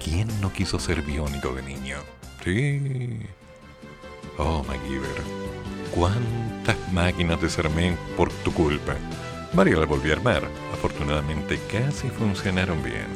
¿Quién 0.04 0.28
no 0.42 0.54
quiso 0.54 0.80
ser 0.80 1.02
biónico 1.02 1.54
de 1.54 1.62
niño? 1.64 1.98
Sí. 2.44 3.20
Oh, 4.38 4.64
MacGyver. 4.64 5.22
¿Cuántas 5.94 6.78
máquinas 6.94 7.42
desarmé 7.42 7.98
por 8.16 8.32
tu 8.32 8.54
culpa? 8.54 8.96
Varias 9.54 9.80
las 9.80 9.90
volví 9.90 10.12
a 10.12 10.14
armar. 10.14 10.69
Afortunadamente 10.80 11.60
casi 11.70 12.08
funcionaron 12.08 12.82
bien. 12.82 13.08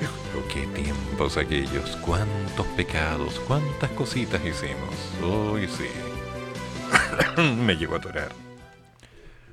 Pero 0.00 0.48
qué 0.48 0.66
tiempos 0.82 1.36
aquellos, 1.36 1.96
cuántos 1.98 2.66
pecados, 2.76 3.38
cuántas 3.46 3.88
cositas 3.90 4.40
hicimos. 4.44 4.92
Hoy 5.22 5.68
sí. 5.68 5.86
Me 7.40 7.76
llegó 7.76 7.94
a 7.94 7.98
atorar. 7.98 8.32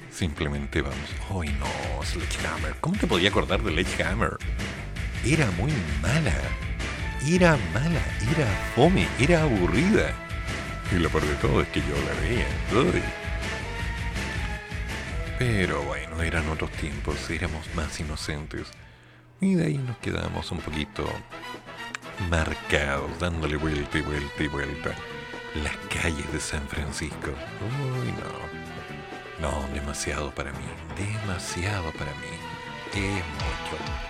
Simplemente 0.10 0.82
vamos. 0.82 0.98
¡Ay 1.30 1.56
no! 1.60 2.04
Sledgehammer. 2.04 2.74
¿Cómo 2.82 2.98
te 2.98 3.06
podía 3.06 3.30
acordar 3.30 3.62
de 3.62 3.74
Sledgehammer? 3.74 4.38
Era 5.24 5.52
muy 5.52 5.72
mala. 6.02 6.34
Era 7.28 7.60
mala, 7.76 8.02
era 8.34 8.48
fome, 8.74 9.08
era 9.20 9.44
aburrida. 9.44 10.16
Y 10.92 10.96
lo 10.96 11.10
peor 11.10 11.28
de 11.28 11.36
todo 11.36 11.62
es 11.62 11.68
que 11.68 11.82
yo 11.82 11.96
la 12.08 12.22
veía. 12.22 12.92
Uy. 12.92 13.04
Pero 15.40 15.82
bueno, 15.84 16.22
eran 16.22 16.50
otros 16.50 16.70
tiempos, 16.74 17.30
éramos 17.30 17.66
más 17.74 17.98
inocentes. 18.02 18.68
Y 19.40 19.56
de 19.56 19.68
ahí 19.68 19.78
nos 19.78 19.98
quedamos 20.00 20.52
un 20.52 20.60
poquito 20.60 21.10
marcados, 22.30 23.18
dándole 23.20 23.56
vuelta 23.56 23.98
y 23.98 24.02
vuelta 24.02 24.44
y 24.44 24.48
vuelta. 24.48 24.94
Las 25.64 25.78
calles 25.88 26.30
de 26.34 26.42
San 26.42 26.68
Francisco. 26.68 27.32
Uy, 27.32 28.12
no. 28.12 29.50
No, 29.50 29.74
demasiado 29.74 30.30
para 30.36 30.52
mí. 30.52 30.66
Demasiado 30.98 31.90
para 31.94 32.12
mí. 32.16 32.36
Es 32.94 33.24
mucho. 33.24 34.09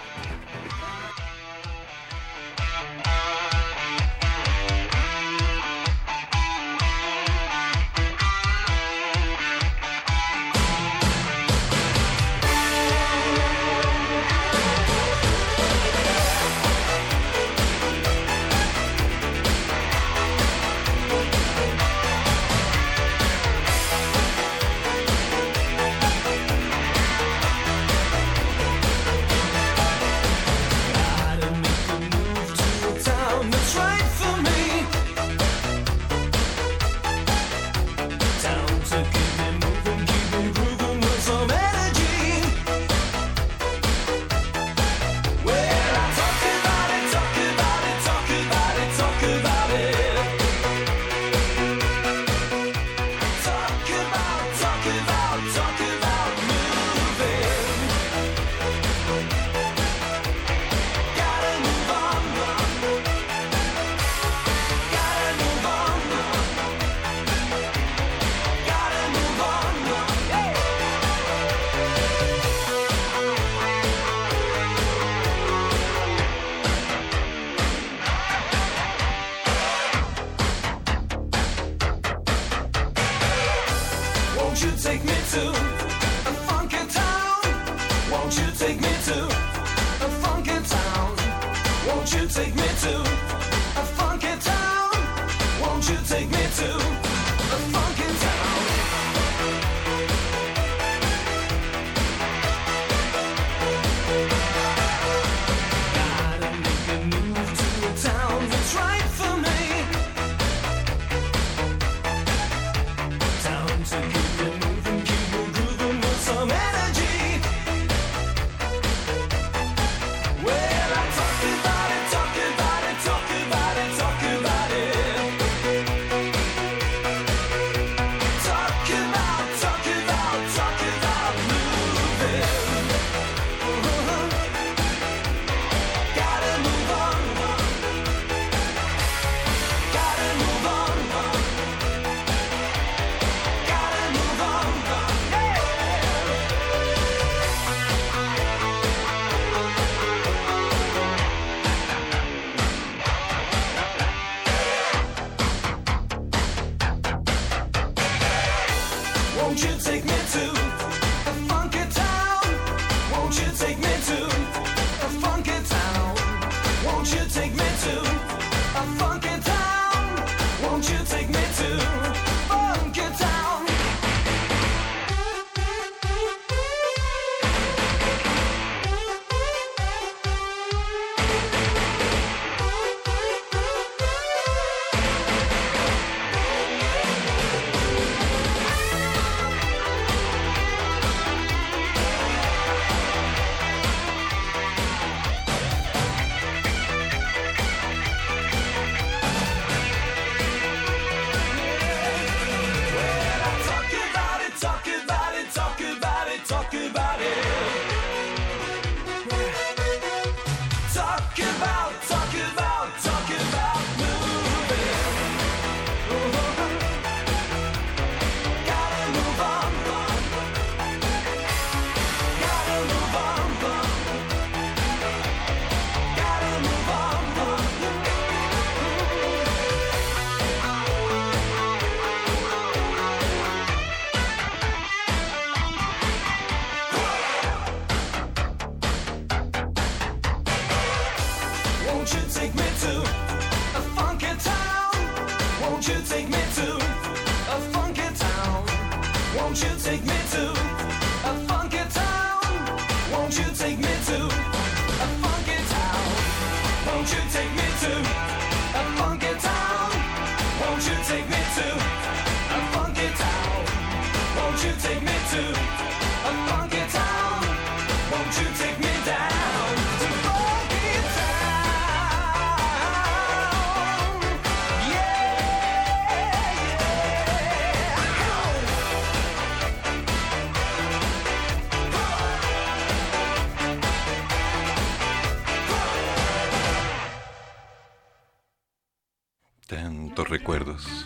Tantos 289.69 290.27
recuerdos. 290.27 291.05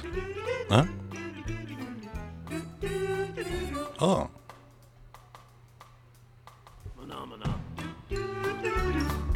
¿Ah? 0.70 0.86
Oh. 4.00 4.30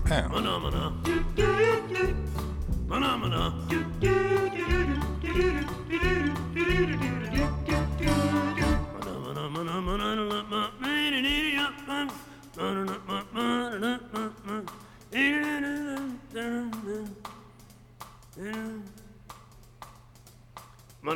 Ah. 0.09 0.29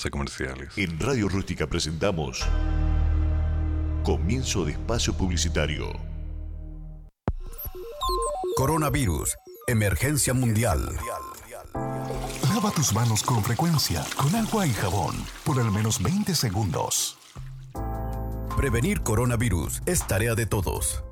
Vamos 0.00 0.06
a 0.06 0.10
comerciales. 0.10 0.78
En 0.78 0.98
Radio 0.98 1.28
Rústica 1.28 1.66
presentamos 1.66 2.46
Comienzo 4.02 4.64
de 4.64 4.72
espacio 4.72 5.12
publicitario. 5.12 5.92
Coronavirus. 8.56 9.36
Emergencia 9.66 10.32
mundial. 10.32 10.96
Lava 12.54 12.70
tus 12.70 12.94
manos 12.94 13.22
con 13.22 13.44
frecuencia, 13.44 14.02
con 14.16 14.34
agua 14.34 14.66
y 14.66 14.70
jabón, 14.70 15.16
por 15.44 15.60
al 15.60 15.70
menos 15.70 16.02
20 16.02 16.34
segundos. 16.34 17.18
Prevenir 18.56 19.02
coronavirus 19.02 19.82
es 19.84 20.06
tarea 20.06 20.34
de 20.34 20.46
todos. 20.46 21.04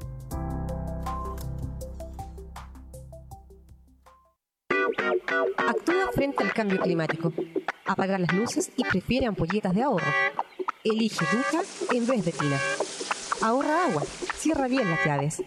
Actúa 5.58 6.10
frente 6.14 6.42
al 6.42 6.54
cambio 6.54 6.80
climático. 6.80 7.32
Apaga 7.88 8.18
las 8.18 8.32
luces 8.34 8.70
y 8.76 8.84
prefiere 8.84 9.26
ampolletas 9.26 9.74
de 9.74 9.82
ahorro. 9.82 10.06
Elige 10.84 11.24
Duca 11.32 11.64
en 11.92 12.06
vez 12.06 12.22
de 12.24 12.32
Tina. 12.32 12.58
Ahorra 13.40 13.86
agua. 13.86 14.02
Cierra 14.34 14.68
bien 14.68 14.88
las 14.88 15.04
llaves. 15.04 15.42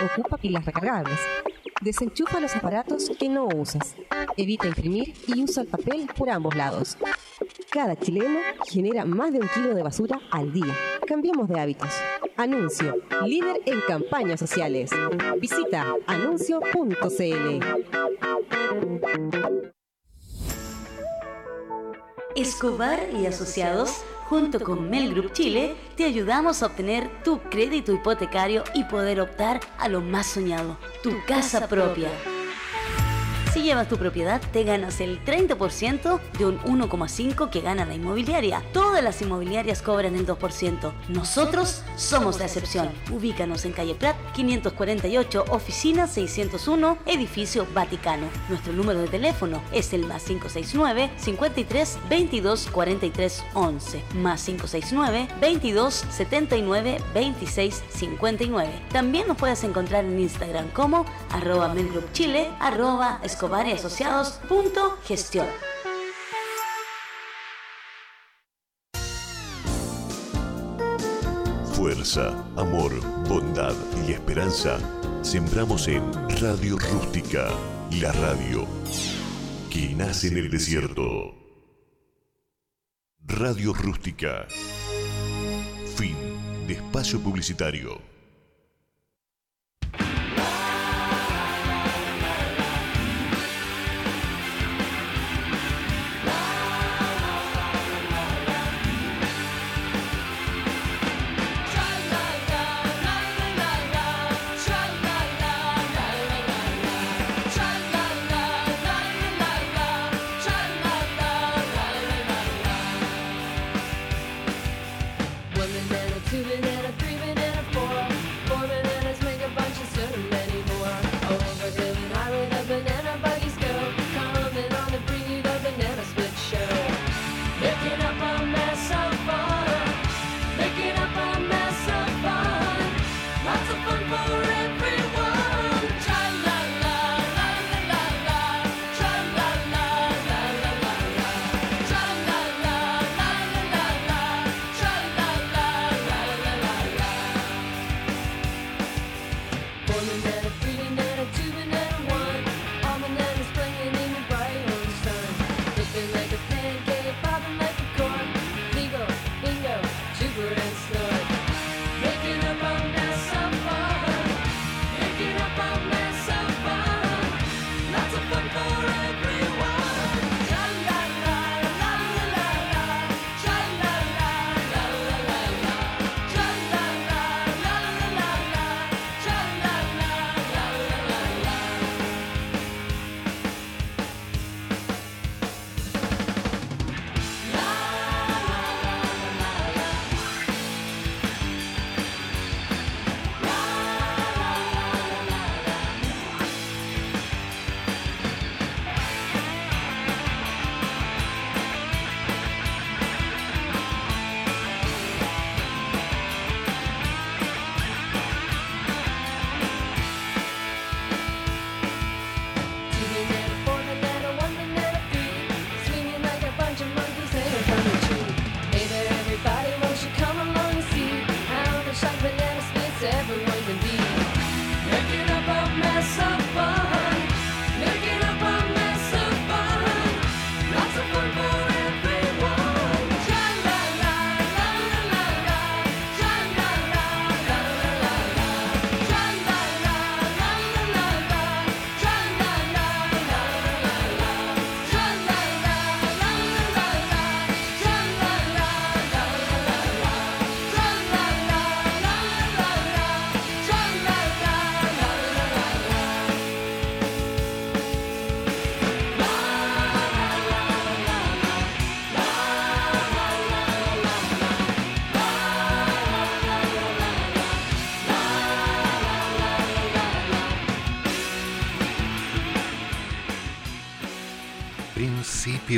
Ocupa 0.00 0.38
pilas 0.38 0.64
recargables. 0.64 1.18
Desenchufa 1.80 2.38
los 2.38 2.54
aparatos 2.54 3.10
que 3.18 3.28
no 3.28 3.48
usas. 3.48 3.96
Evita 4.36 4.68
imprimir 4.68 5.14
y 5.26 5.42
usa 5.42 5.64
el 5.64 5.68
papel 5.68 6.08
por 6.16 6.30
ambos 6.30 6.54
lados. 6.54 6.96
Cada 7.70 7.96
chileno 7.96 8.38
genera 8.70 9.04
más 9.04 9.32
de 9.32 9.40
un 9.40 9.48
kilo 9.48 9.74
de 9.74 9.82
basura 9.82 10.20
al 10.30 10.52
día. 10.52 10.74
Cambiemos 11.06 11.48
de 11.48 11.58
hábitos. 11.58 11.90
Anuncio. 12.36 12.94
Líder 13.26 13.62
en 13.66 13.80
campañas 13.80 14.38
sociales. 14.38 14.92
Visita 15.40 15.94
anuncio.cl. 16.06 17.64
Escobar 22.36 23.08
y 23.12 23.26
Asociados, 23.26 24.02
junto 24.28 24.58
con 24.60 24.90
Mel 24.90 25.14
Group 25.14 25.32
Chile, 25.32 25.76
te 25.96 26.04
ayudamos 26.04 26.62
a 26.62 26.66
obtener 26.66 27.08
tu 27.22 27.38
crédito 27.42 27.92
hipotecario 27.92 28.64
y 28.74 28.84
poder 28.84 29.20
optar 29.20 29.60
a 29.78 29.88
lo 29.88 30.00
más 30.00 30.26
soñado, 30.26 30.76
tu 31.02 31.12
casa 31.26 31.68
propia. 31.68 32.10
Si 33.54 33.62
llevas 33.62 33.88
tu 33.88 33.98
propiedad, 33.98 34.42
te 34.52 34.64
ganas 34.64 35.00
el 35.00 35.24
30% 35.24 36.18
de 36.40 36.44
un 36.44 36.58
1,5 36.62 37.50
que 37.50 37.60
gana 37.60 37.84
la 37.84 37.94
inmobiliaria. 37.94 38.64
Todas 38.72 39.00
las 39.00 39.22
inmobiliarias 39.22 39.80
cobran 39.80 40.16
el 40.16 40.26
2%. 40.26 40.92
Nosotros 41.10 41.82
somos 41.94 42.40
la 42.40 42.46
excepción. 42.46 42.90
Ubícanos 43.12 43.64
en 43.64 43.70
calle 43.70 43.94
Prat 43.94 44.16
548, 44.34 45.44
oficina 45.50 46.08
601, 46.08 46.98
edificio 47.06 47.64
Vaticano. 47.72 48.26
Nuestro 48.48 48.72
número 48.72 48.98
de 48.98 49.06
teléfono 49.06 49.62
es 49.70 49.92
el 49.92 50.04
más 50.04 50.24
569 50.24 51.12
53 51.16 51.98
22 52.10 52.68
43 52.72 53.44
11, 53.54 54.04
más 54.16 54.44
569 54.44 55.28
22 55.40 55.94
79 56.10 56.98
26 57.14 57.84
59. 57.88 58.68
También 58.90 59.28
nos 59.28 59.36
puedes 59.36 59.62
encontrar 59.62 60.04
en 60.04 60.18
Instagram 60.18 60.70
como 60.70 61.06
arroba 61.30 61.72
melgroupchile, 61.72 62.50
arroba 62.58 63.20
escobar 63.44 63.66
asociados 63.66 64.40
gestión. 65.04 65.46
Fuerza, 71.74 72.28
amor, 72.56 72.92
bondad 73.28 73.74
y 74.08 74.12
esperanza 74.12 74.78
sembramos 75.20 75.88
en 75.88 76.10
Radio 76.40 76.78
Rústica, 76.78 77.48
la 78.00 78.12
radio 78.12 78.66
que 79.70 79.94
nace 79.94 80.28
en 80.28 80.38
el 80.38 80.50
desierto. 80.50 81.34
Radio 83.26 83.74
Rústica. 83.74 84.46
Fin 85.96 86.16
de 86.66 86.74
espacio 86.74 87.20
publicitario. 87.20 88.13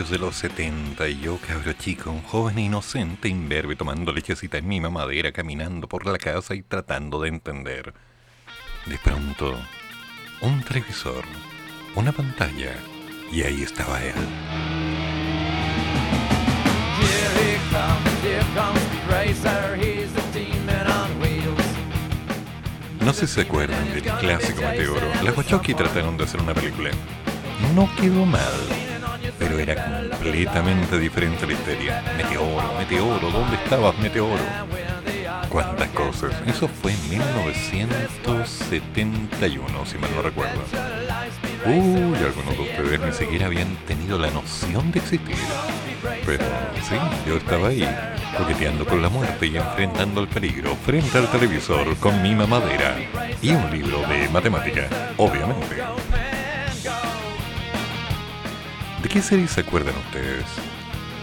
Principios 0.07 0.11
de 0.11 0.27
los 0.27 0.37
70 0.37 1.09
y 1.09 1.21
yo, 1.21 1.39
cabro 1.39 1.73
chico, 1.73 2.11
un 2.11 2.23
joven 2.23 2.59
inocente, 2.59 3.29
imberbe, 3.29 3.77
tomando 3.77 4.13
lechecita 4.13 4.59
en 4.59 4.69
mi 4.69 4.81
mamadera, 4.81 5.33
caminando 5.33 5.89
por 5.89 6.07
la 6.07 6.19
casa 6.19 6.55
y 6.55 6.63
tratando 6.63 7.21
de 7.21 7.29
entender. 7.29 7.93
De 8.85 8.99
pronto, 8.99 9.59
un 10.43 10.63
televisor, 10.63 11.25
una 11.95 12.13
pantalla, 12.13 12.73
y 13.33 13.43
ahí 13.43 13.63
estaba 13.63 14.01
él. 14.03 14.15
No 23.01 23.13
sé 23.13 23.27
si 23.27 23.35
se 23.35 23.41
acuerdan 23.41 23.93
del 23.93 24.03
clásico 24.03 24.63
Meteoro. 24.63 25.09
Las 25.23 25.37
Wachowski 25.37 25.75
trataron 25.75 26.17
de 26.17 26.25
hacer 26.25 26.41
una 26.41 26.55
película. 26.55 26.91
No 27.75 27.89
quedó 27.97 28.25
mal, 28.25 28.86
era 29.59 30.09
completamente 30.11 30.99
diferente 30.99 31.47
la 31.47 31.53
historia. 31.53 32.03
Meteoro, 32.17 32.73
Meteoro, 32.79 33.31
¿dónde 33.31 33.57
estabas, 33.57 33.99
Meteoro? 33.99 34.43
¿Cuántas 35.49 35.89
cosas? 35.91 36.33
Eso 36.47 36.67
fue 36.69 36.93
en 36.93 37.11
1971, 37.11 39.87
si 39.87 39.99
mal 39.99 40.11
no 40.15 40.23
recuerdo. 40.23 40.63
Uy, 41.65 42.17
algunos 42.17 42.57
de 42.57 42.63
ustedes 42.63 43.01
ni 43.01 43.13
siquiera 43.13 43.47
habían 43.47 43.75
tenido 43.87 44.19
la 44.19 44.31
noción 44.31 44.93
de 44.93 44.99
existir. 44.99 45.37
Pero 46.25 46.45
sí, 46.89 46.97
yo 47.27 47.37
estaba 47.37 47.69
ahí, 47.69 47.89
coqueteando 48.37 48.85
con 48.85 49.03
la 49.03 49.09
muerte 49.09 49.47
y 49.47 49.57
enfrentando 49.57 50.21
el 50.21 50.29
peligro 50.29 50.77
frente 50.77 51.19
al 51.19 51.31
televisor 51.31 51.97
con 51.97 52.23
mi 52.23 52.35
mamadera 52.35 52.97
y 53.41 53.51
un 53.51 53.71
libro 53.71 54.03
de 54.07 54.29
matemática, 54.29 54.89
obviamente. 55.17 55.83
¿De 59.07 59.13
qué 59.13 59.23
serie 59.23 59.47
se 59.47 59.61
acuerdan 59.61 59.95
ustedes? 60.09 60.45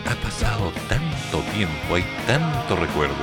Ha 0.10 0.16
pasado 0.24 0.72
tanto 0.88 1.42
tiempo, 1.54 1.96
hay 1.96 2.06
tanto 2.26 2.78
recuerdo, 2.78 3.14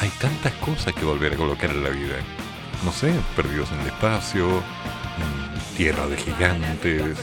hay 0.00 0.08
tantas 0.20 0.52
cosas 0.54 0.92
que 0.94 1.04
volver 1.04 1.34
a 1.34 1.36
colocar 1.36 1.70
en 1.70 1.84
la 1.84 1.90
vida. 1.90 2.16
No 2.84 2.90
sé, 2.90 3.14
perdidos 3.36 3.70
en 3.70 3.78
el 3.82 3.86
espacio, 3.86 4.64
Tierra 5.76 6.08
de 6.08 6.16
Gigantes, 6.16 7.18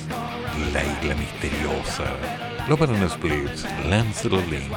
La 0.71 0.81
Isla 0.81 1.15
Misteriosa, 1.15 2.05
Banana 2.69 3.09
Splits, 3.09 3.65
Lancelot 3.89 4.49
Link, 4.49 4.71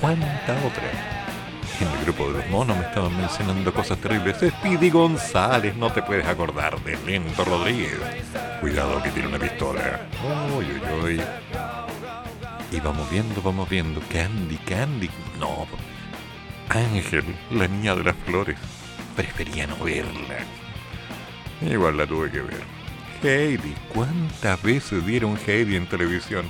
cuánta 0.00 0.52
otra. 0.64 1.13
En 1.80 1.88
el 1.88 2.04
grupo 2.04 2.30
de 2.30 2.38
los 2.38 2.50
monos 2.50 2.76
me 2.76 2.84
estaban 2.84 3.16
mencionando 3.16 3.74
cosas 3.74 3.98
terribles. 3.98 4.36
Speedy 4.38 4.90
González, 4.90 5.74
no 5.76 5.92
te 5.92 6.02
puedes 6.02 6.26
acordar 6.26 6.78
de 6.84 6.96
Lento 7.04 7.44
Rodríguez. 7.44 7.98
Cuidado 8.60 9.02
que 9.02 9.10
tiene 9.10 9.28
una 9.28 9.38
pistola. 9.38 10.06
Uy, 10.56 10.66
uy, 10.66 11.02
uy. 11.02 11.20
Y 12.70 12.80
vamos 12.80 13.10
viendo, 13.10 13.42
vamos 13.42 13.68
viendo. 13.68 14.00
Candy, 14.12 14.56
Candy. 14.58 15.10
No. 15.38 15.66
Ángel, 16.68 17.24
la 17.50 17.66
niña 17.66 17.94
de 17.96 18.04
las 18.04 18.16
flores. 18.24 18.56
Prefería 19.16 19.66
no 19.66 19.76
verla. 19.78 20.38
Igual 21.60 21.96
la 21.96 22.06
tuve 22.06 22.30
que 22.30 22.40
ver. 22.40 22.62
Heidi, 23.22 23.74
¿cuántas 23.92 24.62
veces 24.62 25.04
dieron 25.04 25.38
Heidi 25.46 25.76
en 25.76 25.88
televisión? 25.88 26.44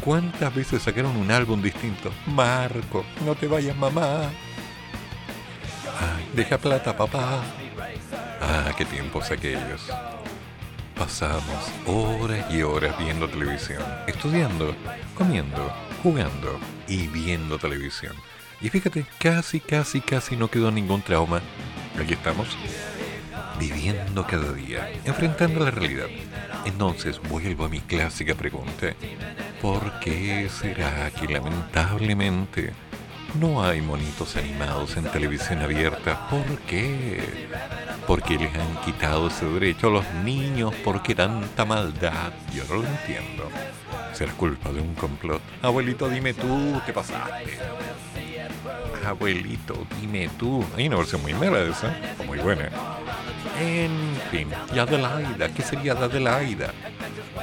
¿Cuántas 0.00 0.54
veces 0.54 0.82
sacaron 0.82 1.16
un 1.16 1.30
álbum 1.30 1.60
distinto? 1.62 2.10
Marco, 2.26 3.04
no 3.24 3.34
te 3.34 3.46
vayas 3.46 3.76
mamá. 3.76 4.30
Ay, 6.00 6.30
deja 6.34 6.58
plata 6.58 6.96
papá. 6.96 7.42
Ah, 8.40 8.72
qué 8.76 8.84
tiempos 8.84 9.30
aquellos. 9.30 9.86
Pasamos 10.96 11.70
horas 11.86 12.50
y 12.52 12.62
horas 12.62 12.98
viendo 12.98 13.28
televisión, 13.28 13.82
estudiando, 14.06 14.74
comiendo, 15.14 15.72
jugando 16.02 16.58
y 16.88 17.06
viendo 17.06 17.58
televisión. 17.58 18.14
Y 18.60 18.68
fíjate, 18.68 19.06
casi, 19.18 19.60
casi, 19.60 20.00
casi 20.00 20.36
no 20.36 20.48
quedó 20.48 20.70
ningún 20.70 21.02
trauma. 21.02 21.40
Aquí 21.98 22.14
estamos, 22.14 22.56
viviendo 23.58 24.26
cada 24.26 24.52
día, 24.52 24.90
enfrentando 25.04 25.64
la 25.64 25.70
realidad. 25.70 26.08
Entonces 26.64 27.20
vuelvo 27.28 27.64
a 27.64 27.68
mi 27.68 27.80
clásica 27.80 28.34
pregunta. 28.34 28.94
¿Por 29.60 30.00
qué 30.00 30.48
será 30.48 31.10
que 31.10 31.28
lamentablemente 31.28 32.72
no 33.34 33.62
hay 33.62 33.80
monitos 33.80 34.36
animados 34.36 34.96
en 34.96 35.04
televisión 35.04 35.62
abierta? 35.62 36.28
¿Por 36.28 36.58
qué? 36.60 37.48
Porque 38.06 38.38
les 38.38 38.54
han 38.54 38.80
quitado 38.84 39.28
ese 39.28 39.46
derecho 39.46 39.88
a 39.88 39.90
los 39.90 40.14
niños. 40.24 40.74
¿Por 40.76 41.02
qué 41.02 41.14
tanta 41.14 41.64
maldad? 41.64 42.32
Yo 42.52 42.64
no 42.68 42.82
lo 42.82 42.88
entiendo. 42.88 43.48
¿Será 44.12 44.32
culpa 44.32 44.70
de 44.70 44.80
un 44.80 44.94
complot? 44.94 45.40
Abuelito, 45.62 46.08
dime 46.08 46.34
tú, 46.34 46.80
¿qué 46.84 46.92
pasaste? 46.92 47.58
Abuelito, 49.06 49.86
dime 50.00 50.28
tú. 50.38 50.64
Hay 50.76 50.88
una 50.88 50.96
versión 50.96 51.22
muy 51.22 51.34
mala 51.34 51.58
de 51.58 51.70
esa, 51.70 51.94
o 52.18 52.24
muy 52.24 52.38
buena. 52.38 52.68
En 53.60 53.90
fin, 54.30 54.48
y 54.74 54.78
Adelaida, 54.78 55.48
¿qué 55.54 55.62
sería 55.62 55.94
de 55.94 56.04
Adelaida? 56.04 56.72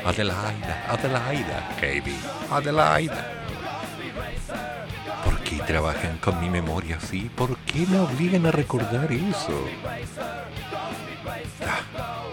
Adelaida, 0.06 0.86
Adelaida, 0.90 1.70
Katie, 1.76 2.20
Adelaida. 2.52 3.47
¿Por 5.68 5.74
qué 5.74 5.80
trabajan 5.82 6.18
con 6.20 6.40
mi 6.40 6.50
memoria 6.50 6.96
así? 6.96 7.30
¿Por 7.36 7.58
qué 7.58 7.86
me 7.88 8.00
obligan 8.00 8.46
a 8.46 8.52
recordar 8.52 9.12
eso? 9.12 9.68
Ah. 11.62 12.24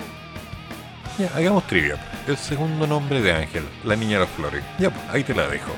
Ya, 1.19 1.27
hagamos 1.35 1.67
trivia. 1.67 1.97
El 2.29 2.37
segundo 2.37 2.87
nombre 2.87 3.21
de 3.21 3.33
Ángel, 3.33 3.65
la 3.83 3.97
niña 3.97 4.21
de 4.21 4.27
las 4.27 4.35
flores. 4.35 4.63
Ya, 4.79 4.93
ahí 5.11 5.25
te 5.25 5.35
la 5.35 5.49
dejo. 5.49 5.73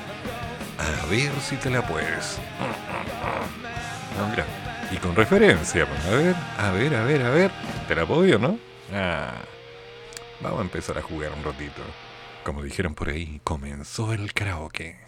A 0.77 1.05
ver 1.07 1.31
si 1.41 1.55
te 1.55 1.71
la 1.71 1.81
puedes. 1.81 2.37
Mira, 4.29 4.45
y 4.91 4.97
con 4.97 5.15
referencia, 5.15 5.87
pues, 5.87 6.05
a 6.05 6.11
ver, 6.11 6.35
a 6.59 6.71
ver, 6.71 6.95
a 6.95 7.03
ver, 7.05 7.21
a 7.23 7.29
ver. 7.31 7.51
¿Te 7.87 7.95
la 7.95 8.05
puedo, 8.05 8.37
no? 8.37 8.59
Ah, 8.93 9.33
vamos 10.41 10.59
a 10.59 10.63
empezar 10.63 10.99
a 10.99 11.01
jugar 11.01 11.31
un 11.35 11.43
ratito. 11.43 11.81
Como 12.43 12.61
dijeron 12.61 12.93
por 12.93 13.09
ahí, 13.09 13.41
comenzó 13.43 14.13
el 14.13 14.31
karaoke. 14.33 15.07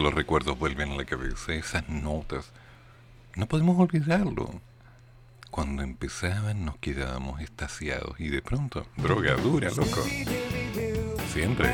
los 0.00 0.14
recuerdos 0.14 0.58
vuelven 0.58 0.92
a 0.92 0.96
la 0.96 1.04
cabeza, 1.04 1.54
esas 1.54 1.88
notas. 1.88 2.50
No 3.36 3.46
podemos 3.46 3.78
olvidarlo. 3.78 4.60
Cuando 5.50 5.82
empezaban 5.82 6.64
nos 6.64 6.76
quedábamos 6.78 7.40
estasiados 7.40 8.18
y 8.18 8.28
de 8.28 8.42
pronto, 8.42 8.86
drogadura, 8.96 9.70
loco. 9.70 10.02
Siempre. 11.32 11.72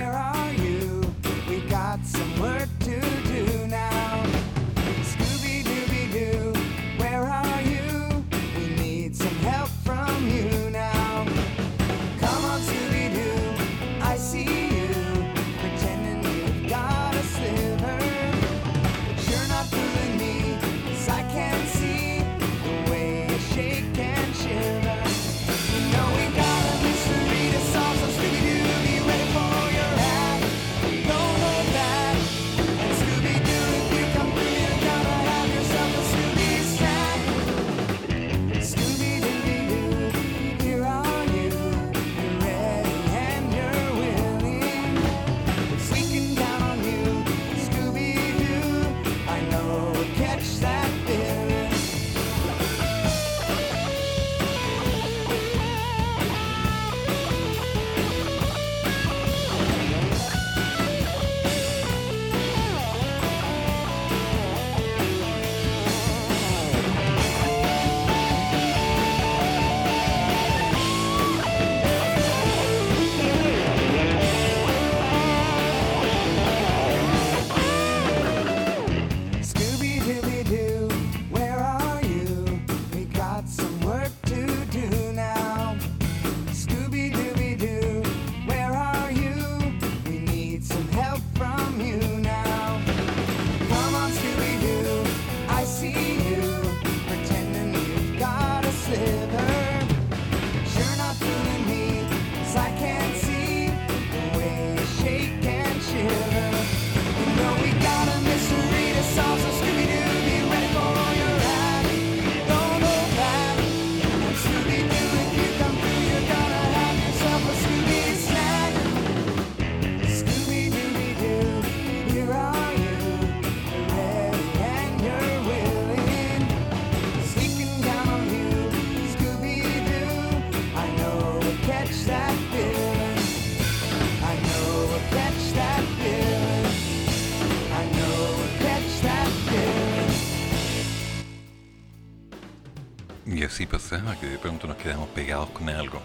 quedamos 144.82 145.08
pegados 145.10 145.50
con 145.50 145.68
algo. 145.68 146.00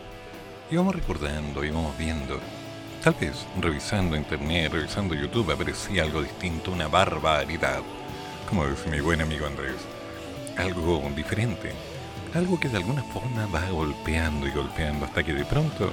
Íbamos 0.69 0.95
recordando, 0.95 1.63
íbamos 1.63 1.97
viendo. 1.97 2.39
Tal 3.03 3.15
vez 3.19 3.45
revisando 3.61 4.15
internet, 4.15 4.71
revisando 4.71 5.13
YouTube, 5.13 5.51
aparecía 5.51 6.03
algo 6.03 6.21
distinto, 6.21 6.71
una 6.71 6.87
barbaridad. 6.87 7.81
Como 8.49 8.67
dice 8.67 8.89
mi 8.89 8.99
buen 8.99 9.21
amigo 9.21 9.45
Andrés. 9.45 9.75
Algo 10.57 11.01
diferente. 11.15 11.71
Algo 12.33 12.59
que 12.59 12.69
de 12.69 12.77
alguna 12.77 13.03
forma 13.03 13.45
va 13.47 13.69
golpeando 13.69 14.47
y 14.47 14.51
golpeando 14.51 15.05
hasta 15.05 15.23
que 15.23 15.33
de 15.33 15.45
pronto 15.45 15.91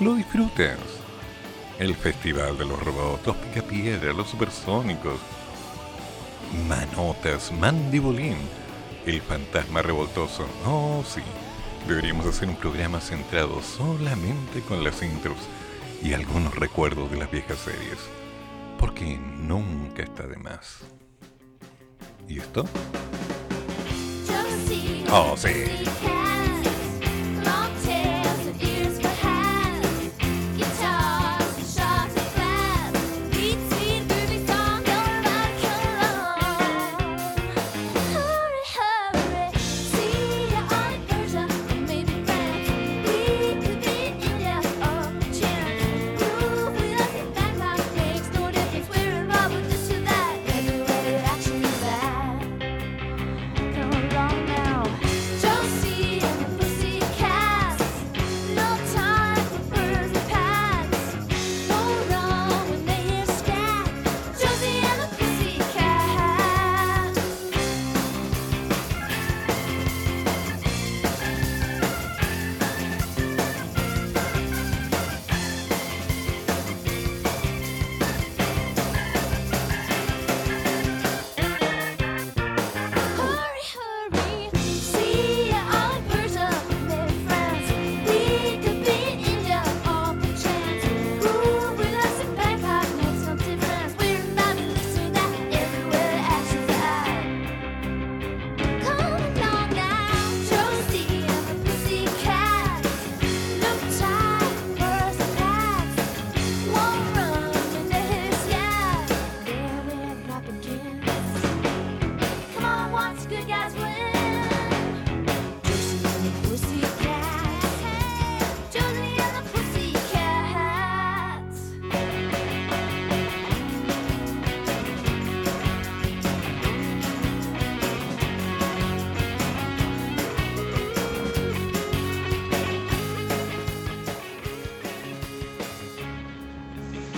lo 0.00 0.14
disfrutas. 0.14 0.78
El 1.78 1.94
Festival 1.94 2.58
de 2.58 2.66
los 2.66 2.80
Robots, 2.80 3.26
los 3.26 3.36
Picapiedras, 3.36 4.14
los 4.14 4.28
Supersónicos, 4.28 5.18
Manotas, 6.68 7.50
Mandibulín, 7.52 8.36
el 9.06 9.20
Fantasma 9.22 9.82
Revoltoso. 9.82 10.46
Oh, 10.66 11.02
sí. 11.06 11.22
Deberíamos 11.86 12.24
hacer 12.24 12.48
un 12.48 12.56
programa 12.56 12.98
centrado 13.00 13.60
solamente 13.62 14.60
con 14.66 14.82
las 14.82 15.02
intros 15.02 15.36
y 16.02 16.14
algunos 16.14 16.54
recuerdos 16.54 17.10
de 17.10 17.18
las 17.18 17.30
viejas 17.30 17.58
series, 17.58 17.98
porque 18.78 19.18
nunca 19.18 20.02
está 20.02 20.26
de 20.26 20.36
más. 20.36 20.78
¿Y 22.26 22.38
esto? 22.38 22.64
Oh, 25.10 25.36
sí. 25.36 25.50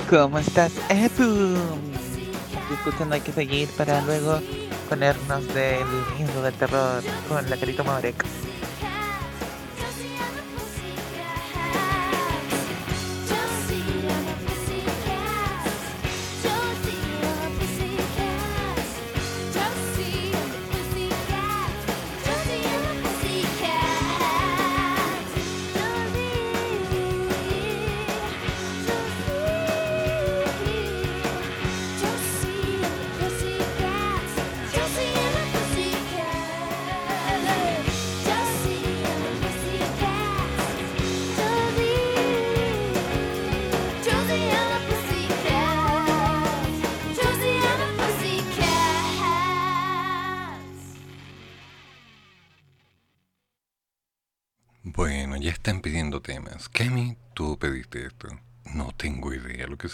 ¿Cómo 0.09 0.39
estás, 0.39 0.73
Epu? 0.89 1.57
Disculpen, 2.71 3.13
hay 3.13 3.21
que 3.21 3.33
seguir 3.33 3.69
para 3.71 4.01
luego 4.03 4.39
ponernos 4.89 5.53
del 5.53 5.85
miedo 6.17 6.43
del 6.43 6.55
terror 6.55 7.03
con 7.29 7.51
la 7.51 7.57
carita 7.57 7.83
Morek. 7.83 8.25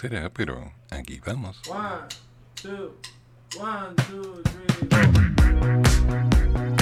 será, 0.03 0.29
pero 0.31 0.73
aquí 0.91 1.21
vamos. 1.25 1.63
One, 1.69 2.09
two, 2.57 2.93
one, 3.57 3.95
two, 4.09 4.43
three, 4.43 4.89
four. 4.91 6.82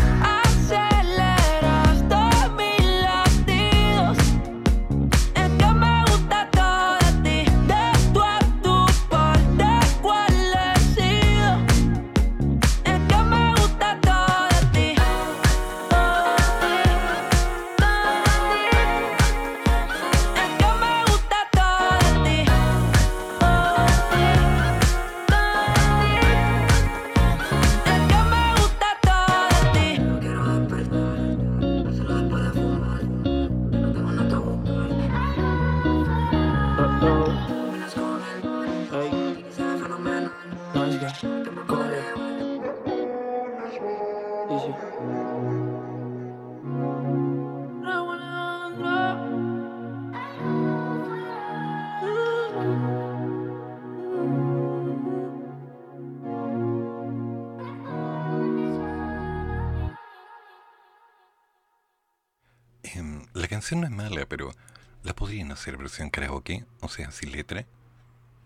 canción 63.61 63.81
no 63.81 63.85
es 63.85 63.93
mala, 63.93 64.25
pero 64.25 64.55
la 65.03 65.13
podrían 65.13 65.51
hacer 65.51 65.77
versión 65.77 66.09
karaoke, 66.09 66.65
o 66.79 66.87
sea, 66.87 67.11
sin 67.11 67.31
letra. 67.31 67.67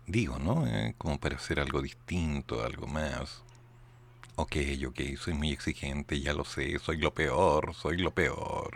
Digo, 0.06 0.38
¿no? 0.38 0.66
Eh, 0.66 0.94
como 0.98 1.18
para 1.18 1.36
hacer 1.36 1.58
algo 1.58 1.80
distinto, 1.80 2.62
algo 2.62 2.86
más. 2.86 3.42
Ok, 4.34 4.56
ok, 4.86 5.00
soy 5.18 5.32
muy 5.32 5.52
exigente, 5.52 6.20
ya 6.20 6.34
lo 6.34 6.44
sé, 6.44 6.78
soy 6.80 6.98
lo 6.98 7.14
peor, 7.14 7.74
soy 7.74 7.96
lo 7.96 8.10
peor. 8.10 8.75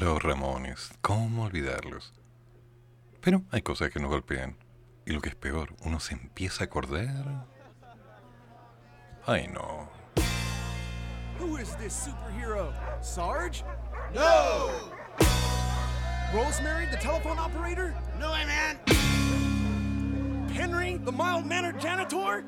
Los 0.00 0.22
Ramones, 0.22 0.90
¿cómo 1.02 1.44
olvidarlos? 1.44 2.12
Pero 3.20 3.42
hay 3.50 3.60
cosas 3.62 3.90
que 3.90 4.00
nos 4.00 4.10
golpean. 4.10 4.56
Y 5.06 5.12
lo 5.12 5.20
que 5.20 5.28
es 5.28 5.34
peor, 5.34 5.74
uno 5.82 6.00
se 6.00 6.14
empieza 6.14 6.64
a 6.64 6.66
acordar. 6.66 7.46
Ay 9.26 9.48
no. 9.48 9.88
Who 11.38 11.58
is 11.58 11.76
this 11.76 11.92
superhero? 11.92 12.72
Sarge? 13.02 13.62
No! 14.14 14.70
Rosemary, 16.32 16.86
the 16.90 16.96
telephone 16.96 17.38
operator? 17.38 17.94
No, 18.18 18.32
I 18.32 18.44
man. 18.46 18.78
Henry, 20.54 20.98
the 20.98 21.10
mild-mannered 21.10 21.80
janitor? 21.80 22.44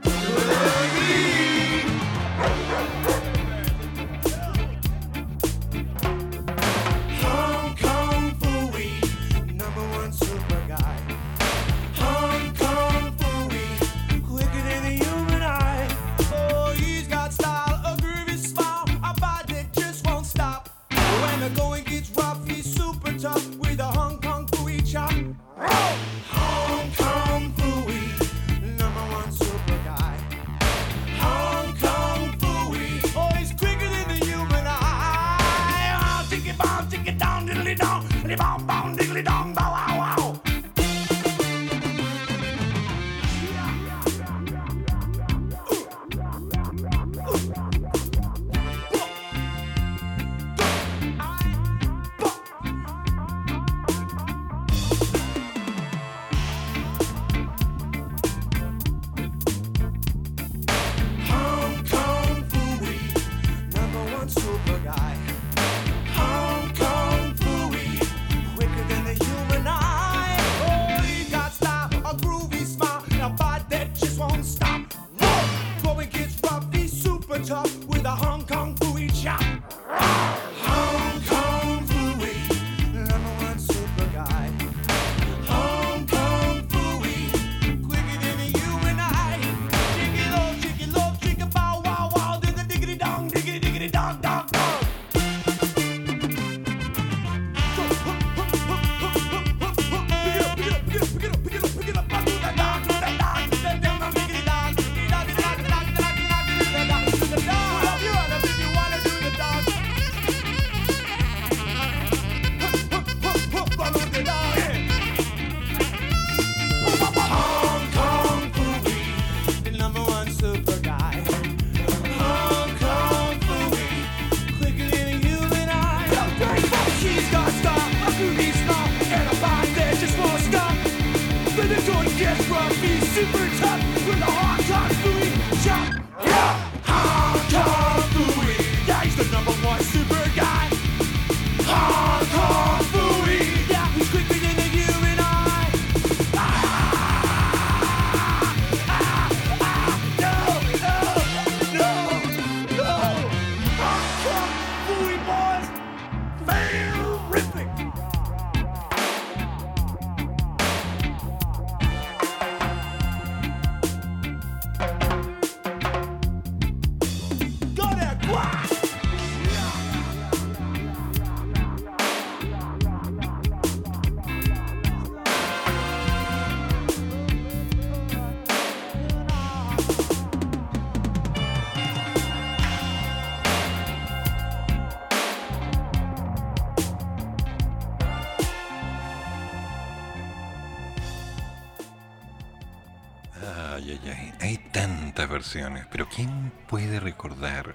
Pero 195.91 196.09
¿quién 196.09 196.53
puede 196.69 197.01
recordar? 197.01 197.75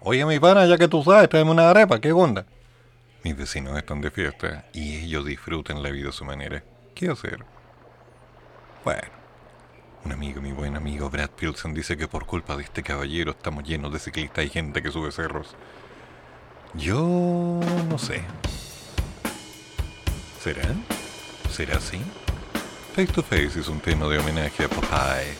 Oye, 0.00 0.24
mi 0.26 0.38
pana, 0.38 0.66
ya 0.66 0.76
que 0.76 0.88
tú 0.88 1.02
sabes, 1.02 1.28
tráeme 1.28 1.50
una 1.50 1.70
arepa, 1.70 2.00
¿qué 2.00 2.12
onda? 2.12 2.44
Mis 3.22 3.36
vecinos 3.36 3.76
están 3.78 4.02
de 4.02 4.10
fiesta 4.10 4.66
y 4.74 4.98
ellos 4.98 5.24
disfrutan 5.24 5.82
la 5.82 5.90
vida 5.90 6.10
a 6.10 6.12
su 6.12 6.26
manera. 6.26 6.62
¿Qué 6.94 7.08
hacer? 7.08 7.42
Bueno, 8.84 9.08
un 10.04 10.12
amigo, 10.12 10.42
mi 10.42 10.52
buen 10.52 10.76
amigo 10.76 11.08
Brad 11.08 11.30
Pilsen, 11.30 11.72
dice 11.72 11.96
que 11.96 12.06
por 12.06 12.26
culpa 12.26 12.54
de 12.56 12.64
este 12.64 12.82
caballero 12.82 13.30
estamos 13.30 13.64
llenos 13.64 13.92
de 13.94 13.98
ciclistas 13.98 14.44
y 14.44 14.50
gente 14.50 14.82
que 14.82 14.90
sube 14.90 15.10
cerros. 15.10 15.56
Yo 16.74 17.60
no 17.88 17.96
sé. 17.96 18.22
¿Será? 20.42 20.68
¿Será 21.50 21.78
así? 21.78 21.98
Face 22.94 23.12
to 23.12 23.24
Face 23.24 23.58
es 23.58 23.66
un 23.66 23.80
tema 23.80 24.06
de 24.06 24.18
homenaje 24.18 24.62
a 24.62 24.68
Popeye, 24.68 25.34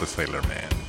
The 0.00 0.06
Sailor 0.06 0.42
Man. 0.48 0.85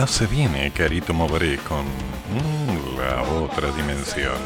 Ya 0.00 0.06
se 0.06 0.26
viene 0.26 0.70
Carito 0.70 1.12
Moveré 1.12 1.58
con 1.58 1.84
mm, 1.84 2.96
la 2.96 3.22
otra 3.22 3.70
dimensión. 3.72 4.38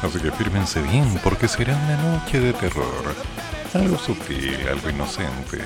Así 0.00 0.18
que 0.18 0.30
fírmense 0.30 0.80
bien 0.80 1.04
porque 1.22 1.46
será 1.46 1.76
una 1.76 1.96
noche 2.02 2.40
de 2.40 2.54
terror. 2.54 3.14
Algo 3.74 3.98
sutil, 3.98 4.56
algo 4.66 4.88
inocente, 4.88 5.60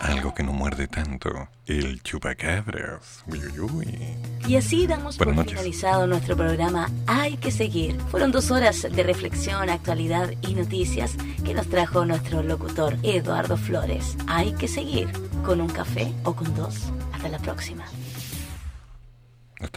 algo 0.00 0.32
que 0.32 0.44
no 0.44 0.52
muerde 0.52 0.86
tanto. 0.86 1.48
El 1.66 2.04
chupacabras. 2.04 3.24
Uy, 3.26 3.40
uy, 3.40 3.58
uy. 3.58 3.98
Y 4.46 4.54
así 4.54 4.86
damos 4.86 5.16
por 5.16 5.26
Buenas 5.26 5.46
noches. 5.46 5.58
finalizado 5.58 6.06
nuestro 6.06 6.36
programa 6.36 6.88
Hay 7.08 7.38
que 7.38 7.50
seguir. 7.50 7.98
Fueron 8.12 8.30
dos 8.30 8.52
horas 8.52 8.82
de 8.82 9.02
reflexión, 9.02 9.70
actualidad 9.70 10.30
y 10.40 10.54
noticias 10.54 11.16
que 11.44 11.52
nos 11.52 11.66
trajo 11.66 12.04
nuestro 12.04 12.44
locutor 12.44 12.96
Eduardo 13.02 13.56
Flores. 13.56 14.16
Hay 14.28 14.52
que 14.52 14.68
seguir 14.68 15.08
con 15.44 15.60
un 15.60 15.68
café 15.68 16.12
o 16.22 16.36
con 16.36 16.54
dos. 16.54 16.76
Hasta 17.12 17.28
la 17.28 17.38
próxima. 17.38 17.86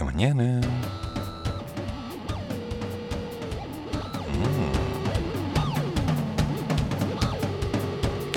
Mañana. 0.03 0.61
Mm. 4.31 4.73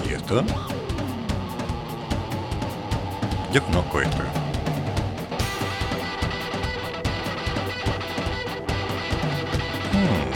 ¿Y 0.08 0.14
esto? 0.14 0.44
Yo 3.52 3.62
conozco 3.64 4.00
esto. 4.00 4.22
Hmm. 9.92 10.30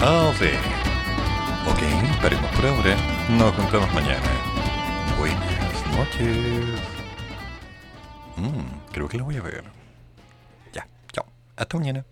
Ah, 0.00 0.32
sí. 0.38 0.50
Ok, 1.66 1.80
paremos 2.20 2.50
por 2.52 2.66
ahora. 2.66 2.96
Nos 3.30 3.52
contamos 3.52 3.92
mañana. 3.94 4.37
Noches. 6.18 6.80
Mm, 8.36 8.92
creo 8.92 9.08
que 9.08 9.18
lo 9.18 9.24
voy 9.24 9.36
a 9.36 9.42
ver. 9.42 9.64
Ya, 10.72 10.86
chao. 11.12 11.26
Hasta 11.56 11.78
mañana. 11.78 12.04